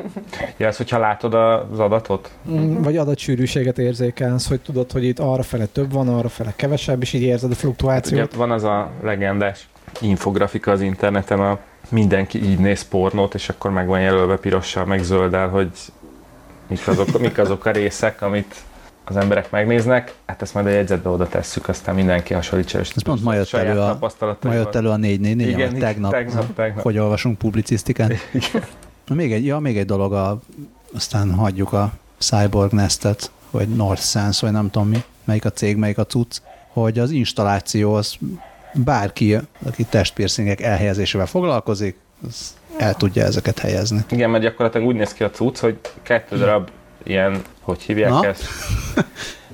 Ja, 0.57 0.67
ez, 0.67 0.77
hogyha 0.77 0.97
látod 0.99 1.33
az 1.33 1.79
adatot? 1.79 2.31
Mm, 2.49 2.81
Vagy 2.81 2.97
adatsűrűséget 2.97 3.77
érzékelsz, 3.79 4.47
hogy 4.47 4.59
tudod, 4.61 4.91
hogy 4.91 5.03
itt 5.03 5.19
arra 5.19 5.43
fele 5.43 5.65
több 5.65 5.91
van, 5.91 6.07
arra 6.07 6.29
fele 6.29 6.53
kevesebb, 6.55 7.01
és 7.01 7.13
így 7.13 7.21
érzed 7.21 7.43
a 7.43 7.47
Ugye 7.47 7.55
fluktuációt. 7.55 8.33
van 8.33 8.51
az 8.51 8.63
a 8.63 8.91
legendás 9.03 9.67
infografika 10.01 10.71
az 10.71 10.81
interneten, 10.81 11.39
a 11.39 11.59
mindenki 11.91 12.43
így 12.43 12.59
néz 12.59 12.81
pornót, 12.81 13.33
és 13.33 13.49
akkor 13.49 13.71
meg 13.71 13.87
van 13.87 14.01
jelölve 14.01 14.37
pirossal, 14.37 14.85
meg 14.85 15.03
zölddel, 15.03 15.47
hogy 15.47 15.69
mik 16.67 16.87
azok, 16.87 17.19
mik 17.19 17.37
azok 17.37 17.65
a 17.65 17.71
részek, 17.71 18.21
amit 18.21 18.55
az 19.03 19.17
emberek 19.17 19.51
megnéznek. 19.51 20.13
Hát 20.25 20.41
ezt 20.41 20.53
majd 20.53 20.65
a 20.65 20.69
jegyzetbe 20.69 21.09
oda 21.09 21.27
tesszük, 21.27 21.67
aztán 21.67 21.95
mindenki 21.95 22.33
hasonlítsa. 22.33 22.79
És 22.79 22.89
Ez 22.95 23.03
pont 23.03 23.23
ma 23.23 23.33
jött 23.33 23.53
elő 23.53 23.79
a-. 23.79 23.97
Ma 24.41 24.53
jött 24.53 24.75
elő 24.75 24.89
a 24.89 24.97
444 24.97 25.47
Igen, 25.47 25.59
vagy 25.59 25.77
igen, 25.77 25.79
tegnap, 25.79 26.11
tegnap, 26.11 26.55
tegnap. 26.55 26.83
hogy 26.83 26.97
olvasunk 26.97 27.37
publicisztikát. 27.37 28.13
Na, 29.07 29.15
Még 29.15 29.33
egy, 29.33 29.45
ja, 29.45 29.59
még 29.59 29.77
egy 29.77 29.85
dolog, 29.85 30.13
a, 30.13 30.39
aztán 30.95 31.33
hagyjuk 31.33 31.73
a 31.73 31.91
Cyborg 32.17 32.71
Nestet, 32.71 33.31
vagy 33.51 33.67
North 33.67 34.01
Sense, 34.01 34.45
vagy 34.45 34.55
nem 34.55 34.69
tudom 34.69 34.87
mi, 34.87 35.03
melyik 35.23 35.45
a 35.45 35.51
cég, 35.51 35.77
melyik 35.77 35.97
a 35.97 36.05
cucc, 36.05 36.37
hogy 36.67 36.99
az 36.99 37.11
installáció 37.11 37.93
az 37.93 38.17
bárki, 38.73 39.37
aki 39.65 39.83
testpiercingek 39.83 40.61
elhelyezésével 40.61 41.25
foglalkozik, 41.25 41.97
az 42.27 42.57
el 42.77 42.95
tudja 42.95 43.23
ezeket 43.23 43.59
helyezni. 43.59 43.99
Igen, 44.11 44.29
mert 44.29 44.43
gyakorlatilag 44.43 44.87
úgy 44.87 44.95
néz 44.95 45.13
ki 45.13 45.23
a 45.23 45.29
cucc, 45.29 45.57
hogy 45.59 45.79
kettő 46.01 46.37
darab 46.37 46.69
ilyen, 47.03 47.41
hogy 47.61 47.81
hívják 47.81 48.09
Na? 48.09 48.25
ezt? 48.25 48.43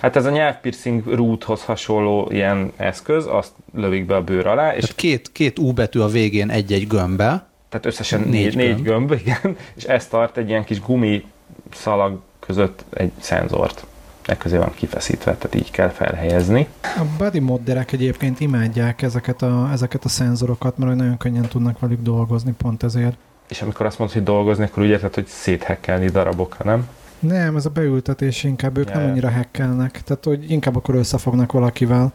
Hát 0.01 0.15
ez 0.15 0.25
a 0.25 0.29
nyelvpiercing 0.29 1.07
roothoz 1.07 1.63
hasonló 1.63 2.27
ilyen 2.31 2.71
eszköz, 2.75 3.25
azt 3.27 3.51
lövik 3.73 4.05
be 4.05 4.15
a 4.15 4.23
bőr 4.23 4.47
alá, 4.47 4.75
és 4.75 4.81
Tehát 4.81 4.95
két, 4.95 5.31
két 5.31 5.59
U 5.59 5.73
betű 5.73 5.99
a 5.99 6.07
végén 6.07 6.49
egy-egy 6.49 6.87
gömbbe, 6.87 7.47
tehát 7.69 7.85
összesen 7.85 8.19
Négy 8.19 8.31
négy, 8.31 8.55
négy 8.55 8.81
gömb. 8.81 9.07
gömb, 9.07 9.21
igen, 9.21 9.57
és 9.75 9.83
ez 9.83 10.07
tart 10.07 10.37
egy 10.37 10.49
ilyen 10.49 10.63
kis 10.63 10.81
gumi 10.81 11.25
szalag 11.73 12.19
között 12.39 12.83
egy 12.93 13.11
szenzort. 13.19 13.85
E 14.25 14.37
közé 14.37 14.57
van 14.57 14.73
kifeszítve, 14.73 15.35
tehát 15.35 15.55
így 15.55 15.71
kell 15.71 15.89
felhelyezni. 15.89 16.67
A 16.81 17.05
body 17.17 17.39
modderek 17.39 17.91
egyébként 17.91 18.39
imádják 18.39 19.01
ezeket 19.01 19.41
a, 19.41 19.69
ezeket 19.71 20.05
a 20.05 20.09
szenzorokat, 20.09 20.77
mert 20.77 20.95
nagyon 20.95 21.17
könnyen 21.17 21.47
tudnak 21.47 21.79
velük 21.79 22.01
dolgozni, 22.01 22.51
pont 22.57 22.83
ezért. 22.83 23.17
És 23.47 23.61
amikor 23.61 23.85
azt 23.85 23.99
mondod, 23.99 24.17
hogy 24.17 24.25
dolgozni, 24.25 24.63
akkor 24.63 24.83
úgy 24.83 24.89
érted, 24.89 25.13
hogy 25.13 25.25
széthekkelni 25.25 26.09
darabokra, 26.09 26.65
nem? 26.65 26.87
Nem, 27.19 27.55
ez 27.55 27.65
a 27.65 27.69
beültetés 27.69 28.43
inkább, 28.43 28.77
ők 28.77 28.89
Ja, 28.89 28.97
nem 28.97 29.09
annyira 29.09 29.31
hackelnek. 29.31 30.01
Tehát, 30.03 30.23
hogy 30.23 30.51
inkább 30.51 30.75
akkor 30.75 30.95
összefognak 30.95 31.51
valakivel. 31.51 32.13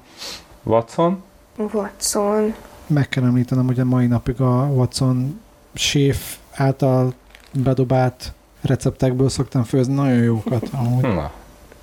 Watson? 0.63 1.23
Watson. 1.73 2.55
Meg 2.87 3.09
kell 3.09 3.25
említenem, 3.25 3.67
hogy 3.67 3.81
a 3.81 3.85
mai 3.85 4.07
napig 4.07 4.41
a 4.41 4.71
Watson 4.73 5.41
séf 5.75 6.37
által 6.55 7.15
bedobált 7.53 8.33
receptekből 8.61 9.29
szoktam 9.29 9.63
főzni 9.63 9.95
nagyon 9.95 10.23
jókat. 10.23 10.69
Amúgy. 10.73 11.03
Na, 11.03 11.31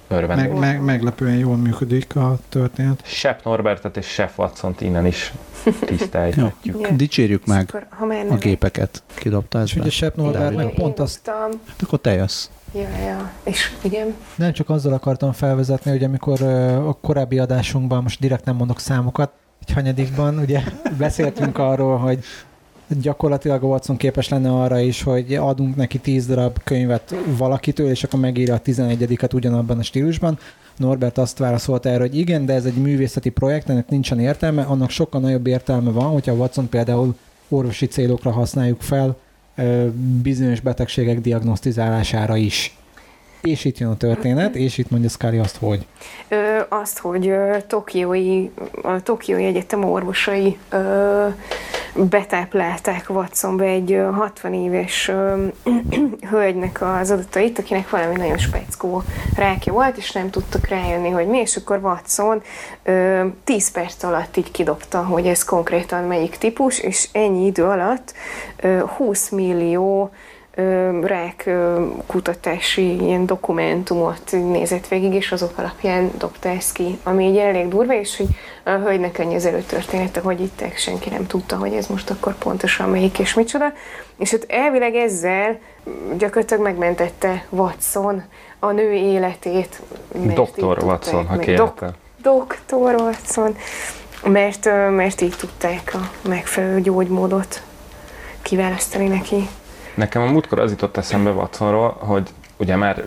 örvend. 0.07 0.39
Meg, 0.39 0.59
meg, 0.59 0.81
meglepően 0.81 1.37
jól 1.37 1.55
működik 1.57 2.15
a 2.15 2.37
történet. 2.49 3.01
Sepp 3.03 3.43
Norbertet 3.43 3.97
és 3.97 4.05
Chef 4.05 4.37
Watson-t 4.37 4.81
innen 4.81 5.05
is 5.05 5.33
tisztelhetjük. 5.79 6.55
Ja. 6.63 6.91
dicsérjük 6.95 7.41
És 7.41 7.47
meg 7.47 7.87
már 7.99 8.25
a 8.29 8.35
gépeket. 8.35 9.03
Kidobta 9.15 9.57
És 9.57 9.63
ezt 9.63 9.73
ugye 9.73 9.83
be? 9.83 9.89
Sepp 9.89 10.15
Norbert 10.15 10.43
Dávid. 10.43 10.57
meg 10.57 10.73
pont 10.73 10.99
azt. 10.99 11.21
Hát 11.25 11.81
Akkor 11.83 11.99
te 11.99 12.13
jössz. 12.13 12.49
Ja, 12.73 12.89
ja. 13.05 13.31
És 13.43 13.71
igen. 13.81 14.13
nem 14.35 14.53
csak 14.53 14.69
azzal 14.69 14.93
akartam 14.93 15.31
felvezetni, 15.31 15.91
hogy 15.91 16.03
amikor 16.03 16.41
a 16.87 16.97
korábbi 17.01 17.39
adásunkban, 17.39 18.03
most 18.03 18.19
direkt 18.19 18.45
nem 18.45 18.55
mondok 18.55 18.79
számokat, 18.79 19.31
egy 19.67 19.73
hanyadikban, 19.73 20.37
ugye 20.37 20.61
beszéltünk 20.97 21.57
arról, 21.57 21.97
hogy 21.97 22.19
gyakorlatilag 23.01 23.63
a 23.63 23.67
Watson 23.67 23.97
képes 23.97 24.29
lenne 24.29 24.49
arra 24.51 24.79
is, 24.79 25.03
hogy 25.03 25.33
adunk 25.33 25.75
neki 25.75 25.99
10 25.99 26.25
darab 26.25 26.63
könyvet 26.63 27.15
valakitől, 27.37 27.89
és 27.89 28.03
akkor 28.03 28.19
megírja 28.19 28.53
a 28.53 28.61
11-et 28.61 29.33
ugyanabban 29.33 29.77
a 29.77 29.83
stílusban. 29.83 30.39
Norbert 30.77 31.17
azt 31.17 31.37
válaszolta 31.37 31.89
erre, 31.89 31.99
hogy 31.99 32.17
igen, 32.17 32.45
de 32.45 32.53
ez 32.53 32.65
egy 32.65 32.73
művészeti 32.73 33.29
projekt, 33.29 33.69
ennek 33.69 33.89
nincsen 33.89 34.19
értelme, 34.19 34.61
annak 34.61 34.89
sokkal 34.89 35.21
nagyobb 35.21 35.47
értelme 35.47 35.91
van, 35.91 36.11
hogyha 36.11 36.33
Watson 36.33 36.69
például 36.69 37.15
orvosi 37.49 37.85
célokra 37.85 38.31
használjuk 38.31 38.81
fel, 38.81 39.17
bizonyos 40.21 40.59
betegségek 40.59 41.21
diagnosztizálására 41.21 42.35
is. 42.35 42.77
És 43.49 43.65
itt 43.65 43.77
jön 43.77 43.89
a 43.89 43.97
történet, 43.97 44.55
és 44.55 44.77
itt 44.77 44.89
mondja 44.89 45.09
Scully 45.09 45.37
azt, 45.37 45.57
hogy? 45.57 45.85
Ö, 46.27 46.59
azt, 46.69 46.99
hogy 46.99 47.33
Tokiói, 47.67 48.49
a 48.81 49.01
Tokiói 49.01 49.45
Egyetem 49.45 49.83
orvosai 49.83 50.57
ö, 50.69 51.27
betáplálták 51.95 53.09
Watsonba 53.09 53.63
egy 53.63 53.91
ö, 53.91 54.11
60 54.11 54.53
éves 54.53 55.07
ö, 55.07 55.45
hölgynek 56.31 56.81
az 56.81 57.11
adatait, 57.11 57.59
akinek 57.59 57.89
valami 57.89 58.15
nagyon 58.15 58.37
speckó 58.37 59.03
rákja 59.35 59.73
volt, 59.73 59.97
és 59.97 60.11
nem 60.11 60.29
tudtak 60.29 60.67
rájönni, 60.67 61.09
hogy 61.09 61.27
mi, 61.27 61.37
és 61.37 61.55
akkor 61.55 61.79
Watson 61.83 62.41
ö, 62.83 63.25
10 63.43 63.71
perc 63.71 64.03
alatt 64.03 64.37
így 64.37 64.51
kidobta, 64.51 65.03
hogy 65.03 65.27
ez 65.27 65.43
konkrétan 65.43 66.03
melyik 66.03 66.37
típus, 66.37 66.79
és 66.79 67.07
ennyi 67.11 67.45
idő 67.45 67.63
alatt 67.63 68.13
ö, 68.61 68.79
20 68.97 69.29
millió 69.29 70.11
rák 71.01 71.49
kutatási 72.05 73.01
ilyen 73.01 73.25
dokumentumot 73.25 74.31
nézett 74.31 74.87
végig, 74.87 75.13
és 75.13 75.31
azok 75.31 75.57
alapján 75.57 76.11
dobta 76.17 76.49
ezt 76.49 76.73
ki, 76.73 76.99
ami 77.03 77.25
így 77.25 77.37
elég 77.37 77.67
durva, 77.67 77.93
és 77.93 78.17
hogy 78.17 78.27
a 78.63 78.69
hölgynek 78.69 79.19
annyi 79.19 79.35
az 79.35 79.45
előtörténete, 79.45 80.19
hogy 80.19 80.41
itt 80.41 80.63
senki 80.75 81.09
nem 81.09 81.27
tudta, 81.27 81.55
hogy 81.55 81.73
ez 81.73 81.87
most 81.87 82.09
akkor 82.09 82.33
pontosan 82.35 82.89
melyik 82.89 83.19
és 83.19 83.33
micsoda. 83.33 83.73
És 84.17 84.31
hát 84.31 84.45
elvileg 84.47 84.95
ezzel 84.95 85.59
gyakorlatilag 86.17 86.63
megmentette 86.63 87.45
Watson 87.49 88.23
a 88.59 88.71
nő 88.71 88.91
életét. 88.91 89.81
tudták 90.11 90.83
Watson, 90.83 91.27
ha 91.27 91.37
kérhetem. 91.37 91.89
Dr. 92.21 92.95
Watson, 92.95 93.55
mert, 94.23 94.65
mert 94.89 95.21
így 95.21 95.35
tudták 95.37 95.91
a 95.93 96.27
megfelelő 96.27 96.81
gyógymódot 96.81 97.61
kiválasztani 98.41 99.07
neki. 99.07 99.47
Nekem 99.97 100.21
a 100.21 100.25
múltkor 100.25 100.59
az 100.59 100.71
jutott 100.71 100.97
eszembe 100.97 101.29
Watsonról, 101.29 101.95
hogy 101.99 102.29
ugye 102.57 102.75
már 102.75 103.03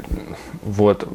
volt, 0.76 1.07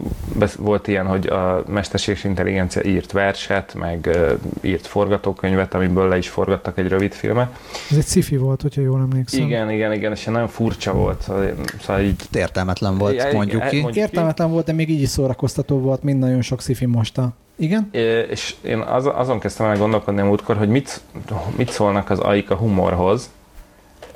volt 0.58 0.88
ilyen, 0.88 1.06
hogy 1.06 1.28
a 1.28 1.64
mesterséges 1.68 2.24
intelligencia 2.24 2.84
írt 2.84 3.12
verset, 3.12 3.74
meg 3.74 4.18
írt 4.62 4.88
forgatókönyvet, 4.88 5.74
amiből 5.74 6.08
le 6.08 6.18
is 6.18 6.30
forgattak 6.30 6.78
egy 6.78 6.88
rövid 6.88 7.14
filmet. 7.14 7.60
Ez 7.92 7.98
egy 7.98 8.06
sci 8.06 8.38
volt, 8.38 8.62
hogyha 8.62 8.82
jól 8.82 9.00
emlékszem. 9.00 9.42
Igen, 9.46 9.72
igen, 9.72 9.94
igen, 9.94 10.12
és 10.12 10.24
nagyon 10.26 10.48
furcsa 10.48 10.94
volt, 10.94 11.22
szóval, 11.22 11.54
szóval 11.82 12.02
így 12.02 12.22
Értelmetlen 12.34 12.98
volt, 12.98 13.16
Ja, 13.16 13.32
mondjuk 13.34 13.56
igen, 13.62 13.70
ki. 13.70 13.82
mondjuk 13.82 14.06
Értelmetlen 14.06 14.52
volt, 14.52 14.66
de 14.66 14.72
még 14.74 14.90
így 14.90 15.02
is 15.02 15.10
szórakoztató 15.10 15.80
volt, 15.80 16.04
mint 16.04 16.20
nagyon 16.20 16.42
sok 16.42 16.62
sci 16.62 16.86
mosta. 16.86 17.30
Igen? 17.56 17.90
É, 17.92 18.20
És 18.30 18.56
én 18.62 18.80
az, 18.80 19.10
azon 19.14 19.40
kezdtem 19.40 19.66
el 19.66 19.78
gondolkodni 19.78 20.22
a 20.22 20.26
múltkor, 20.26 20.58
hogy 20.58 20.70
mit, 20.70 21.02
mit 21.56 21.70
szólnak 21.72 22.10
az 22.10 22.20
aik 22.20 22.50
a 22.50 22.56
humorhoz, 22.56 23.30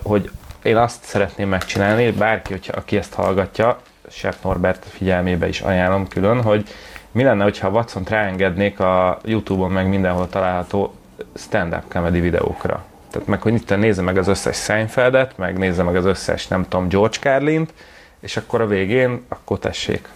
hogy 0.02 0.30
én 0.64 0.78
azt 0.78 1.04
szeretném 1.04 1.50
megcsinálni, 1.50 2.12
bárki, 2.12 2.52
hogyha, 2.52 2.74
aki 2.78 2.98
ezt 2.98 3.14
hallgatja, 3.14 3.80
Sepp 4.10 4.44
Norbert 4.44 4.86
figyelmébe 4.86 5.48
is 5.48 5.62
ajánlom 5.62 6.08
külön, 6.08 6.42
hogy 6.42 6.68
mi 7.12 7.24
lenne, 7.24 7.44
hogyha 7.44 7.70
watson 7.70 8.04
ráengednék 8.10 8.80
a 8.80 9.20
Youtube-on 9.24 9.72
meg 9.72 9.88
mindenhol 9.88 10.30
található 10.30 10.94
stand-up 11.36 11.84
comedy 11.88 12.20
videókra. 12.20 12.84
Tehát 13.12 13.28
meg, 13.28 13.42
hogy 13.42 13.54
itt 13.54 13.78
nézze 13.78 14.02
meg 14.02 14.18
az 14.18 14.28
összes 14.28 14.58
Seinfeldet, 14.58 15.38
meg 15.38 15.58
nézze 15.58 15.84
meg 15.84 15.96
az 15.96 16.06
összes, 16.06 16.48
nem 16.48 16.64
tudom, 16.68 16.88
George 16.88 17.18
Carlin-t, 17.20 17.74
és 18.20 18.38
akkor 18.38 18.62
a 18.62 18.68
végén, 18.68 19.26
akkor 19.28 19.60
tessék. 19.60 20.08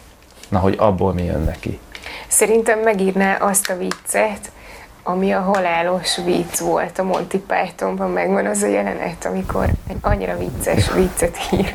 Na, 0.50 0.60
hogy 0.60 0.76
abból 0.78 1.14
mi 1.14 1.24
jön 1.24 1.44
neki. 1.44 1.80
Szerintem 2.28 2.80
megírná 2.80 3.36
azt 3.36 3.70
a 3.70 3.78
viccet, 3.78 4.52
ami 5.04 5.32
a 5.32 5.40
halálos 5.40 6.18
vicc 6.18 6.60
volt 6.60 7.00
a 7.00 7.04
Monty 7.04 7.38
Pythonban, 7.48 8.12
megvan 8.12 8.46
az 8.46 8.62
a 8.62 8.68
jelenet, 8.68 9.26
amikor 9.26 9.70
egy 9.88 9.98
annyira 10.02 10.38
vicces 10.38 10.94
viccet 10.94 11.38
ír 11.52 11.74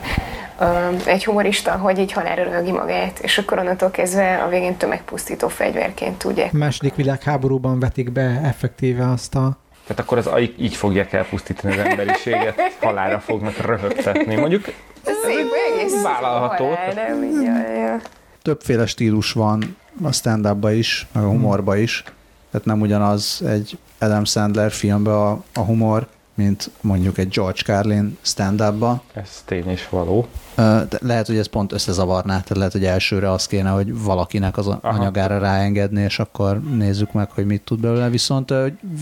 öm, 0.59 0.97
egy 1.07 1.25
humorista, 1.25 1.73
hogy 1.73 1.99
így 1.99 2.13
halálra 2.13 2.43
rögi 2.43 2.73
magát, 2.73 3.19
és 3.19 3.39
akkor 3.39 3.59
onnantól 3.59 3.91
kezdve 3.91 4.43
a 4.43 4.49
végén 4.49 4.77
tömegpusztító 4.77 5.49
fegyverként 5.49 6.19
tudják. 6.19 6.53
Második 6.53 6.95
világháborúban 6.95 7.81
vetik 7.81 8.13
be 8.13 8.41
effektíve 8.45 9.11
azt 9.11 9.35
a... 9.35 9.57
Tehát 9.87 10.03
akkor 10.03 10.19
az 10.19 10.27
aik 10.27 10.55
így 10.59 10.75
fogják 10.77 11.13
elpusztítani 11.13 11.79
az 11.79 11.87
emberiséget, 11.87 12.77
halára 12.81 13.21
fognak 13.21 13.57
röhögtetni. 13.57 14.35
Mondjuk 14.35 14.65
Szép, 15.03 15.47
egész 15.75 16.03
vállalható. 16.03 16.65
halál, 16.65 16.95
nem? 16.95 17.43
Ja. 17.77 18.01
Többféle 18.43 18.87
stílus 18.87 19.33
van 19.33 19.77
a 20.03 20.13
stand 20.13 20.65
is, 20.71 21.07
meg 21.13 21.25
a 21.25 21.27
humorba 21.27 21.77
is. 21.77 22.05
Tehát 22.51 22.67
nem 22.67 22.81
ugyanaz 22.81 23.43
egy 23.47 23.79
Adam 23.99 24.25
Sandler 24.25 24.71
filmbe 24.71 25.17
a, 25.17 25.43
a 25.55 25.61
humor, 25.61 26.07
mint 26.35 26.71
mondjuk 26.81 27.19
egy 27.19 27.29
George 27.29 27.63
Carlin 27.63 28.19
stand 28.21 28.75
-ba. 28.79 29.03
ez 29.13 29.43
tény 29.45 29.69
és 29.69 29.89
való. 29.89 30.27
De 30.57 30.87
Lehet, 31.01 31.27
hogy 31.27 31.37
ez 31.37 31.47
pont 31.47 31.73
összezavarná, 31.73 32.33
tehát 32.33 32.57
lehet, 32.57 32.73
hogy 32.73 32.85
elsőre 32.85 33.31
az 33.31 33.47
kéne, 33.47 33.71
hogy 33.71 34.03
valakinek 34.03 34.57
az 34.57 34.67
Aha. 34.67 34.79
anyagára 34.83 35.39
ráengedni, 35.39 36.03
és 36.03 36.19
akkor 36.19 36.61
nézzük 36.61 37.13
meg, 37.13 37.31
hogy 37.31 37.47
mit 37.47 37.63
tud 37.63 37.81
belőle. 37.81 38.09
Viszont 38.09 38.55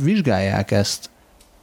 vizsgálják 0.03 0.71
ezt 0.71 1.11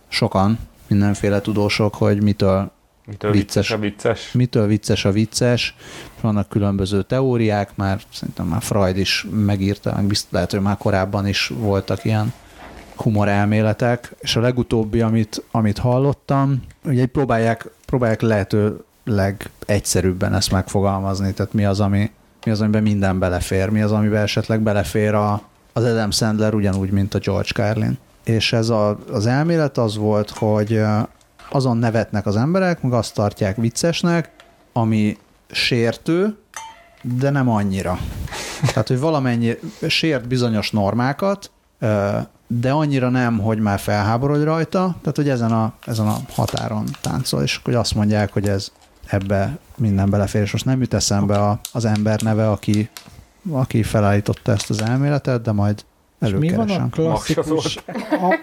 sokan, 0.08 0.60
mindenféle 0.88 1.42
tudósok, 1.42 1.96
hogy 1.96 2.22
mitől 2.22 2.72
Mitől 3.06 3.32
Vicces. 3.32 3.68
vicces 3.68 3.72
a 3.72 3.78
vicces? 3.78 4.32
mitől 4.32 4.68
vicces 4.68 5.06
a 5.06 5.12
vicces, 5.12 5.76
vannak 6.22 6.50
különböző 6.50 7.02
teóriák, 7.02 7.76
már 7.76 8.02
szerintem 8.14 8.46
már 8.46 8.62
Freud 8.62 8.98
is 8.98 9.28
megírta, 9.32 9.94
meg 9.96 10.06
biztos 10.06 10.32
lehet, 10.32 10.52
hogy 10.52 10.62
már 10.62 10.78
korábban 10.78 11.28
is 11.28 11.52
voltak 11.58 12.06
ilyen 12.06 12.34
humor 12.96 13.28
elméletek, 13.28 14.16
és 14.20 14.36
a 14.36 14.40
legutóbbi, 14.40 15.02
amit, 15.02 15.44
amit 15.52 15.78
hallottam, 15.78 16.64
ugye 16.86 17.06
próbálják, 17.06 17.70
próbálják 17.86 18.22
lehető 18.22 18.84
legegyszerűbben 19.06 20.34
ezt 20.34 20.52
megfogalmazni, 20.52 21.34
tehát 21.34 21.54
mi 21.54 21.66
az, 21.66 21.80
ami, 21.80 22.12
mi 22.46 22.52
az, 22.52 22.62
amiben 22.62 22.84
minden 22.84 23.20
belefér, 23.20 23.70
mi 23.70 23.82
az, 23.82 23.92
amiben 23.92 24.22
esetleg 24.22 24.62
belefér 24.62 25.14
a, 25.14 25.42
az 25.74 25.84
Adam 25.84 26.12
Sandler 26.12 26.54
ugyanúgy, 26.54 26.92
mint 26.92 27.14
a 27.14 27.20
George 27.20 27.50
Carlin. 27.54 27.98
És 28.24 28.54
ez 28.54 28.70
a, 28.70 29.00
az 29.12 29.26
elmélet 29.26 29.78
az 29.78 29.98
volt, 29.98 30.30
hogy 30.30 30.82
azon 31.54 31.78
nevetnek 31.78 32.26
az 32.26 32.36
emberek, 32.36 32.82
meg 32.82 32.94
azt 32.94 33.14
tartják 33.14 33.56
viccesnek, 33.56 34.32
ami 34.74 35.18
sértő, 35.52 36.38
de 37.02 37.30
nem 37.30 37.50
annyira. 37.50 38.00
Tehát, 38.68 38.88
hogy 38.88 39.00
valamennyi 39.00 39.58
sért 39.88 40.28
bizonyos 40.28 40.72
normákat, 40.72 41.52
de 42.48 42.72
annyira 42.72 43.10
nem, 43.10 43.40
hogy 43.40 43.60
már 43.60 43.80
felháborodj 43.80 44.44
rajta, 44.44 44.96
tehát, 45.02 45.16
hogy 45.16 45.30
ezen 45.30 45.52
a, 45.52 45.74
ezen 45.86 46.08
a 46.08 46.18
határon 46.34 46.86
táncol, 47.02 47.42
és 47.42 47.60
hogy 47.64 47.74
azt 47.74 47.96
mondják, 47.96 48.34
hogy 48.34 48.48
ez 48.48 48.72
ebbe 49.06 49.58
minden 49.76 50.10
belefér, 50.10 50.42
és 50.42 50.52
most 50.52 50.66
nem 50.66 50.80
jut 50.80 50.94
eszembe 50.94 51.38
a, 51.38 51.60
az 51.72 51.86
ember 51.86 52.22
neve, 52.22 52.50
aki, 52.50 52.90
aki 53.52 53.84
felállította 53.84 54.52
ezt 54.52 54.70
az 54.70 54.82
elméletet, 54.82 55.42
de 55.42 55.52
majd 55.52 55.86
És 56.20 56.30
mi 56.30 56.50
van 56.50 56.70
előkeresem. 56.70 56.84
a 56.84 56.90
klasszikus... 56.90 57.78
A, 58.12 58.36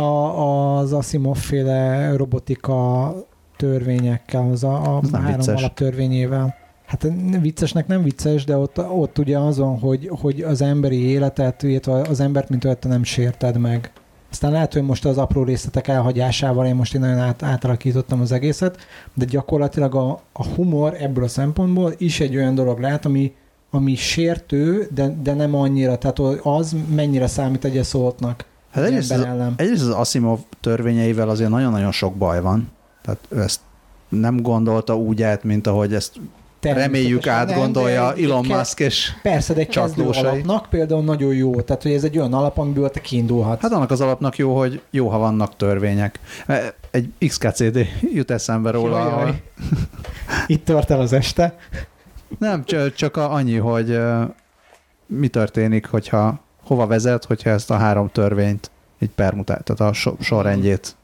a, 0.00 0.78
az 0.78 0.92
Asimov 0.92 1.36
féle 1.36 2.12
robotika 2.16 3.14
törvényekkel, 3.56 4.50
az 4.50 4.64
a, 4.64 4.96
a 4.96 5.00
három 5.12 5.36
vicces. 5.36 5.58
alaptörvényével. 5.60 6.54
Hát 6.86 7.06
viccesnek 7.40 7.86
nem 7.86 8.02
vicces, 8.02 8.44
de 8.44 8.56
ott, 8.56 8.78
ott 8.78 9.18
ugye 9.18 9.38
azon, 9.38 9.78
hogy, 9.78 10.10
hogy 10.20 10.40
az 10.40 10.62
emberi 10.62 11.00
életet, 11.00 11.62
illetve 11.62 11.92
az 11.92 12.20
embert, 12.20 12.48
mint 12.48 12.64
olyat, 12.64 12.84
nem 12.88 13.04
sérted 13.04 13.58
meg. 13.58 13.92
Aztán 14.30 14.52
lehet, 14.52 14.72
hogy 14.72 14.82
most 14.82 15.04
az 15.04 15.18
apró 15.18 15.44
részletek 15.44 15.88
elhagyásával 15.88 16.66
én 16.66 16.74
most 16.74 16.94
én 16.94 17.00
nagyon 17.00 17.18
át, 17.18 17.42
átalakítottam 17.42 18.20
az 18.20 18.32
egészet, 18.32 18.76
de 19.14 19.24
gyakorlatilag 19.24 19.94
a, 19.94 20.20
a 20.32 20.46
humor 20.46 20.96
ebből 21.00 21.24
a 21.24 21.28
szempontból 21.28 21.94
is 21.98 22.20
egy 22.20 22.36
olyan 22.36 22.54
dolog 22.54 22.78
lehet, 22.78 23.04
ami, 23.04 23.34
ami 23.70 23.94
sértő, 23.94 24.88
de, 24.94 25.16
de 25.22 25.34
nem 25.34 25.54
annyira. 25.54 25.98
Tehát 25.98 26.18
az 26.42 26.76
mennyire 26.94 27.26
számít 27.26 27.64
egy 27.64 27.84
szótnak. 27.84 28.44
Hát 28.70 28.84
egyrészt, 28.84 29.10
az, 29.12 29.20
ellen. 29.20 29.54
egyrészt 29.56 29.82
az 29.82 29.88
Asimov 29.88 30.38
törvényeivel 30.60 31.28
azért 31.28 31.50
nagyon-nagyon 31.50 31.92
sok 31.92 32.14
baj 32.14 32.40
van. 32.40 32.70
Tehát 33.02 33.18
ő 33.28 33.40
ezt 33.40 33.60
nem 34.08 34.42
gondolta 34.42 34.96
úgy 34.96 35.22
át, 35.22 35.44
mint 35.44 35.66
ahogy 35.66 35.94
ezt 35.94 36.12
reméljük 36.60 37.24
nem, 37.24 37.34
átgondolja 37.34 38.12
egy- 38.12 38.24
Elon 38.24 38.46
Musk, 38.46 38.80
és 38.80 39.10
Persze, 39.22 39.54
de 39.54 39.60
egy 39.60 39.78
alapnak 39.78 40.66
például 40.70 41.02
nagyon 41.04 41.34
jó. 41.34 41.60
Tehát, 41.60 41.82
hogy 41.82 41.92
ez 41.92 42.04
egy 42.04 42.18
olyan 42.18 42.32
alap, 42.32 42.58
amiből 42.58 42.90
te 42.90 43.00
kiindulhatsz. 43.00 43.62
hát 43.62 43.72
annak 43.72 43.90
az 43.90 44.00
alapnak 44.00 44.36
jó, 44.36 44.58
hogy 44.58 44.80
jó, 44.90 45.08
ha 45.08 45.18
vannak 45.18 45.56
törvények. 45.56 46.20
Egy 46.90 47.08
XKCD 47.26 47.86
jut 48.12 48.30
eszembe 48.30 48.70
róla. 48.70 48.98
Jaj, 48.98 49.06
ahol- 49.06 49.22
jaj. 49.26 49.42
Itt 50.46 50.64
tart 50.64 50.90
el 50.90 51.00
az 51.00 51.12
este. 51.12 51.56
Nem, 52.38 52.64
csak, 52.64 53.16
annyi, 53.16 53.56
hogy 53.56 53.98
mi 55.06 55.28
történik, 55.28 55.86
hogyha 55.86 56.40
hova 56.70 56.86
vezet, 56.86 57.24
hogyha 57.24 57.50
ezt 57.50 57.70
a 57.70 57.76
három 57.76 58.08
törvényt 58.12 58.70
így 58.98 59.10
permutál, 59.10 59.60
tehát 59.62 59.92
a 59.92 59.94
so, 59.94 60.12
sorrendjét 60.20 60.96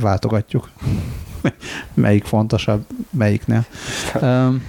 váltogatjuk. 0.00 0.70
Melyik 1.94 2.24
fontosabb, 2.24 2.84
melyiknél. 3.10 3.64
Um, 4.22 4.66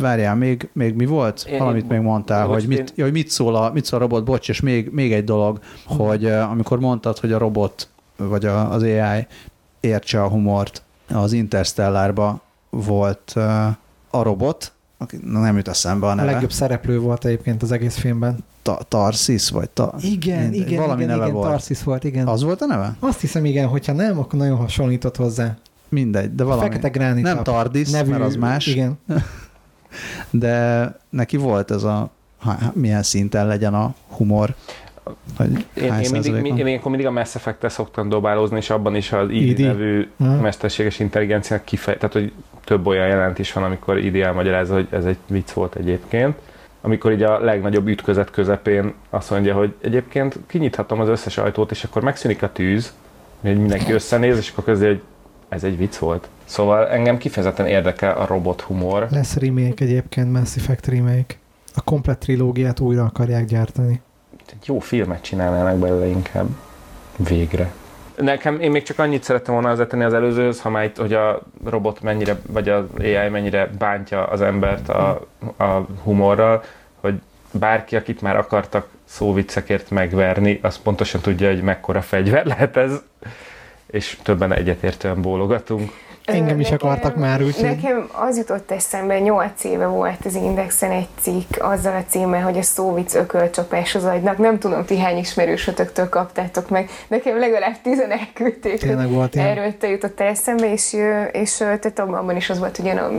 várjál, 0.00 0.34
még, 0.34 0.68
még 0.72 0.94
mi 0.94 1.06
volt? 1.06 1.44
Én- 1.48 1.58
Valamit 1.58 1.82
én- 1.82 1.88
még 1.88 2.00
mondtál, 2.00 2.46
bocs, 2.46 2.58
hogy 2.58 2.68
mit, 2.68 2.78
én- 2.78 2.86
ja, 2.94 3.04
hogy 3.04 3.12
mit, 3.12 3.30
szól 3.30 3.54
a, 3.56 3.70
mit 3.72 3.84
szól 3.84 3.98
a 3.98 4.02
robot, 4.02 4.24
bocs, 4.24 4.48
és 4.48 4.60
még, 4.60 4.90
még 4.92 5.12
egy 5.12 5.24
dolog, 5.24 5.58
hogy 5.84 6.26
amikor 6.26 6.78
mondtad, 6.80 7.18
hogy 7.18 7.32
a 7.32 7.38
robot, 7.38 7.88
vagy 8.16 8.44
a, 8.44 8.70
az 8.72 8.82
AI 8.82 9.26
értse 9.80 10.22
a 10.22 10.28
humort, 10.28 10.82
az 11.08 11.32
Interstellárba 11.32 12.40
volt 12.70 13.32
ö, 13.34 13.40
a 14.10 14.22
robot, 14.22 14.72
aki 14.98 15.18
na, 15.24 15.40
nem 15.40 15.56
jut 15.56 15.68
eszembe 15.68 16.06
a 16.06 16.10
A 16.10 16.14
neve. 16.14 16.30
legjobb 16.32 16.52
szereplő 16.52 16.98
volt 16.98 17.24
egyébként 17.24 17.62
az 17.62 17.72
egész 17.72 17.96
filmben. 17.96 18.38
Ta- 18.64 18.84
Tarsis, 18.88 19.50
vagy 19.50 19.70
ta- 19.70 19.94
Igen, 20.02 20.40
mindegy, 20.42 20.60
igen, 20.60 20.80
valami 20.80 21.02
igen, 21.02 21.14
neve 21.14 21.26
igen, 21.28 21.36
volt. 21.36 21.50
Tarsis 21.50 21.82
volt, 21.82 22.04
igen. 22.04 22.26
Az... 22.26 22.42
Volt 22.42 22.60
a 22.60 22.66
neve? 22.66 22.96
Azt 23.00 23.20
hiszem, 23.20 23.44
igen, 23.44 23.66
hogyha 23.66 23.92
nem, 23.92 24.18
akkor 24.18 24.38
nagyon 24.38 24.56
hasonlított 24.56 25.16
hozzá. 25.16 25.56
Mindegy, 25.88 26.34
de 26.34 26.44
valami. 26.44 26.62
Fekete 26.62 26.88
gránit. 26.88 27.22
nem 27.22 27.42
Tardis, 27.42 27.90
mert 27.90 28.20
az 28.20 28.34
más, 28.36 28.66
Igen. 28.66 28.98
de 30.30 30.84
neki 31.10 31.36
volt 31.36 31.70
ez 31.70 31.82
a, 31.82 32.10
ha, 32.38 32.56
milyen 32.72 33.02
szinten 33.02 33.46
legyen 33.46 33.74
a 33.74 33.94
humor. 34.08 34.54
Vagy 35.36 35.66
Én, 35.74 35.84
én, 35.84 35.92
mindig, 35.92 36.10
százalékon? 36.22 36.58
én 36.58 36.66
ilyenkor 36.66 36.90
mindig 36.90 37.06
a 37.06 37.10
Mass 37.10 37.34
effect 37.34 37.70
szoktam 37.70 38.08
dobálózni, 38.08 38.56
és 38.56 38.70
abban 38.70 38.94
is 38.94 39.12
az 39.12 39.30
ID, 39.30 39.42
ID? 39.58 39.60
nevű 39.60 40.08
Aha. 40.16 40.40
mesterséges 40.40 40.98
intelligenciának 40.98 41.64
kifej, 41.64 41.96
tehát 41.96 42.12
hogy 42.12 42.32
több 42.64 42.86
olyan 42.86 43.06
jelent 43.06 43.38
is 43.38 43.52
van, 43.52 43.64
amikor 43.64 43.98
ID 43.98 44.16
elmagyarázza, 44.16 44.74
hogy 44.74 44.88
ez 44.90 45.04
egy 45.04 45.16
vicc 45.26 45.50
volt 45.50 45.74
egyébként. 45.74 46.36
Amikor 46.84 47.12
így 47.12 47.22
a 47.22 47.38
legnagyobb 47.38 47.88
ütközet 47.88 48.30
közepén 48.30 48.94
azt 49.10 49.30
mondja, 49.30 49.54
hogy 49.54 49.74
egyébként 49.80 50.38
kinyithatom 50.46 51.00
az 51.00 51.08
összes 51.08 51.38
ajtót, 51.38 51.70
és 51.70 51.84
akkor 51.84 52.02
megszűnik 52.02 52.42
a 52.42 52.52
tűz, 52.52 52.94
hogy 53.40 53.58
mindenki 53.58 53.92
összenéz, 53.92 54.36
és 54.36 54.50
akkor 54.50 54.64
közé, 54.64 54.86
hogy 54.86 55.02
ez 55.48 55.64
egy 55.64 55.76
vicc 55.76 55.96
volt. 55.96 56.28
Szóval 56.44 56.88
engem 56.88 57.18
kifejezetten 57.18 57.66
érdekel 57.66 58.16
a 58.16 58.26
robot 58.26 58.60
humor. 58.60 59.06
Lesz 59.10 59.36
remake 59.36 59.84
egyébként, 59.84 60.32
Mass 60.32 60.56
Effect 60.56 60.86
remake. 60.86 61.34
A 61.74 61.82
komplet 61.82 62.18
trilógiát 62.18 62.80
újra 62.80 63.04
akarják 63.04 63.44
gyártani. 63.44 64.00
Jó 64.64 64.78
filmet 64.78 65.22
csinálnának 65.22 65.78
belőle 65.78 66.06
inkább. 66.06 66.46
Végre. 67.16 67.72
Nekem, 68.16 68.60
én 68.60 68.70
még 68.70 68.82
csak 68.82 68.98
annyit 68.98 69.22
szerettem 69.22 69.54
volna 69.54 69.68
hozzátenni 69.68 70.04
az 70.04 70.14
előzőhöz, 70.14 70.60
ha 70.60 70.70
már 70.70 70.84
itt, 70.84 70.96
hogy 70.96 71.12
a 71.12 71.42
robot 71.64 72.00
mennyire, 72.00 72.36
vagy 72.46 72.68
az 72.68 72.84
AI 72.98 73.28
mennyire 73.28 73.70
bántja 73.78 74.24
az 74.26 74.40
embert 74.40 74.88
a, 74.88 75.20
a 75.56 75.86
humorral, 76.02 76.62
hogy 77.00 77.20
bárki, 77.50 77.96
akit 77.96 78.20
már 78.20 78.36
akartak 78.36 78.88
szóviccekért 79.04 79.90
megverni, 79.90 80.58
az 80.62 80.78
pontosan 80.78 81.20
tudja, 81.20 81.48
hogy 81.48 81.62
mekkora 81.62 82.02
fegyver 82.02 82.46
lehet 82.46 82.76
ez, 82.76 83.02
és 83.86 84.18
többen 84.22 84.52
egyetértően 84.52 85.22
bólogatunk. 85.22 85.90
Engem 86.24 86.60
is 86.60 86.68
Nekem- 86.68 86.88
akartak 86.88 87.16
már, 87.16 87.42
úgyhogy... 87.42 87.64
Nekem 87.64 88.08
az 88.12 88.36
jutott 88.36 88.70
eszembe, 88.70 89.18
8 89.18 89.64
éve 89.64 89.86
volt 89.86 90.24
az 90.24 90.34
Indexen 90.34 90.90
egy 90.90 91.06
cikk 91.20 91.56
azzal 91.58 91.94
a 91.94 92.04
címmel, 92.08 92.42
hogy 92.42 92.58
a 92.58 92.62
szóvic 92.62 93.14
ökölcsapás 93.14 93.94
az 93.94 94.04
agynak. 94.04 94.38
Nem 94.38 94.58
tudom, 94.58 94.84
ti 94.84 94.98
hány 94.98 95.16
ismerősötöktől 95.16 96.08
kaptátok 96.08 96.68
meg. 96.68 96.90
Nekem 97.08 97.38
legalább 97.38 97.80
tizen 97.82 98.10
elküldték. 98.10 98.78
Tényleg 98.78 99.10
volt 99.10 99.34
ilyen. 99.34 99.46
Erről 99.46 99.76
te 99.76 99.88
jutott 99.88 100.20
eszembe, 100.20 100.72
és, 100.72 100.96
és 101.32 101.56
tehát 101.56 101.98
abban 101.98 102.36
is 102.36 102.50
az 102.50 102.58
volt, 102.58 102.76
hogy 102.76 102.84
ilyen 102.84 102.98
a 102.98 103.10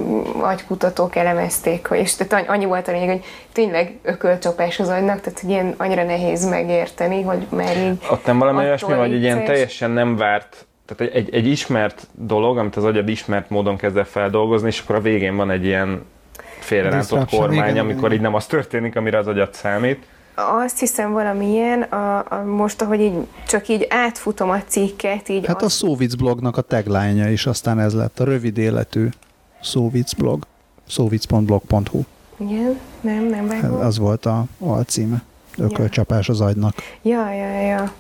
agykutatók 0.47 1.15
elemezték, 1.15 1.87
és 1.91 2.15
tehát 2.15 2.49
annyi- 2.49 2.63
volt 2.65 2.87
a 2.87 2.91
lényeg, 2.91 3.09
hogy 3.09 3.23
tényleg 3.53 3.91
ökölcsapás 4.01 4.79
az 4.79 4.89
agynak, 4.89 5.21
tehát 5.21 5.39
hogy 5.39 5.49
ilyen 5.49 5.73
annyira 5.77 6.03
nehéz 6.03 6.49
megérteni, 6.49 7.21
hogy 7.21 7.47
már 7.49 7.77
így 7.77 7.97
Ott 8.11 8.25
nem 8.25 8.39
valami 8.39 8.57
olyasmi, 8.57 8.93
vagy 8.93 9.13
egy 9.13 9.21
ilyen 9.21 9.43
teljesen 9.43 9.91
nem 9.91 10.15
várt, 10.15 10.65
tehát 10.85 11.13
egy, 11.13 11.21
egy, 11.21 11.33
egy 11.33 11.47
ismert 11.47 12.07
dolog, 12.11 12.57
amit 12.57 12.75
az 12.75 12.83
agyad 12.83 13.09
ismert 13.09 13.49
módon 13.49 13.77
kezd 13.77 13.97
el 13.97 14.05
feldolgozni, 14.05 14.67
és 14.67 14.79
akkor 14.79 14.95
a 14.95 15.01
végén 15.01 15.35
van 15.35 15.49
egy 15.49 15.65
ilyen 15.65 16.05
félrelántott 16.59 17.29
kormány, 17.29 17.69
igen, 17.69 17.83
amikor 17.83 18.03
igen. 18.03 18.13
így 18.13 18.21
nem 18.21 18.33
az 18.33 18.45
történik, 18.45 18.95
amire 18.95 19.17
az 19.17 19.27
agyad 19.27 19.53
számít. 19.53 20.05
Azt 20.35 20.79
hiszem 20.79 21.11
valamilyen, 21.11 21.81
a, 21.81 22.17
a, 22.17 22.43
most, 22.43 22.81
ahogy 22.81 22.99
így 23.01 23.13
csak 23.47 23.67
így 23.67 23.85
átfutom 23.89 24.49
a 24.49 24.63
cikket, 24.67 25.29
így 25.29 25.45
Hát 25.45 25.61
a 25.61 25.65
azt, 25.65 25.75
Szóvic 25.75 26.13
blognak 26.13 26.57
a 26.57 26.61
tagline 26.61 27.31
is 27.31 27.45
aztán 27.45 27.79
ez 27.79 27.93
lett, 27.93 28.19
a 28.19 28.23
rövid 28.23 28.57
életű 28.57 29.07
Szóvic 29.61 30.13
blog, 30.13 30.43
szóvic.blog.hu. 30.87 32.01
igen, 32.37 32.79
nem, 33.01 33.23
nem 33.23 33.47
vágom. 33.47 33.79
Az 33.79 33.97
volt 33.97 34.25
a 34.25 34.43
alcíme. 34.59 35.23
Ökölcsapás 35.57 36.29
az 36.29 36.41
agynak. 36.41 36.73
Ja, 37.01 37.31
ja, 37.31 37.61
ja. 37.61 37.93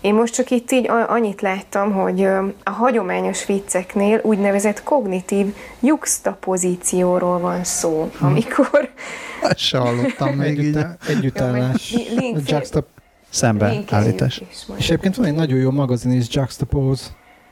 Én 0.00 0.14
most 0.14 0.34
csak 0.34 0.50
itt 0.50 0.70
így 0.70 0.88
annyit 1.08 1.40
láttam, 1.40 1.92
hogy 1.92 2.24
a 2.64 2.70
hagyományos 2.70 3.46
vicceknél 3.46 4.20
úgynevezett 4.22 4.82
kognitív 4.82 5.54
juxtapozícióról 5.80 7.38
van 7.38 7.64
szó, 7.64 8.10
amikor 8.20 8.90
Ezt 9.42 9.58
se 9.58 9.78
hallottam 9.78 10.34
még 10.34 10.58
így. 10.58 10.76
Együtt, 10.76 11.04
együttállás. 11.08 11.94
Juxtap- 12.46 12.86
Szembe 13.30 13.68
linkeljük 13.68 13.92
állítás. 14.08 14.42
is 14.50 14.64
majd. 14.66 14.80
és 14.80 14.86
egyébként 14.90 15.16
van 15.16 15.26
egy 15.26 15.34
nagyon 15.34 15.58
jó 15.58 15.70
magazin 15.70 16.12
is, 16.12 16.26
Juxtapose 16.30 17.04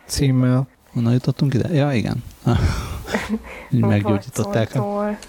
címmel. 0.06 0.68
Honnan 0.92 1.12
jutottunk 1.12 1.54
ide? 1.54 1.68
Ja, 1.74 1.92
igen. 1.92 2.24
Így 3.70 3.80
meggyógyították. 3.80 4.78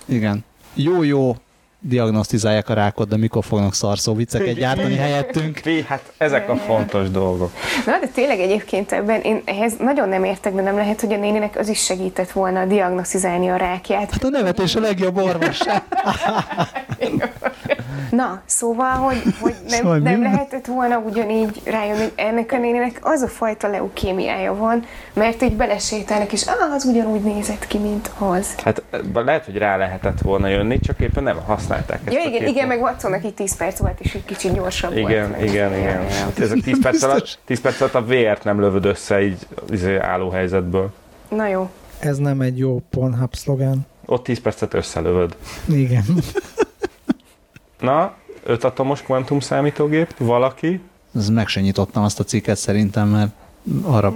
Igen. 0.06 0.44
Jó-jó 0.74 1.36
diagnosztizálják 1.82 2.69
a 2.69 2.73
rákot, 2.73 3.07
de 3.07 3.17
mikor 3.17 3.43
fognak 3.43 3.73
szarszó 3.73 4.13
vicceket 4.15 4.55
gyártani 4.55 4.95
helyettünk? 4.95 5.57
Fi, 5.57 5.84
hát 5.88 6.13
ezek 6.17 6.49
a 6.49 6.55
fontos 6.55 7.09
dolgok. 7.09 7.51
Na, 7.86 7.99
de 7.99 8.07
tényleg 8.07 8.39
egyébként 8.39 8.91
ebben 8.91 9.21
én 9.21 9.41
ehhez 9.45 9.73
nagyon 9.79 10.09
nem 10.09 10.23
értek, 10.23 10.53
de 10.53 10.61
nem 10.61 10.75
lehet, 10.75 11.01
hogy 11.01 11.13
a 11.13 11.17
néninek 11.17 11.57
az 11.57 11.67
is 11.67 11.84
segített 11.84 12.32
volna 12.32 12.65
diagnosztizálni 12.65 13.49
a 13.49 13.55
rákját. 13.55 14.11
Hát 14.11 14.23
a 14.23 14.29
nevetés 14.29 14.75
a 14.75 14.79
legjobb 14.79 15.17
orvosság. 15.17 15.84
Na, 18.12 18.42
szóval, 18.46 18.92
hogy, 18.92 19.22
hogy 19.39 19.56
nem, 19.70 19.80
Szóval 19.80 19.98
nem 19.98 20.22
lehetett 20.22 20.66
volna 20.66 20.98
ugyanígy 20.98 21.62
rájönni, 21.66 22.00
hogy 22.00 22.14
ennek 22.16 22.52
a 22.52 22.58
néninek 22.58 23.00
az 23.02 23.22
a 23.22 23.28
fajta 23.28 23.68
leukémiája 23.68 24.56
van, 24.56 24.84
mert 25.14 25.42
így 25.42 25.56
belesétálnak, 25.56 26.32
és 26.32 26.46
ah, 26.48 26.74
az 26.74 26.86
ugyanúgy 26.86 27.22
nézett 27.22 27.68
ki, 27.68 27.78
mint 27.78 28.12
az. 28.18 28.56
Hát 28.56 28.84
eh, 28.89 29.00
lehet, 29.14 29.46
hogy 29.46 29.58
rá 29.58 29.78
lehetett 29.78 30.22
volna 30.22 30.48
jönni, 30.48 30.80
csak 30.80 31.00
éppen 31.00 31.24
nem 31.24 31.38
használták 31.46 32.00
ezt 32.06 32.16
Ja, 32.16 32.24
igen, 32.24 32.39
két 32.39 32.48
igen, 32.48 32.68
meg 32.68 32.82
Watsonnak 32.82 33.26
így 33.26 33.34
10 33.34 33.58
perc 33.58 33.80
volt, 33.80 34.00
és 34.00 34.14
egy 34.14 34.26
kicsit 34.26 34.54
gyorsabb 34.54 34.98
Igen, 34.98 35.30
volt. 35.30 35.44
igen, 35.44 35.78
igen. 35.78 36.02
ja. 36.02 36.08
Hát 36.10 36.39
ezek 36.39 36.60
10 36.62 36.82
perc 36.82 37.04
alatt, 37.04 37.39
10 37.46 37.62
perc 37.62 37.82
alatt 37.82 37.96
a 37.96 38.06
VR-t 38.06 38.44
nem 38.44 38.60
lövöd 38.60 38.86
össze 38.86 39.22
így 39.22 39.48
izé, 39.70 39.98
álló 39.98 40.30
helyzetből. 40.30 40.92
Na 41.30 41.48
jó. 41.48 41.70
Ez 42.00 42.18
nem 42.18 42.42
egy 42.42 42.58
jó 42.58 42.82
Pornhub 42.89 43.36
szlogán. 43.36 43.86
Ott 44.06 44.24
10 44.24 44.42
percet 44.42 44.74
összelövöd. 44.74 45.36
Igen. 45.68 46.04
Na, 47.82 48.13
öt 48.43 48.63
atomos 48.63 49.01
kvantum 49.01 49.39
számítógép, 49.39 50.17
valaki? 50.17 50.82
Ez 51.15 51.29
meg 51.29 51.47
se 51.47 51.61
nyitottam 51.61 52.03
azt 52.03 52.19
a 52.19 52.23
cikket 52.23 52.57
szerintem, 52.57 53.07
mert 53.07 53.32
arra 53.84 54.13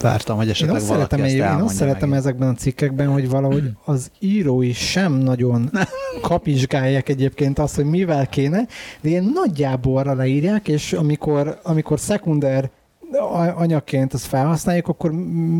vártam, 0.00 0.36
hogy 0.36 0.44
Én 0.44 0.50
esetleg 0.50 0.76
azt 0.76 0.88
valaki 0.88 1.14
szeretem, 1.14 1.26
ezt 1.26 1.54
én 1.58 1.64
azt 1.64 1.74
szeretem 1.74 2.08
megint. 2.08 2.26
ezekben 2.26 2.48
a 2.48 2.54
cikkekben, 2.54 3.08
hogy 3.08 3.28
valahogy 3.28 3.70
az 3.84 4.10
írói 4.18 4.72
sem 4.72 5.12
nagyon 5.12 5.70
kapizsgálják 6.22 7.08
egyébként 7.08 7.58
azt, 7.58 7.74
hogy 7.74 7.84
mivel 7.84 8.26
kéne, 8.26 8.66
de 9.00 9.08
ilyen 9.08 9.30
nagyjából 9.34 9.98
arra 9.98 10.14
leírják, 10.14 10.68
és 10.68 10.92
amikor, 10.92 11.58
amikor 11.62 12.00
szekunder 12.00 12.70
anyaként 13.54 14.14
ezt 14.14 14.26
felhasználjuk, 14.26 14.88
akkor 14.88 15.12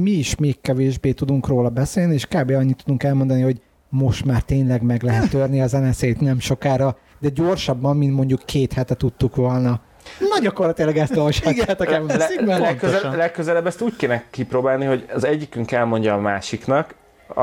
mi 0.02 0.10
is 0.10 0.34
még 0.34 0.60
kevésbé 0.60 1.12
tudunk 1.12 1.46
róla 1.46 1.68
beszélni, 1.68 2.14
és 2.14 2.26
kb. 2.26 2.50
annyit 2.50 2.82
tudunk 2.84 3.02
elmondani, 3.02 3.42
hogy 3.42 3.60
most 3.88 4.24
már 4.24 4.42
tényleg 4.42 4.82
meg 4.82 5.02
lehet 5.02 5.30
törni 5.30 5.60
az 5.60 5.72
NSZ-t 5.72 6.20
nem 6.20 6.40
sokára, 6.40 6.96
de 7.20 7.28
gyorsabban, 7.28 7.96
mint 7.96 8.14
mondjuk 8.14 8.40
két 8.44 8.72
hete 8.72 8.94
tudtuk 8.94 9.36
volna. 9.36 9.80
Na 10.18 10.38
gyakorlatilag 10.42 10.96
ezt 10.96 11.16
olvashatjátok 11.16 11.86
el. 11.86 12.02
Le, 12.02 12.28
van. 12.44 12.60
legközelebb, 12.60 13.16
legközelebb 13.16 13.66
ezt 13.66 13.80
úgy 13.80 13.96
kéne 13.96 14.24
kipróbálni, 14.30 14.84
hogy 14.84 15.04
az 15.14 15.24
egyikünk 15.24 15.72
elmondja 15.72 16.14
a 16.14 16.20
másiknak, 16.20 16.94
a, 17.34 17.42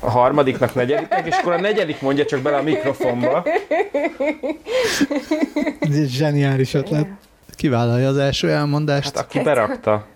a 0.00 0.10
harmadiknak, 0.10 0.74
negyediknek, 0.74 1.26
és 1.26 1.36
akkor 1.36 1.52
a 1.52 1.60
negyedik 1.60 2.00
mondja 2.00 2.24
csak 2.24 2.40
bele 2.40 2.56
a 2.56 2.62
mikrofonba. 2.62 3.44
Ez 5.80 5.96
egy 5.96 6.08
zseniális 6.08 6.74
ötlet. 6.74 7.06
Kivállalja 7.56 8.08
az 8.08 8.16
első 8.16 8.50
elmondást. 8.50 9.16
Hát 9.16 9.24
aki 9.24 9.40
berakta. 9.40 10.06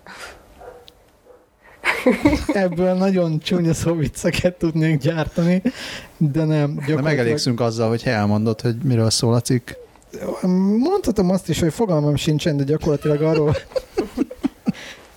Ebből 2.47 2.93
nagyon 2.93 3.39
csúnya 3.39 3.73
szóvicceket 3.73 4.57
tudnék 4.57 4.99
gyártani, 4.99 5.61
de 6.17 6.43
nem. 6.43 6.47
De 6.47 6.65
Gyakorlatilag 6.65 7.03
megelégszünk 7.03 7.59
azzal, 7.59 7.89
hogy 7.89 8.01
elmondod, 8.05 8.61
hogy 8.61 8.75
miről 8.83 9.09
szól 9.09 9.33
a 9.33 9.41
cikk. 9.41 9.69
Mondhatom 10.77 11.29
azt 11.29 11.49
is, 11.49 11.59
hogy 11.59 11.73
fogalmam 11.73 12.15
sincsen, 12.15 12.57
de 12.57 12.63
gyakorlatilag 12.63 13.21
arról 13.21 13.55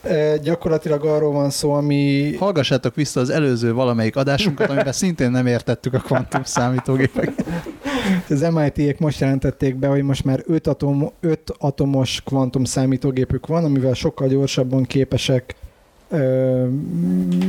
Eh, 0.02 0.38
gyakorlatilag 0.42 1.04
arról 1.04 1.32
van 1.32 1.50
szó, 1.50 1.72
ami 1.72 2.32
Hallgassátok 2.38 2.94
vissza 2.94 3.20
az 3.20 3.30
előző 3.30 3.72
valamelyik 3.72 4.16
adásunkat, 4.16 4.70
amiben 4.70 4.92
szintén 4.92 5.30
nem 5.30 5.46
értettük 5.46 5.94
a 5.94 5.98
kvantum 5.98 6.44
számítógépeket. 6.44 7.44
az 8.30 8.40
MIT-ek 8.40 8.98
most 8.98 9.20
jelentették 9.20 9.76
be, 9.76 9.86
hogy 9.86 10.02
most 10.02 10.24
már 10.24 10.42
5 10.46 10.66
atom, 10.66 11.10
öt 11.20 11.54
atomos 11.58 12.22
kvantum 12.24 12.64
számítógépük 12.64 13.46
van, 13.46 13.64
amivel 13.64 13.94
sokkal 13.94 14.28
gyorsabban 14.28 14.82
képesek 14.82 15.54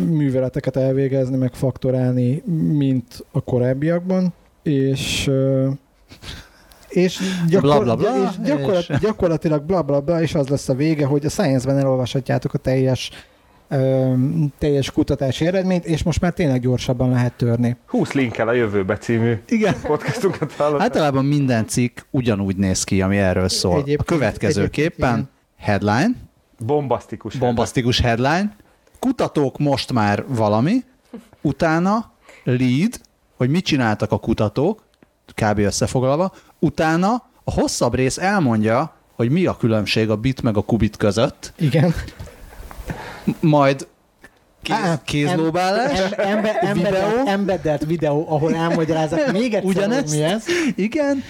műveleteket 0.10 0.76
elvégezni, 0.78 1.38
meg 1.38 1.54
faktorálni, 1.54 2.44
mint 2.78 3.26
a 3.32 3.42
korábbiakban, 3.42 4.34
és 4.64 5.32
és, 6.90 7.20
gyakor- 7.50 7.84
Bla, 7.84 7.84
bla, 7.84 7.96
bla, 7.96 8.24
és 8.30 8.48
gyakorlat, 8.48 8.86
és- 8.90 9.00
gyakorlatilag 9.00 9.64
bla 9.64 9.82
bla 9.82 10.00
bla, 10.00 10.22
és 10.22 10.36
az 10.36 10.48
lesz 10.48 10.70
a 10.70 10.74
vége, 10.74 11.06
hogy 11.06 11.26
a 11.26 11.30
Science-ben 11.30 11.78
elolvashatjátok 11.78 12.54
a 12.54 12.58
teljes 12.58 13.10
ö, 13.68 14.14
teljes 14.58 14.92
kutatási 14.92 15.46
eredményt, 15.46 15.86
és 15.86 16.04
most 16.04 16.22
már 16.22 16.34
tényleg 16.34 16.60
gyorsabban 16.62 17.10
lehet 17.10 17.34
törni. 17.34 17.76
20 17.86 18.12
linkkel 18.14 18.48
a 18.48 18.54
jövőbe 18.54 18.98
című 18.98 19.34
Igen. 19.48 19.76
podcastunkat 19.84 20.52
hallottam. 20.52 20.82
Általában 20.82 21.26
minden 21.26 21.68
cikk 21.68 22.00
ugyanúgy 22.10 22.56
néz 22.56 22.84
ki, 22.84 23.02
ami 23.02 23.18
erről 23.18 23.50
szól. 23.50 23.74
Egyébként- 23.74 24.00
a 24.00 24.04
következőképpen 24.04 25.10
egyébként 25.10 25.30
headline, 25.58 26.16
Bombasztikus. 26.66 27.36
bombasztikus 27.36 28.00
headline, 28.00 28.56
kutatók 29.00 29.58
most 29.58 29.94
már 29.94 30.24
valami, 30.28 30.84
utána 31.42 32.12
lead, 32.44 33.00
hogy 33.38 33.50
mit 33.50 33.66
csináltak 33.66 34.12
a 34.12 34.18
kutatók, 34.20 34.84
kb. 35.36 35.58
összefoglalva, 35.60 36.34
utána 36.60 37.14
a 37.44 37.52
hosszabb 37.52 37.96
rész 37.96 38.18
elmondja, 38.18 38.94
hogy 39.16 39.30
mi 39.30 39.46
a 39.46 39.58
különbség 39.58 40.10
a 40.10 40.16
bit 40.16 40.42
meg 40.42 40.58
a 40.58 40.62
kubit 40.62 40.98
között, 40.98 41.54
Igen. 41.58 41.94
majd 43.40 43.88
kéz, 44.62 44.76
Á, 44.76 45.02
kézlóbálás, 45.04 46.00
Em, 46.00 46.28
embe, 46.36 46.60
embeddelt, 46.60 47.12
videó. 47.14 47.26
embeddelt 47.28 47.86
videó, 47.86 48.26
ahol 48.30 48.56
elmagyarázok 48.56 49.32
még 49.32 49.54
egyszer, 49.54 49.64
Ugyanezt? 49.64 50.16
mi 50.16 50.24
ez. 50.24 50.46
igen, 50.76 51.24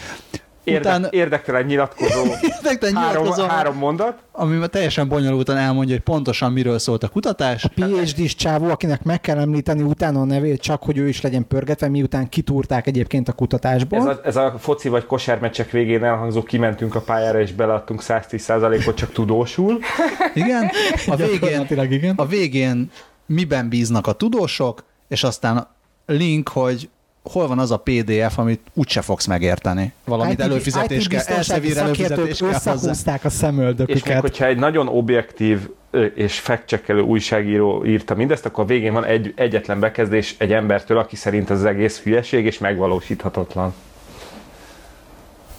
Érde, 0.63 0.79
Utána- 0.79 1.07
Érdektelen 1.11 1.65
nyilatkozó 1.65 2.21
Érdekten 2.55 2.95
három, 2.95 3.21
nyilatkozom, 3.21 3.49
három 3.49 3.77
mondat. 3.77 4.17
ami 4.31 4.55
már 4.57 4.67
teljesen 4.67 5.07
bonyolultan 5.07 5.57
elmondja, 5.57 5.93
hogy 5.93 6.03
pontosan 6.03 6.51
miről 6.51 6.79
szólt 6.79 7.03
a 7.03 7.07
kutatás. 7.07 7.65
PhD-s 7.75 8.35
csávó, 8.35 8.69
akinek 8.69 9.03
meg 9.03 9.21
kell 9.21 9.37
említeni 9.37 9.81
utána 9.81 10.19
a 10.21 10.25
nevét, 10.25 10.61
csak 10.61 10.83
hogy 10.83 10.97
ő 10.97 11.07
is 11.07 11.21
legyen 11.21 11.47
pörgetve, 11.47 11.87
miután 11.89 12.29
kitúrták 12.29 12.87
egyébként 12.87 13.27
a 13.27 13.33
kutatásból. 13.33 13.99
Ez 13.99 14.05
a, 14.05 14.21
ez 14.23 14.35
a 14.35 14.55
foci 14.59 14.89
vagy 14.89 15.05
kosármeccsek 15.05 15.71
végén 15.71 16.03
elhangzó, 16.03 16.43
kimentünk 16.43 16.95
a 16.95 17.01
pályára 17.01 17.39
és 17.39 17.51
beleadtunk 17.51 18.01
110%-ot 18.03 18.95
csak 18.95 19.11
tudósul. 19.11 19.79
Igen, 20.33 20.69
a 21.07 21.15
végén, 21.15 21.67
igen. 21.69 22.13
a 22.15 22.25
végén 22.25 22.91
miben 23.25 23.69
bíznak 23.69 24.07
a 24.07 24.11
tudósok, 24.11 24.83
és 25.07 25.23
aztán 25.23 25.67
link, 26.05 26.49
hogy 26.49 26.89
hol 27.23 27.47
van 27.47 27.59
az 27.59 27.71
a 27.71 27.77
PDF, 27.77 28.37
amit 28.37 28.61
úgyse 28.73 29.01
fogsz 29.01 29.25
megérteni. 29.25 29.93
Valamit 30.05 30.33
IT 30.33 30.39
előfizetés 30.39 31.07
kell, 31.07 31.17
biztonsági 31.17 31.37
elszevére 31.67 31.79
előfizetés 31.81 32.37
kell 32.37 32.47
hozzá. 32.47 32.71
a 32.91 32.93
És 32.93 33.03
még 33.23 33.31
szemöldöküket. 33.31 34.21
hogyha 34.21 34.45
egy 34.45 34.57
nagyon 34.57 34.87
objektív 34.87 35.69
és 36.15 36.39
fact 36.39 36.91
újságíró 37.05 37.85
írta 37.85 38.15
mindezt, 38.15 38.45
akkor 38.45 38.63
a 38.63 38.67
végén 38.67 38.93
van 38.93 39.05
egy 39.05 39.33
egyetlen 39.35 39.79
bekezdés 39.79 40.35
egy 40.37 40.51
embertől, 40.51 40.97
aki 40.97 41.15
szerint 41.15 41.49
ez 41.49 41.57
az 41.57 41.65
egész 41.65 41.99
hülyeség 41.99 42.45
és 42.45 42.57
megvalósíthatatlan. 42.57 43.73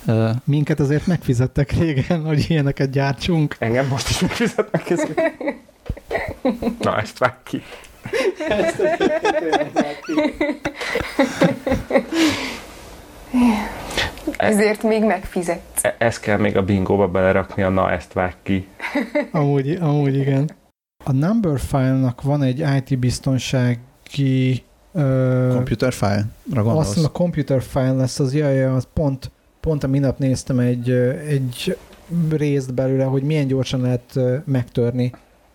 Ö, 0.06 0.30
Minket 0.44 0.80
azért 0.80 1.06
megfizettek 1.06 1.72
régen, 1.72 2.24
hogy 2.24 2.46
ilyeneket 2.48 2.90
gyártsunk. 2.90 3.56
Engem 3.58 3.86
most 3.86 4.08
is 4.08 4.20
megfizetnek 4.20 4.90
ezért. 4.90 5.20
Na, 6.80 7.00
ezt 7.00 7.18
vág 7.18 7.34
ki. 7.42 7.62
Ezért 14.36 14.82
még 14.82 15.04
megfizet. 15.04 15.60
E- 15.82 15.94
Ezt 15.98 16.20
kell 16.20 16.36
még 16.38 16.56
a 16.56 16.62
bingóba 16.62 17.08
belerakni, 17.08 17.62
a 17.62 17.68
na, 17.68 17.90
ezt 17.90 18.12
vág 18.12 18.34
ki. 18.42 18.68
Amúgy, 19.32 19.78
amúgy 19.80 20.16
igen. 20.16 20.50
A 21.04 21.12
number 21.12 21.60
file-nak 21.60 22.22
van 22.22 22.42
egy 22.42 22.64
IT 22.76 22.98
biztonsági 22.98 24.62
ö, 24.92 25.48
computer 25.54 25.92
file-ra 25.92 26.24
azt 26.54 26.64
gondolsz? 26.64 26.94
hiszem 26.94 27.04
a 27.04 27.18
computer 27.18 27.62
file 27.62 27.92
lesz, 27.92 28.18
az 28.18 28.34
jaj, 28.34 28.54
jaj, 28.54 28.70
az 28.74 28.86
pont, 28.92 29.30
pont 29.60 29.84
a 29.84 29.86
minap 29.86 30.18
néztem 30.18 30.58
egy, 30.58 30.90
egy 31.28 31.76
részt 32.30 32.74
belőle, 32.74 33.04
hogy 33.04 33.22
milyen 33.22 33.46
gyorsan 33.46 33.80
lehet 33.80 34.18
megtörni 34.44 35.12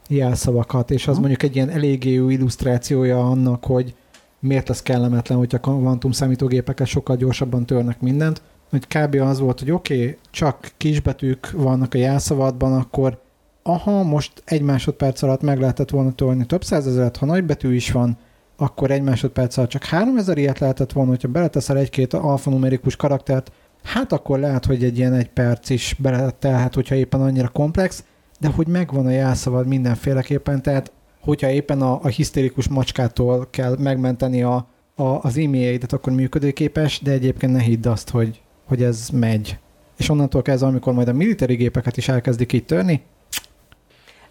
jelszavakat, 0.10 0.91
és 0.91 1.08
az 1.08 1.12
Aha. 1.12 1.20
mondjuk 1.20 1.43
egy 1.43 1.55
ilyen 1.55 1.70
eléggé 1.70 2.12
jó 2.14 2.30
illusztrációja 2.30 3.30
annak, 3.30 3.66
hogy 3.66 3.95
miért 4.39 4.68
lesz 4.68 4.82
kellemetlen, 4.82 5.38
hogyha 5.38 5.60
kvantum 5.60 6.12
számítógépeket 6.12 6.88
sokkal 6.88 7.16
gyorsabban 7.16 7.66
törnek 7.66 8.01
mindent. 8.01 8.41
Hogy 8.70 8.88
kb. 8.88 9.16
az 9.16 9.39
volt, 9.39 9.60
hogy 9.60 9.72
oké, 9.72 10.01
okay, 10.01 10.18
csak 10.32 10.72
kisbetűk 10.78 11.51
vannak 11.51 11.93
a 11.93 11.97
jelszavadban, 11.97 12.74
akkor 12.74 13.22
aha, 13.64 14.03
most 14.03 14.32
egy 14.45 14.62
másodperc 14.62 15.22
alatt 15.22 15.41
meg 15.41 15.60
lehetett 15.60 15.89
volna 15.89 16.12
törni 16.12 16.45
több 16.45 16.64
százezeret, 16.64 17.18
ha 17.18 17.26
nagybetű 17.26 17.76
is 17.76 17.91
van, 17.91 18.18
akkor 18.58 18.91
egy 18.91 19.01
másodperc 19.01 19.58
alatt 19.58 19.70
csak 19.70 19.84
3000 19.84 20.38
ilyet 20.38 20.60
lehetett 20.60 20.91
volna, 20.91 21.10
hogyha 21.10 21.28
beleteszel 21.28 21.78
egy-két 21.78 22.14
alfanumerikus 22.14 22.95
karaktert, 22.95 23.51
hát 23.84 24.12
akkor 24.12 24.39
lehet, 24.39 24.66
hogy 24.66 24.84
egy 24.84 24.97
ilyen 24.97 25.14
egy 25.14 25.30
perc 25.30 25.70
is 25.70 25.95
beletelhet, 25.99 26.74
hogyha 26.74 26.95
éppen 26.95 27.22
annyira 27.22 27.47
komplex, 27.47 28.03
de 28.38 28.48
hogy 28.48 28.68
megvan 28.68 29.06
a 29.06 29.10
jelszavad 29.10 29.68
mindenféleképpen, 29.68 30.62
tehát 30.62 30.92
hogyha 31.22 31.50
éppen 31.50 31.82
a, 31.82 32.00
a 32.02 32.08
hisztérikus 32.08 32.68
macskától 32.68 33.48
kell 33.50 33.76
megmenteni 33.80 34.44
a, 34.44 34.68
a, 34.96 35.04
az 35.04 35.38
e-mailjeidet, 35.38 35.94
akkor 35.94 36.14
működőképes, 36.14 37.02
de 37.02 37.12
egyébként 37.12 37.54
ne 37.54 37.62
hidd 37.62 37.88
azt, 37.88 38.10
hogy, 38.10 38.42
hogy 38.68 38.84
ez 38.84 39.10
megy. 39.14 39.58
És 39.98 40.10
onnantól 40.10 40.42
kezdve, 40.42 40.68
amikor 40.68 40.94
majd 40.94 41.08
a 41.08 41.14
military 41.14 41.56
gépeket 41.56 41.98
is 41.98 42.08
elkezdik 42.10 42.54
így 42.54 42.66
törni, 42.66 43.02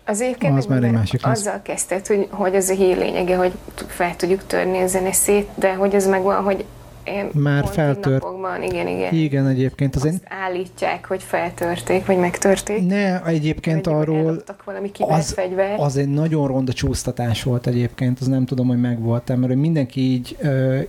Az 0.04 0.20
egyébként 0.20 0.56
Az 0.56 0.66
már 0.66 0.82
egy 0.82 0.92
másik 0.92 1.22
lesz. 1.22 1.38
azzal 1.38 1.62
kezdted, 1.62 2.06
hogy, 2.06 2.28
hogy 2.30 2.56
az 2.56 2.68
a 2.68 2.74
hír 2.74 2.96
lényege, 2.96 3.36
hogy 3.36 3.52
fel 3.86 4.16
tudjuk 4.16 4.46
törni 4.46 4.78
a 4.78 4.86
zeneszét, 4.86 5.48
de 5.54 5.74
hogy 5.74 5.94
az 5.94 6.06
megvan, 6.06 6.42
hogy 6.42 6.64
én 7.06 7.28
Már 7.32 7.66
feltört. 7.66 8.22
napokban, 8.22 8.62
igen, 8.62 8.86
igen. 8.88 9.14
igen, 9.14 9.46
egyébként 9.46 9.94
az 9.96 10.04
Azt 10.04 10.12
én... 10.12 10.20
állítják, 10.44 11.06
hogy 11.06 11.22
feltörték, 11.22 12.06
vagy 12.06 12.18
megtörték. 12.18 12.86
Ne, 12.86 13.22
egyébként 13.24 13.84
Vagy 13.86 13.94
arról 13.94 14.42
valami 14.64 14.90
az- 14.98 15.32
fegyvert. 15.32 15.80
az 15.80 15.96
egy 15.96 16.08
nagyon 16.08 16.46
ronda 16.46 16.72
csúsztatás 16.72 17.42
volt 17.42 17.66
egyébként, 17.66 18.20
az 18.20 18.26
nem 18.26 18.44
tudom, 18.44 18.66
hogy 18.66 18.80
megvolt 18.80 19.36
mert 19.36 19.54
mindenki 19.54 20.00
így, 20.00 20.36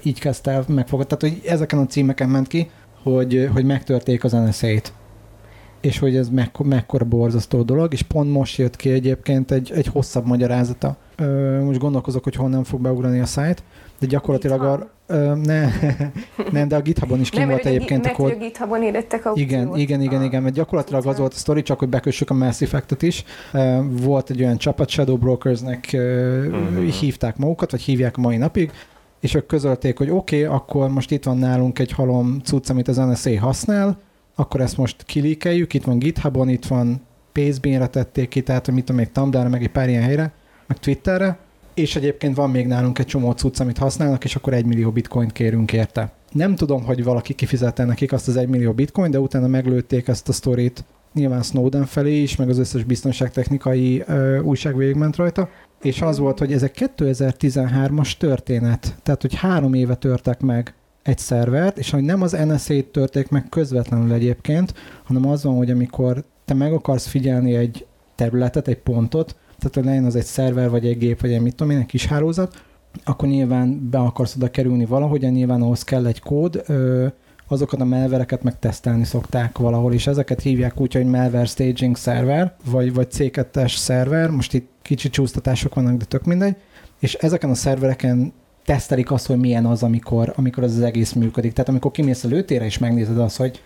így 0.03 0.19
kezdte 0.19 0.51
el 0.51 0.63
megfogadni, 0.67 1.17
tehát 1.17 1.35
hogy 1.35 1.49
ezeken 1.51 1.79
a 1.79 1.85
címeken 1.85 2.29
ment 2.29 2.47
ki, 2.47 2.69
hogy, 3.03 3.49
hogy 3.53 3.65
megtörték 3.65 4.23
az 4.23 4.31
NSA-t 4.31 4.93
és 5.87 5.99
hogy 5.99 6.15
ez 6.15 6.29
mek- 6.29 6.63
mekkora 6.63 7.05
borzasztó 7.05 7.61
dolog, 7.61 7.93
és 7.93 8.01
pont 8.01 8.31
most 8.31 8.57
jött 8.57 8.75
ki 8.75 8.89
egyébként 8.89 9.51
egy, 9.51 9.71
egy 9.75 9.87
hosszabb 9.87 10.25
magyarázata. 10.25 10.95
Ö, 11.15 11.59
most 11.63 11.79
gondolkozok, 11.79 12.23
hogy 12.23 12.35
honnan 12.35 12.63
fog 12.63 12.81
beugrani 12.81 13.19
a 13.19 13.25
szájt, 13.25 13.63
de 13.99 14.05
gyakorlatilag 14.07 14.61
ar, 14.63 14.89
ö, 15.07 15.35
ne, 15.35 15.69
nem, 16.51 16.67
de 16.67 16.75
a 16.75 16.81
GitHubon 16.81 17.19
is 17.19 17.29
kim 17.29 17.39
nem, 17.39 17.49
volt 17.49 17.65
egyébként 17.65 18.05
a 18.05 18.11
kód. 18.11 18.27
hogy 18.29 18.37
a 18.41 18.43
GitHubon 18.43 18.83
érettek 18.83 19.25
a 19.25 19.31
Igen, 19.33 19.75
igen, 19.77 20.01
igen, 20.01 20.23
igen, 20.23 20.41
mert 20.43 20.55
gyakorlatilag 20.55 21.05
az 21.05 21.17
volt 21.17 21.33
a 21.33 21.37
sztori, 21.37 21.61
csak 21.61 21.79
hogy 21.79 21.89
bekössük 21.89 22.29
a 22.29 22.33
Mass 22.33 22.61
Effect-et 22.61 23.01
is. 23.01 23.23
Volt 23.89 24.29
egy 24.29 24.41
olyan 24.41 24.57
csapat, 24.57 24.89
Shadow 24.89 25.17
Brokersnek 25.17 25.89
Mhm. 25.91 26.85
hívták 26.85 27.37
magukat, 27.37 27.71
vagy 27.71 27.81
hívják 27.81 28.17
a 28.17 28.21
mai 28.21 28.37
napig, 28.37 28.71
és 29.19 29.33
ők 29.33 29.45
közölték, 29.45 29.97
hogy 29.97 30.09
oké, 30.09 30.43
okay, 30.45 30.55
akkor 30.57 30.89
most 30.89 31.11
itt 31.11 31.23
van 31.23 31.37
nálunk 31.37 31.79
egy 31.79 31.91
halom 31.91 32.39
cucc, 32.43 32.69
amit 32.69 32.87
az 32.87 32.97
NSA 32.97 33.39
használ, 33.39 33.97
akkor 34.39 34.61
ezt 34.61 34.77
most 34.77 35.03
kilíkeljük, 35.03 35.73
itt 35.73 35.83
van 35.83 35.99
GitHubon, 35.99 36.49
itt 36.49 36.65
van 36.65 37.01
Pastebin-re 37.31 37.87
tették 37.87 38.27
ki, 38.27 38.41
tehát 38.41 38.71
mit 38.71 38.85
tudom, 38.85 39.01
még 39.01 39.11
Tumblr-ra, 39.11 39.49
meg 39.49 39.63
egy 39.63 39.69
pár 39.69 39.89
ilyen 39.89 40.03
helyre, 40.03 40.33
meg 40.67 40.79
Twitterre, 40.79 41.37
és 41.73 41.95
egyébként 41.95 42.35
van 42.35 42.49
még 42.49 42.67
nálunk 42.67 42.99
egy 42.99 43.05
csomó 43.05 43.31
cucc, 43.31 43.59
amit 43.59 43.77
használnak, 43.77 44.23
és 44.23 44.35
akkor 44.35 44.53
egy 44.53 44.65
millió 44.65 44.91
bitcoint 44.91 45.31
kérünk 45.31 45.73
érte. 45.73 46.11
Nem 46.31 46.55
tudom, 46.55 46.83
hogy 46.83 47.03
valaki 47.03 47.33
kifizette 47.33 47.85
nekik 47.85 48.13
azt 48.13 48.27
az 48.27 48.37
egy 48.37 48.47
millió 48.47 48.73
bitcoin, 48.73 49.11
de 49.11 49.19
utána 49.19 49.47
meglőtték 49.47 50.07
ezt 50.07 50.29
a 50.29 50.33
sztorit 50.33 50.83
nyilván 51.13 51.41
Snowden 51.41 51.85
felé 51.85 52.21
is, 52.21 52.35
meg 52.35 52.49
az 52.49 52.57
összes 52.57 52.83
biztonságtechnikai 52.83 54.03
ö, 54.07 54.39
újság 54.39 54.77
végigment 54.77 55.15
rajta, 55.15 55.49
és 55.81 56.01
az 56.01 56.17
volt, 56.17 56.39
hogy 56.39 56.53
ez 56.53 56.63
egy 56.63 56.89
2013-as 56.97 58.17
történet, 58.17 58.95
tehát 59.03 59.21
hogy 59.21 59.35
három 59.35 59.73
éve 59.73 59.95
törtek 59.95 60.41
meg 60.41 60.73
egy 61.07 61.17
szervert, 61.17 61.77
és 61.77 61.89
hogy 61.89 62.03
nem 62.03 62.21
az 62.21 62.31
NSA-t 62.31 62.85
törték 62.85 63.29
meg 63.29 63.49
közvetlenül 63.49 64.13
egyébként, 64.13 64.73
hanem 65.03 65.29
az 65.29 65.43
van, 65.43 65.55
hogy 65.55 65.71
amikor 65.71 66.23
te 66.45 66.53
meg 66.53 66.73
akarsz 66.73 67.07
figyelni 67.07 67.55
egy 67.55 67.85
területet, 68.15 68.67
egy 68.67 68.77
pontot, 68.77 69.35
tehát 69.57 69.75
hogy 69.75 69.85
legyen 69.85 70.05
az 70.05 70.15
egy 70.15 70.25
szerver, 70.25 70.69
vagy 70.69 70.85
egy 70.85 70.97
gép, 70.97 71.21
vagy 71.21 71.33
egy 71.33 71.41
mit 71.41 71.55
tudom 71.55 71.73
én, 71.73 71.79
egy 71.79 71.85
kis 71.85 72.05
hálózat, 72.05 72.63
akkor 73.03 73.27
nyilván 73.27 73.89
be 73.89 73.97
akarsz 73.97 74.35
oda 74.35 74.51
kerülni 74.51 74.85
valahogyan, 74.85 75.31
nyilván 75.31 75.61
ahhoz 75.61 75.83
kell 75.83 76.05
egy 76.05 76.19
kód, 76.19 76.63
ö, 76.67 77.07
azokat 77.47 77.81
a 77.81 77.85
malvereket 77.85 78.43
meg 78.43 78.59
tesztelni 78.59 79.03
szokták 79.03 79.57
valahol, 79.57 79.93
és 79.93 80.07
ezeket 80.07 80.41
hívják 80.41 80.79
úgy, 80.79 80.93
hogy 80.93 81.05
malware 81.05 81.45
staging 81.45 81.97
szerver, 81.97 82.55
vagy, 82.65 82.93
vagy 82.93 83.07
C2-es 83.11 83.75
szerver, 83.75 84.29
most 84.29 84.53
itt 84.53 84.69
kicsi 84.81 85.09
csúsztatások 85.09 85.75
vannak, 85.75 85.97
de 85.97 86.05
tök 86.05 86.23
mindegy, 86.23 86.55
és 86.99 87.13
ezeken 87.13 87.49
a 87.49 87.53
szervereken 87.55 88.33
tesztelik 88.67 89.11
azt, 89.11 89.27
hogy 89.27 89.37
milyen 89.37 89.65
az, 89.65 89.83
amikor, 89.83 90.33
amikor 90.35 90.63
az, 90.63 90.75
az 90.75 90.81
egész 90.81 91.13
működik. 91.13 91.53
Tehát 91.53 91.69
amikor 91.69 91.91
kimész 91.91 92.23
a 92.23 92.27
lőtére, 92.27 92.65
és 92.65 92.77
megnézed 92.77 93.19
azt, 93.19 93.37
hogy 93.37 93.61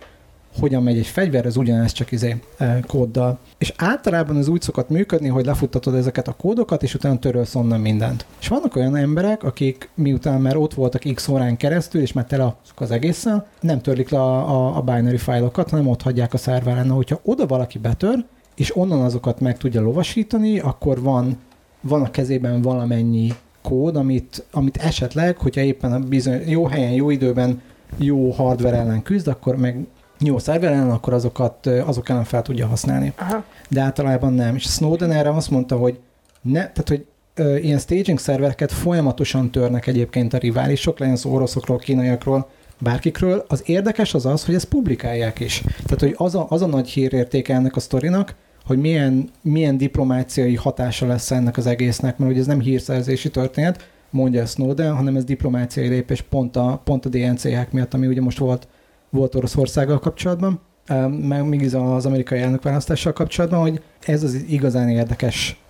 hogyan 0.60 0.82
megy 0.82 0.98
egy 0.98 1.06
fegyver, 1.06 1.46
ez 1.46 1.56
ugyanez 1.56 1.92
csak 1.92 2.12
izé, 2.12 2.36
e, 2.58 2.80
kóddal. 2.86 3.38
És 3.58 3.72
általában 3.76 4.36
ez 4.36 4.48
úgy 4.48 4.60
szokott 4.60 4.88
működni, 4.88 5.28
hogy 5.28 5.44
lefuttatod 5.44 5.94
ezeket 5.94 6.28
a 6.28 6.32
kódokat, 6.32 6.82
és 6.82 6.94
utána 6.94 7.18
törölsz 7.18 7.54
onnan 7.54 7.80
mindent. 7.80 8.26
És 8.40 8.48
vannak 8.48 8.76
olyan 8.76 8.96
emberek, 8.96 9.42
akik 9.42 9.88
miután 9.94 10.40
már 10.40 10.56
ott 10.56 10.74
voltak 10.74 11.02
x 11.14 11.28
órán 11.28 11.56
keresztül, 11.56 12.00
és 12.00 12.12
már 12.12 12.24
tele 12.24 12.56
az 12.76 12.90
egészen, 12.90 13.46
nem 13.60 13.80
törlik 13.80 14.08
le 14.08 14.20
a, 14.20 14.48
a, 14.48 14.76
a 14.76 14.80
binary 14.80 15.16
fájlokat, 15.16 15.70
hanem 15.70 15.88
ott 15.88 16.02
hagyják 16.02 16.34
a 16.34 16.38
szerveren. 16.38 16.86
Na, 16.86 16.94
hogyha 16.94 17.20
oda 17.22 17.46
valaki 17.46 17.78
betör, 17.78 18.24
és 18.54 18.76
onnan 18.76 19.00
azokat 19.00 19.40
meg 19.40 19.58
tudja 19.58 19.80
lovasítani, 19.80 20.58
akkor 20.58 21.00
van, 21.00 21.38
van 21.80 22.02
a 22.02 22.10
kezében 22.10 22.62
valamennyi 22.62 23.32
kód, 23.62 23.96
amit, 23.96 24.44
amit 24.50 24.76
esetleg, 24.76 25.36
hogyha 25.36 25.60
éppen 25.60 25.92
a 25.92 25.98
bizony, 25.98 26.48
jó 26.48 26.66
helyen, 26.66 26.92
jó 26.92 27.10
időben, 27.10 27.62
jó 27.96 28.30
hardware 28.30 28.76
ellen 28.76 29.02
küzd, 29.02 29.28
akkor 29.28 29.56
meg 29.56 29.86
jó 30.18 30.38
szerver 30.38 30.72
ellen, 30.72 30.90
akkor 30.90 31.12
azokat, 31.12 31.66
azok 31.66 32.08
ellen 32.08 32.24
fel 32.24 32.42
tudja 32.42 32.66
használni. 32.66 33.12
Aha. 33.16 33.44
De 33.68 33.80
általában 33.80 34.32
nem. 34.32 34.54
És 34.54 34.62
Snowden 34.62 35.10
erre 35.10 35.30
azt 35.30 35.50
mondta, 35.50 35.76
hogy 35.76 35.98
ne, 36.40 36.52
tehát, 36.52 36.88
hogy 36.88 37.06
ö, 37.34 37.56
ilyen 37.56 37.78
staging 37.78 38.18
szervereket 38.18 38.72
folyamatosan 38.72 39.50
törnek 39.50 39.86
egyébként 39.86 40.32
a 40.32 40.38
riválisok, 40.38 40.98
legyen 40.98 41.16
szó 41.16 41.34
oroszokról, 41.34 41.78
kínaiakról, 41.78 42.48
bárkikről. 42.78 43.44
Az 43.48 43.62
érdekes 43.66 44.14
az 44.14 44.26
az, 44.26 44.44
hogy 44.44 44.54
ezt 44.54 44.64
publikálják 44.64 45.40
is. 45.40 45.62
Tehát, 45.84 46.00
hogy 46.00 46.14
az 46.16 46.34
a, 46.34 46.46
az 46.48 46.62
a 46.62 46.66
nagy 46.66 46.88
hírértéke 46.88 47.54
ennek 47.54 47.76
a 47.76 47.80
sztorinak, 47.80 48.34
hogy 48.64 48.78
milyen, 48.78 49.28
milyen 49.42 49.76
diplomáciai 49.76 50.54
hatása 50.54 51.06
lesz 51.06 51.30
ennek 51.30 51.56
az 51.56 51.66
egésznek, 51.66 52.18
mert 52.18 52.30
ugye 52.30 52.40
ez 52.40 52.46
nem 52.46 52.60
hírszerzési 52.60 53.30
történet, 53.30 53.90
mondja 54.10 54.46
Snowden, 54.46 54.94
hanem 54.94 55.16
ez 55.16 55.24
diplomáciai 55.24 55.88
lépés 55.88 56.22
pont 56.22 56.56
a, 56.56 56.80
pont 56.84 57.06
a 57.06 57.08
DNC-hák 57.08 57.72
miatt, 57.72 57.94
ami 57.94 58.06
ugye 58.06 58.20
most 58.20 58.38
volt, 58.38 58.68
volt 59.10 59.34
Oroszországgal 59.34 59.98
kapcsolatban, 59.98 60.60
meg 61.20 61.48
még 61.48 61.74
az 61.74 62.06
amerikai 62.06 62.38
elnökválasztással 62.38 63.12
kapcsolatban, 63.12 63.60
hogy 63.60 63.82
ez 64.06 64.22
az 64.22 64.44
igazán 64.48 64.88
érdekes 64.88 65.60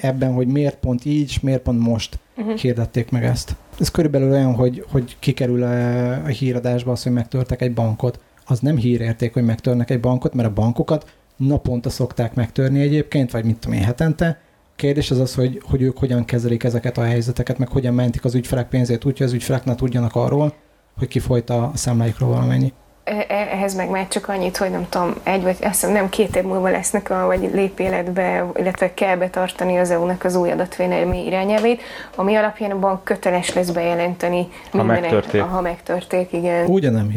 ebben, 0.00 0.32
hogy 0.32 0.46
miért 0.46 0.76
pont 0.76 1.04
így, 1.04 1.28
és 1.28 1.40
miért 1.40 1.62
pont 1.62 1.80
most 1.80 2.18
uh-huh. 2.36 2.54
hirdették 2.54 3.10
meg 3.10 3.24
ezt. 3.24 3.56
Ez 3.80 3.90
körülbelül 3.90 4.30
olyan, 4.30 4.54
hogy, 4.54 4.84
hogy 4.90 5.16
kikerül 5.18 5.62
a, 5.62 6.12
a 6.12 6.26
híradásba 6.26 6.92
az, 6.92 7.02
hogy 7.02 7.12
megtörtek 7.12 7.62
egy 7.62 7.74
bankot. 7.74 8.20
Az 8.46 8.58
nem 8.60 8.76
hírérték, 8.76 9.32
hogy 9.32 9.44
megtörnek 9.44 9.90
egy 9.90 10.00
bankot, 10.00 10.34
mert 10.34 10.48
a 10.48 10.52
bankokat 10.52 11.12
naponta 11.48 11.90
szokták 11.90 12.34
megtörni 12.34 12.80
egyébként, 12.80 13.30
vagy 13.30 13.44
mit 13.44 13.56
tudom 13.56 13.78
én, 13.78 13.84
hetente. 13.84 14.38
Kérdés 14.76 15.10
az 15.10 15.18
az, 15.18 15.34
hogy, 15.34 15.62
hogy 15.70 15.82
ők 15.82 15.98
hogyan 15.98 16.24
kezelik 16.24 16.64
ezeket 16.64 16.98
a 16.98 17.04
helyzeteket, 17.04 17.58
meg 17.58 17.68
hogyan 17.68 17.94
mentik 17.94 18.24
az 18.24 18.34
ügyfelek 18.34 18.68
pénzét 18.68 19.04
úgy, 19.04 19.18
hogy 19.18 19.26
az 19.26 19.32
ügyfelek 19.32 19.64
ne 19.64 19.74
tudjanak 19.74 20.14
arról, 20.14 20.54
hogy 20.98 21.08
kifolyt 21.08 21.50
a 21.50 21.70
számláikról 21.74 22.28
valamennyi. 22.28 22.72
E, 23.04 23.26
e, 23.28 23.34
ehhez 23.34 23.74
meg 23.74 23.90
már 23.90 24.08
csak 24.08 24.28
annyit, 24.28 24.56
hogy 24.56 24.70
nem 24.70 24.86
tudom, 24.88 25.14
egy 25.22 25.42
vagy 25.42 25.56
azt 25.60 25.80
hiszem 25.80 25.92
nem 25.92 26.08
két 26.08 26.36
év 26.36 26.42
múlva 26.42 26.70
lesznek, 26.70 27.10
a, 27.10 27.26
vagy 27.26 27.50
lép 27.52 27.78
életbe, 27.78 28.46
illetve 28.56 28.94
kell 28.94 29.16
betartani 29.16 29.78
az 29.78 29.90
EU-nak 29.90 30.24
az 30.24 30.34
új 30.34 30.50
adatvédelmi 30.50 31.26
irányelvét, 31.26 31.82
ami 32.16 32.34
alapján 32.34 32.70
a 32.70 32.78
bank 32.78 33.04
köteles 33.04 33.54
lesz 33.54 33.70
bejelenteni 33.70 34.48
ha 34.70 34.82
megtörték. 34.82 35.40
Ha 35.40 35.60
megtörték, 35.60 36.32
igen. 36.32 36.66
Ugye 36.66 36.90
nem 36.90 37.10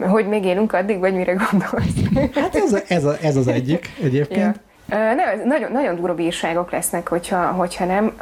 hiszed. 0.00 0.12
Hogy 0.12 0.28
még 0.28 0.44
élünk 0.44 0.72
addig, 0.72 0.98
vagy 0.98 1.14
mire 1.14 1.32
gondolsz? 1.32 2.34
Hát 2.34 2.54
ez, 2.54 2.72
a, 2.72 2.78
ez, 2.88 3.04
a, 3.04 3.16
ez 3.22 3.36
az 3.36 3.48
egyik 3.48 3.90
egyébként. 4.02 4.60
Ja. 4.88 5.14
Ne, 5.14 5.44
nagyon, 5.44 5.72
nagyon 5.72 5.94
durva 5.94 6.14
bírságok 6.14 6.70
lesznek, 6.70 7.08
hogyha, 7.08 7.46
hogyha 7.46 7.84
nem. 7.84 8.12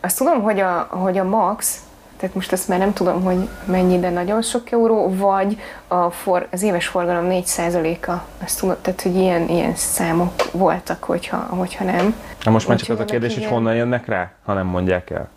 Azt 0.00 0.18
tudom, 0.18 0.42
hogy 0.42 0.60
a, 0.60 0.88
hogy 0.90 1.18
a 1.18 1.24
Max, 1.24 1.82
tehát 2.16 2.34
most 2.34 2.52
azt 2.52 2.68
már 2.68 2.78
nem 2.78 2.92
tudom, 2.92 3.22
hogy 3.22 3.48
mennyi, 3.64 3.98
de 3.98 4.10
nagyon 4.10 4.42
sok 4.42 4.70
euró, 4.70 5.14
vagy 5.16 5.58
a 5.88 6.10
for, 6.10 6.46
az 6.50 6.62
éves 6.62 6.86
forgalom 6.86 7.26
4%-a, 7.30 8.12
azt 8.44 8.60
tudom, 8.60 8.76
tehát 8.80 9.02
hogy 9.02 9.16
ilyen, 9.16 9.48
ilyen 9.48 9.74
számok 9.74 10.32
voltak, 10.52 11.04
hogyha, 11.04 11.36
hogyha 11.36 11.84
nem. 11.84 12.14
Na 12.44 12.50
most 12.50 12.68
már 12.68 12.78
csak 12.78 12.88
az 12.90 13.00
a 13.00 13.04
kérdés, 13.04 13.34
hogy 13.34 13.44
honnan 13.44 13.74
jönnek 13.74 14.06
rá, 14.06 14.30
ha 14.44 14.52
nem 14.52 14.66
mondják 14.66 15.10
el. 15.10 15.28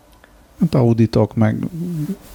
Hát 0.60 0.74
auditok, 0.74 1.34
meg 1.34 1.56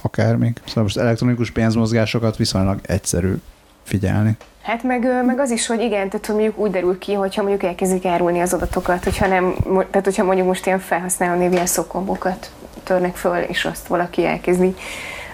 akármik. 0.02 0.60
Szóval 0.66 0.82
most 0.82 0.96
elektronikus 0.96 1.50
pénzmozgásokat 1.50 2.36
viszonylag 2.36 2.78
egyszerű 2.82 3.34
figyelni. 3.82 4.36
Hát 4.62 4.82
meg, 4.82 5.24
meg 5.26 5.38
az 5.38 5.50
is, 5.50 5.66
hogy 5.66 5.80
igen, 5.80 6.08
tehát 6.08 6.26
hogy 6.26 6.34
mondjuk 6.34 6.58
úgy 6.58 6.70
derül 6.70 6.98
ki, 6.98 7.12
hogyha 7.12 7.42
mondjuk 7.42 7.62
elkezdik 7.62 8.04
árulni 8.04 8.40
az 8.40 8.54
adatokat, 8.54 9.04
hogyha 9.04 9.26
nem, 9.26 9.54
tehát 9.64 10.04
hogyha 10.04 10.24
mondjuk 10.24 10.46
most 10.46 10.66
ilyen 10.66 10.78
felhasználó 10.78 11.38
névjel 11.38 11.66
szokombokat 11.66 12.50
törnek 12.82 13.16
föl, 13.16 13.36
és 13.36 13.64
azt 13.64 13.86
valaki 13.86 14.24
elkezdi 14.24 14.74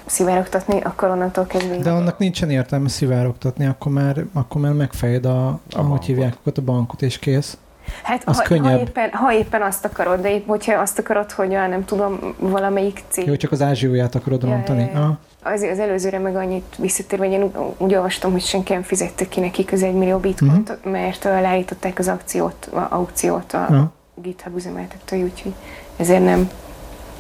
szivárogtatni, 0.07 0.81
akkor 0.81 1.09
onnantól 1.09 1.47
kezdve... 1.47 1.77
De 1.77 1.91
annak 1.91 2.19
nincsen 2.19 2.51
értelme 2.51 2.89
szivárogtatni, 2.89 3.67
akkor 3.67 3.93
már, 3.93 4.25
akkor 4.33 4.61
már 4.61 4.73
megfejed 4.73 5.25
a, 5.25 5.49
a 5.49 5.61
ahogy 5.71 6.05
hívják 6.05 6.37
a 6.45 6.61
bankot, 6.61 7.03
és 7.03 7.19
kész. 7.19 7.59
Hát 8.03 8.23
az 8.25 8.37
ha, 8.37 8.43
könnyebb. 8.43 8.65
ha, 8.65 8.79
éppen, 8.79 9.11
ha 9.13 9.33
éppen 9.33 9.63
azt 9.63 9.85
akarod, 9.85 10.21
de 10.21 10.31
épp, 10.31 10.47
hogyha 10.47 10.81
azt 10.81 10.99
akarod, 10.99 11.31
hogy 11.31 11.55
a, 11.55 11.67
nem 11.67 11.85
tudom, 11.85 12.35
valamelyik 12.39 13.03
cég... 13.09 13.27
Jó, 13.27 13.37
csak 13.37 13.53
az 13.53 13.63
ázsióját 13.63 14.15
akarod 14.15 14.43
ja, 14.43 14.49
rontani. 14.49 14.91
Ja, 14.93 14.99
ja. 14.99 15.19
Az, 15.43 15.63
az 15.63 15.79
előzőre 15.79 16.19
meg 16.19 16.37
annyit 16.37 16.77
visszatérve, 16.79 17.25
hogy 17.25 17.35
én 17.35 17.51
úgy 17.79 17.95
olvastam, 17.95 18.33
hogy 18.33 18.43
senki 18.43 18.73
nem 18.73 18.83
fizette 18.83 19.29
ki 19.29 19.41
neki 19.41 19.65
közel 19.65 19.89
egy 19.89 19.95
millió 19.95 20.19
bitcoint, 20.19 20.69
uh-huh. 20.69 20.93
mert 20.93 21.25
leállították 21.25 21.99
az 21.99 22.09
akciót, 22.09 22.69
a 22.73 22.87
aukciót 22.91 23.53
a 23.53 23.67
uh-huh. 23.71 23.89
GitHub 24.15 24.57
üzemeltetői, 24.57 25.23
úgyhogy 25.23 25.53
ezért 25.97 26.25
nem 26.25 26.51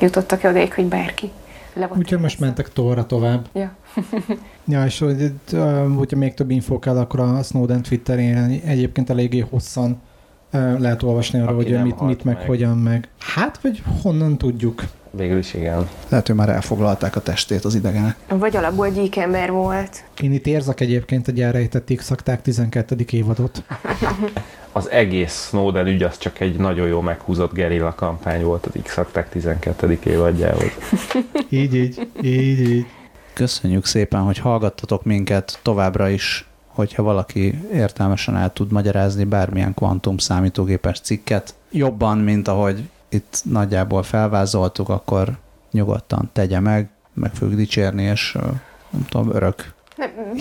jutottak 0.00 0.42
el 0.42 0.50
odaig, 0.50 0.74
hogy 0.74 0.84
bárki 0.86 1.30
Úgyhogy 1.96 2.20
most 2.20 2.40
mentek 2.40 2.72
torra 2.72 3.06
tovább. 3.06 3.48
Ja. 3.52 3.74
ja, 4.68 4.84
és 4.84 4.98
hogy, 4.98 5.32
hogyha 5.96 6.16
még 6.16 6.34
több 6.34 6.50
infó 6.50 6.78
kell, 6.78 6.98
akkor 6.98 7.20
a 7.20 7.42
Snowden 7.42 7.82
Twitterén 7.82 8.36
egyébként 8.64 9.10
eléggé 9.10 9.38
hosszan 9.38 10.00
lehet 10.50 11.02
olvasni 11.02 11.40
arra, 11.40 11.54
hogy 11.54 11.82
mit, 11.82 12.00
mit 12.00 12.24
meg, 12.24 12.36
meg, 12.36 12.46
hogyan 12.46 12.78
meg. 12.78 13.08
Hát, 13.18 13.58
vagy 13.62 13.82
honnan 14.02 14.38
tudjuk. 14.38 14.84
Végül 15.10 15.38
is 15.38 15.54
igen. 15.54 15.88
Lehet, 16.08 16.26
hogy 16.26 16.36
már 16.36 16.48
elfoglalták 16.48 17.16
a 17.16 17.20
testét 17.20 17.64
az 17.64 17.74
idegenek. 17.74 18.16
Vagy 18.28 18.56
alapból 18.56 18.88
ember 19.16 19.50
volt. 19.50 20.04
Én 20.20 20.32
itt 20.32 20.46
érzek 20.46 20.80
egyébként 20.80 21.28
egy 21.28 21.40
elrejtett 21.40 21.92
X-akták 21.96 22.42
12. 22.42 22.96
évadot. 23.10 23.64
az 24.72 24.90
egész 24.90 25.46
Snowden 25.48 25.86
ügy 25.86 26.02
az 26.02 26.18
csak 26.18 26.40
egy 26.40 26.56
nagyon 26.56 26.86
jó 26.88 27.00
meghúzott 27.00 27.52
gerilla 27.52 27.94
kampány 27.94 28.44
volt 28.44 28.66
az 28.66 28.72
X-akták 28.82 29.28
12. 29.28 29.98
évadjához. 30.04 30.70
így, 31.48 31.74
így, 31.74 32.08
így, 32.22 32.60
így. 32.70 32.86
Köszönjük 33.32 33.84
szépen, 33.84 34.20
hogy 34.20 34.38
hallgattatok 34.38 35.04
minket 35.04 35.58
továbbra 35.62 36.08
is 36.08 36.49
hogyha 36.74 37.02
valaki 37.02 37.68
értelmesen 37.72 38.36
el 38.36 38.52
tud 38.52 38.72
magyarázni 38.72 39.24
bármilyen 39.24 39.74
kvantum 39.74 40.18
számítógépes 40.18 41.00
cikket, 41.00 41.54
jobban, 41.70 42.18
mint 42.18 42.48
ahogy 42.48 42.88
itt 43.08 43.40
nagyjából 43.44 44.02
felvázoltuk, 44.02 44.88
akkor 44.88 45.38
nyugodtan 45.70 46.30
tegye 46.32 46.60
meg, 46.60 46.88
meg 47.14 47.34
fogjuk 47.34 47.56
dicsérni, 47.56 48.02
és 48.02 48.32
nem 48.90 49.06
tudom, 49.08 49.34
örök 49.34 49.72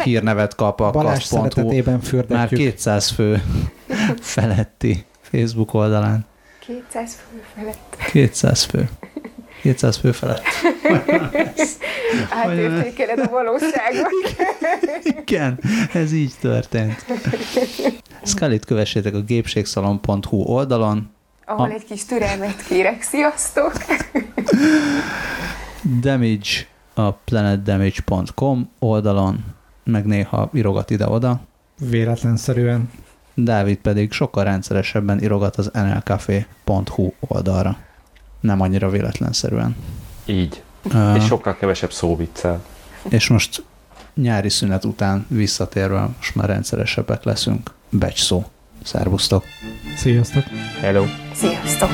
hírnevet 0.03 0.55
kap 0.55 0.79
a 0.79 0.91
kasz.hu. 0.91 1.81
Már 2.27 2.47
200 2.47 3.09
fő 3.09 3.43
feletti 4.21 5.05
Facebook 5.21 5.73
oldalán. 5.73 6.25
200 6.59 7.13
fő 7.13 7.43
felett. 7.55 7.97
200 8.11 8.63
fő. 8.63 8.89
200 9.61 9.97
fő 9.97 10.11
felett. 10.11 10.43
Átértékeled 12.43 13.19
a 13.19 13.29
valóságot. 13.29 14.09
Igen, 15.01 15.59
ez 15.93 16.11
így 16.13 16.33
történt. 16.41 17.05
Scully-t 18.23 18.65
kövessétek 18.65 19.13
a 19.13 19.21
gépségszalon.hu 19.21 20.37
oldalon. 20.37 21.09
Ahol 21.45 21.69
a... 21.69 21.73
egy 21.73 21.85
kis 21.85 22.05
türelmet 22.05 22.65
kérek. 22.67 23.01
Sziasztok! 23.01 23.73
Damage 25.99 26.67
a 26.93 27.11
planetdamage.com 27.11 28.69
oldalon, 28.79 29.45
meg 29.83 30.05
néha 30.05 30.49
írogat 30.53 30.89
ide-oda. 30.89 31.39
Véletlenszerűen. 31.79 32.91
Dávid 33.33 33.77
pedig 33.77 34.11
sokkal 34.11 34.43
rendszeresebben 34.43 35.23
írogat 35.23 35.55
az 35.55 35.71
nlcafé.hu 35.73 37.11
oldalra 37.19 37.77
nem 38.39 38.61
annyira 38.61 38.89
véletlenszerűen. 38.89 39.75
Így. 40.25 40.63
Uh, 40.83 41.15
és 41.15 41.25
sokkal 41.25 41.57
kevesebb 41.57 41.91
szóviccel. 41.91 42.61
És 43.09 43.27
most 43.27 43.63
nyári 44.13 44.49
szünet 44.49 44.85
után 44.85 45.25
visszatérve 45.29 46.09
most 46.17 46.35
már 46.35 46.47
rendszeresebbek 46.47 47.23
leszünk. 47.23 47.71
Becs 47.89 48.23
szó. 48.23 48.45
Szervusztok! 48.83 49.43
Sziasztok! 49.95 50.43
Hello! 50.81 51.05
Sziasztok! 51.33 51.89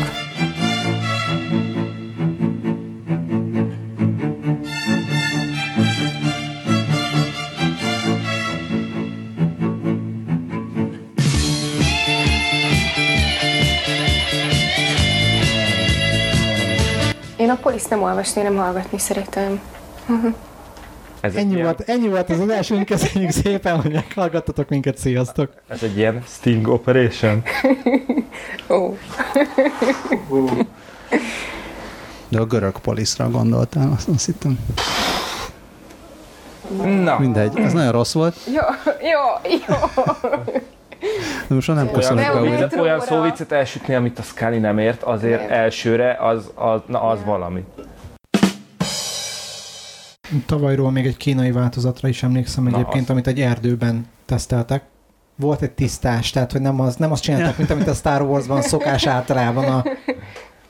Poliszt 17.65 17.89
nem 17.89 18.01
olvasni, 18.01 18.41
nem 18.41 18.55
hallgatni 18.55 18.97
szeretem. 18.97 19.61
Ez 21.19 21.35
ennyi, 21.35 21.53
ilyen... 21.53 21.63
volt, 21.63 21.79
ennyi 21.81 22.07
volt 22.07 22.29
az 22.29 22.39
adásunk, 22.39 22.85
köszönjük 22.85 23.31
szépen, 23.31 23.81
hogy 23.81 23.91
meghallgattatok 23.91 24.69
minket, 24.69 24.97
sziasztok! 24.97 25.49
Ez 25.67 25.83
egy 25.83 25.97
ilyen 25.97 26.23
sting 26.27 26.67
operation? 26.67 27.43
Ó. 28.69 28.97
oh. 30.29 30.51
De 32.29 32.39
a 32.39 32.45
görög 32.45 32.79
poliszra 32.79 33.29
gondoltál, 33.29 33.91
azt, 33.95 34.07
azt 34.07 34.25
hittem. 34.25 34.59
Na. 37.03 37.19
Mindegy, 37.19 37.59
ez 37.59 37.73
nagyon 37.73 37.91
rossz 37.91 38.13
volt. 38.13 38.35
Jó, 38.45 38.61
jó, 39.01 39.51
jó. 39.67 39.75
De 41.47 41.55
most 41.55 41.67
nem 41.67 41.91
köszönök 41.91 42.33
be 42.33 42.41
újra. 42.41 42.67
Olyan 42.79 42.99
szóviccet 42.99 43.51
elsütni, 43.51 43.95
amit 43.95 44.19
a 44.19 44.21
Scully 44.21 44.57
nem 44.57 44.77
ért, 44.77 45.03
azért 45.03 45.49
nem. 45.49 45.59
elsőre 45.59 46.17
az, 46.19 46.51
az, 46.55 46.81
na, 46.87 47.01
az 47.01 47.19
valami. 47.25 47.63
Tavalyról 50.45 50.91
még 50.91 51.05
egy 51.05 51.17
kínai 51.17 51.51
változatra 51.51 52.07
is 52.07 52.23
emlékszem 52.23 52.63
na, 52.63 52.77
egyébként, 52.77 53.03
az. 53.03 53.09
amit 53.09 53.27
egy 53.27 53.39
erdőben 53.39 54.07
teszteltek. 54.25 54.83
Volt 55.35 55.61
egy 55.61 55.71
tisztás, 55.71 56.29
tehát 56.29 56.51
hogy 56.51 56.61
nem 56.61 56.79
az, 56.79 56.95
nem 56.95 57.11
azt 57.11 57.23
csináltak, 57.23 57.57
mint 57.57 57.69
amit 57.69 57.87
a 57.87 57.93
Star 57.93 58.21
Wars-ban 58.21 58.61
szokás 58.61 59.05
általában 59.05 59.65
a 59.65 59.83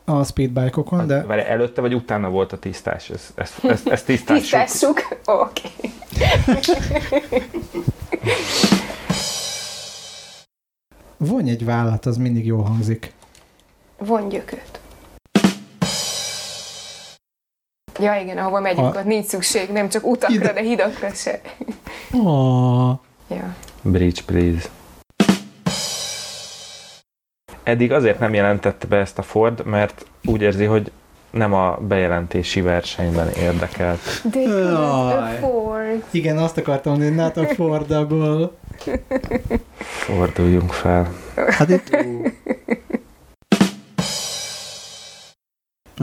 a 0.07 0.23
speedbike-okon, 0.23 1.07
de 1.07 1.23
Várj, 1.23 1.41
előtte 1.41 1.81
vagy 1.81 1.93
utána 1.93 2.29
volt 2.29 2.51
a 2.51 2.57
tisztás? 2.57 3.09
Ezt, 3.09 3.31
ezt, 3.35 3.65
ezt, 3.65 3.87
ezt 3.87 4.05
tisztássuk. 4.05 4.41
Tisztázzuk. 4.41 5.19
Oké. 5.25 5.69
vonj 11.17 11.49
egy 11.49 11.65
vállat, 11.65 12.05
az 12.05 12.17
mindig 12.17 12.45
jól 12.45 12.63
hangzik. 12.63 13.13
Von 13.97 14.29
gyököt. 14.29 14.79
Ja 17.99 18.15
igen, 18.21 18.37
ahova 18.37 18.59
megyünk, 18.59 18.95
A- 18.95 18.99
ott 18.99 19.05
nincs 19.05 19.25
szükség, 19.25 19.69
nem 19.69 19.89
csak 19.89 20.05
utakra, 20.07 20.35
Ide- 20.35 20.53
de 20.53 20.61
hidakra 20.61 21.09
se. 21.09 21.41
Oh, 22.13 22.93
Ja. 23.27 23.55
Bridge, 23.81 24.21
please. 24.25 24.69
Eddig 27.63 27.91
azért 27.91 28.19
nem 28.19 28.33
jelentette 28.33 28.87
be 28.87 28.97
ezt 28.97 29.17
a 29.17 29.21
Ford, 29.21 29.65
mert 29.65 30.05
úgy 30.23 30.41
érzi, 30.41 30.65
hogy 30.65 30.91
nem 31.31 31.53
a 31.53 31.77
bejelentési 31.77 32.61
versenyben 32.61 33.29
érdekelt. 33.29 33.99
Couldn't 34.23 34.71
Jaj. 34.71 35.37
afford. 35.37 36.03
igen, 36.11 36.37
azt 36.37 36.57
akartam 36.57 36.91
mondani, 36.93 37.15
not 37.15 37.37
affordable. 37.37 38.49
Forduljunk 39.77 40.71
fel. 40.71 41.13
Hát 41.49 41.69
itt... 41.69 41.97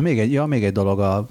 Még 0.01 0.18
egy, 0.18 0.33
ja, 0.33 0.47
még 0.47 0.64
egy 0.64 0.73
dolog, 0.73 1.01
a, 1.01 1.27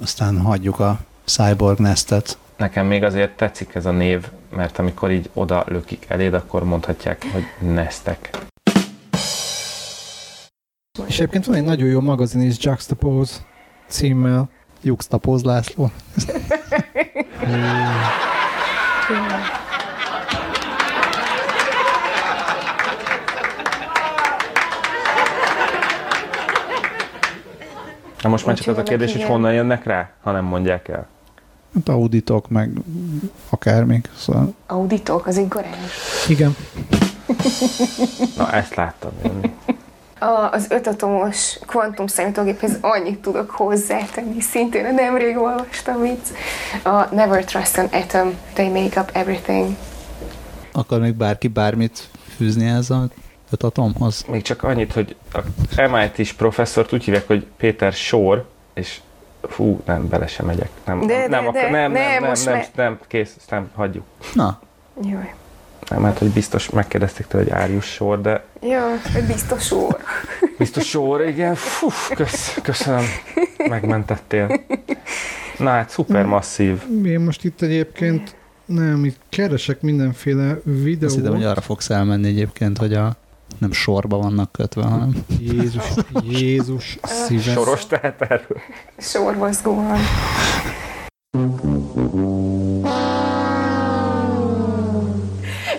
aztán 0.00 0.38
hagyjuk 0.38 0.80
a 0.80 0.98
Cyborg 1.24 1.78
Nestet. 1.78 2.38
Nekem 2.56 2.86
még 2.86 3.02
azért 3.02 3.36
tetszik 3.36 3.74
ez 3.74 3.86
a 3.86 3.90
név, 3.90 4.28
mert 4.48 4.78
amikor 4.78 5.10
így 5.10 5.30
oda 5.32 5.64
lökik 5.66 6.04
eléd, 6.08 6.34
akkor 6.34 6.64
mondhatják, 6.64 7.26
hogy 7.32 7.44
Nestek. 7.58 8.30
És 11.06 11.18
egyébként 11.18 11.44
van 11.44 11.56
egy 11.56 11.64
nagyon 11.64 11.88
jó 11.88 12.00
magazin 12.00 12.42
is, 12.42 12.56
Juxtapose 12.58 13.34
címmel. 13.86 14.50
Juxtapóz 14.82 15.42
László. 15.42 15.90
Na 28.22 28.28
most 28.28 28.46
már 28.46 28.56
csak 28.56 28.66
az 28.68 28.78
a 28.78 28.82
kérdés, 28.82 29.12
hogy 29.12 29.22
honnan 29.22 29.52
jönnek 29.52 29.84
rá, 29.84 30.10
ha 30.22 30.30
nem 30.30 30.44
mondják 30.44 30.88
el. 30.88 31.06
Hát 31.74 31.88
auditok, 31.88 32.48
meg 32.48 32.70
akármik. 33.50 34.08
Szóval 34.16 34.54
Auditok, 34.66 35.26
az 35.26 35.40
garázs. 35.48 36.28
Igen. 36.28 36.56
Na, 38.36 38.52
ezt 38.52 38.74
láttam 38.74 39.10
jönni. 39.24 39.50
A, 40.18 40.48
az 40.52 40.66
ötatomos 40.70 41.58
kvantum 41.66 42.06
számítógéphez 42.06 42.78
annyit 42.80 43.18
tudok 43.18 43.50
hozzátenni, 43.50 44.40
szintén 44.40 44.84
a 44.84 44.90
nemrég 44.90 45.36
olvastam 45.36 46.04
itt. 46.04 46.26
A 46.84 47.14
Never 47.14 47.44
Trust 47.44 47.78
an 47.78 47.86
Atom, 47.92 48.34
they 48.52 48.68
make 48.68 49.00
up 49.00 49.10
everything. 49.12 49.76
akar 50.72 51.00
még 51.00 51.14
bárki 51.14 51.48
bármit 51.48 52.08
fűzni 52.36 52.66
ez 52.66 52.90
a 53.52 53.54
öt 53.54 53.62
atomhoz? 53.62 54.24
Még 54.28 54.42
csak 54.42 54.62
annyit, 54.62 54.92
hogy 54.92 55.16
a 55.76 55.88
MIT-s 55.88 56.32
professzort 56.32 56.92
úgy 56.92 57.04
hívják, 57.04 57.26
hogy 57.26 57.46
Péter 57.56 57.92
Sor, 57.92 58.44
és 58.74 59.00
fú, 59.48 59.80
nem, 59.84 60.08
bele 60.08 60.26
sem 60.26 60.46
megyek. 60.46 60.68
Nem, 60.84 61.06
De, 61.06 61.18
nem, 61.18 61.30
de, 61.30 61.36
akar, 61.36 61.52
de, 61.52 61.70
nem, 61.70 61.92
ne, 61.92 61.98
nem, 62.08 62.20
nem, 62.20 62.28
most 62.28 62.44
nem, 62.44 62.54
me- 62.56 62.76
nem, 62.76 62.98
kész, 63.08 63.36
nem, 63.50 63.70
hagyjuk. 63.74 64.04
Na, 64.34 64.60
Jaj. 65.02 65.34
Nem, 65.88 66.02
hát, 66.02 66.18
hogy 66.18 66.28
biztos 66.30 66.70
megkérdezték 66.70 67.26
tőle, 67.26 67.44
hogy 67.44 67.52
Árius 67.52 67.84
Sor, 67.84 68.20
de 68.20 68.44
Ja, 68.60 68.86
biztos 69.26 69.70
úr. 69.72 69.96
biztos 70.58 70.88
Sor, 70.88 71.26
igen, 71.26 71.54
fú, 71.54 71.88
kösz, 72.14 72.58
köszönöm, 72.62 73.04
megmentettél. 73.68 74.60
Na 75.58 75.70
hát, 75.70 75.90
szupermasszív. 75.90 76.82
Én 77.04 77.20
most 77.20 77.44
itt 77.44 77.62
egyébként 77.62 78.34
nem, 78.64 79.04
itt 79.04 79.18
keresek 79.28 79.80
mindenféle 79.80 80.48
azt 80.48 80.84
hittem, 80.84 81.08
hogy 81.08 81.22
videót. 81.22 81.44
arra 81.44 81.60
fogsz 81.60 81.90
elmenni 81.90 82.28
egyébként, 82.28 82.78
hogy 82.78 82.94
a 82.94 83.16
nem 83.62 83.72
sorba 83.72 84.18
vannak 84.18 84.52
kötve, 84.52 84.82
hanem 84.82 85.24
Jézus, 85.40 85.84
Jézus 86.22 86.98
szíves. 87.02 87.52
Soros 87.52 87.86
tehát 87.86 88.20
erről. 88.20 88.60
Sormozgóan. 88.98 89.98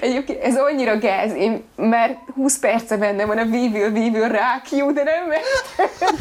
Egyébként 0.02 0.42
ez 0.44 0.56
annyira 0.58 0.98
gáz, 1.00 1.34
én 1.34 1.64
már 1.76 2.18
20 2.36 2.60
perce 2.60 2.98
benne 2.98 3.26
van 3.26 3.38
a 3.38 3.44
We 3.44 3.70
will, 3.70 3.92
we 3.92 4.10
will 4.10 4.28
rock 4.28 4.72
you, 4.72 4.94
de 4.94 5.04
nem 5.04 5.28
mentem. 5.28 6.16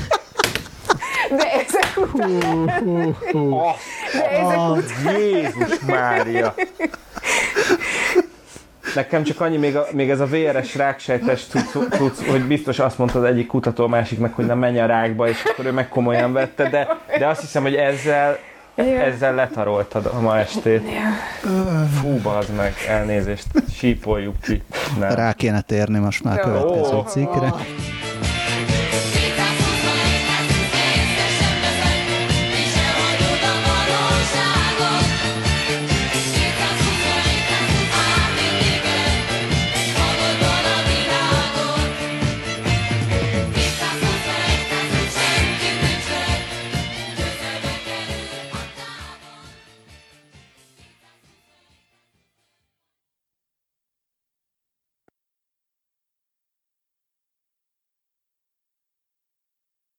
De 1.37 1.53
ezek 1.53 1.93
után, 1.97 2.75
de 4.13 4.31
ezek 4.31 4.59
után. 4.71 5.17
Jézus 5.17 5.79
Mária! 5.87 6.55
Nekem 8.95 9.23
csak 9.23 9.41
annyi, 9.41 9.57
még, 9.57 9.77
a, 9.77 9.87
még 9.93 10.11
ez 10.11 10.21
a 10.21 10.27
VRS 10.27 10.75
ráksejtes 10.75 11.47
cucc, 11.47 12.27
hogy 12.31 12.45
biztos 12.45 12.79
azt 12.79 12.99
mondta 12.99 13.19
az 13.19 13.25
egyik 13.25 13.47
kutató 13.47 13.85
a 13.85 13.89
másiknak, 13.89 14.35
hogy 14.35 14.47
na 14.47 14.55
menj 14.55 14.81
a 14.81 14.87
rákba, 14.87 15.29
és 15.29 15.43
akkor 15.45 15.67
ő 15.67 15.73
meg 15.73 15.89
komolyan 15.89 16.33
vette, 16.33 16.69
de, 16.69 16.89
de 17.19 17.27
azt 17.27 17.41
hiszem, 17.41 17.63
hogy 17.63 17.75
ezzel, 17.75 18.39
ezzel 18.75 19.35
letaroltad 19.35 20.07
a 20.07 20.21
ma 20.21 20.39
estét. 20.39 20.83
Fú, 22.01 22.19
bazd 22.23 22.55
meg, 22.57 22.75
elnézést, 22.89 23.47
sípoljuk 23.75 24.41
ki. 24.41 24.63
Nem. 24.99 25.11
rá 25.11 25.33
kéne 25.33 25.61
térni 25.61 25.99
most 25.99 26.25
már 26.25 26.39
a 26.39 26.43
következő 26.43 27.03
cikkre. 27.07 27.53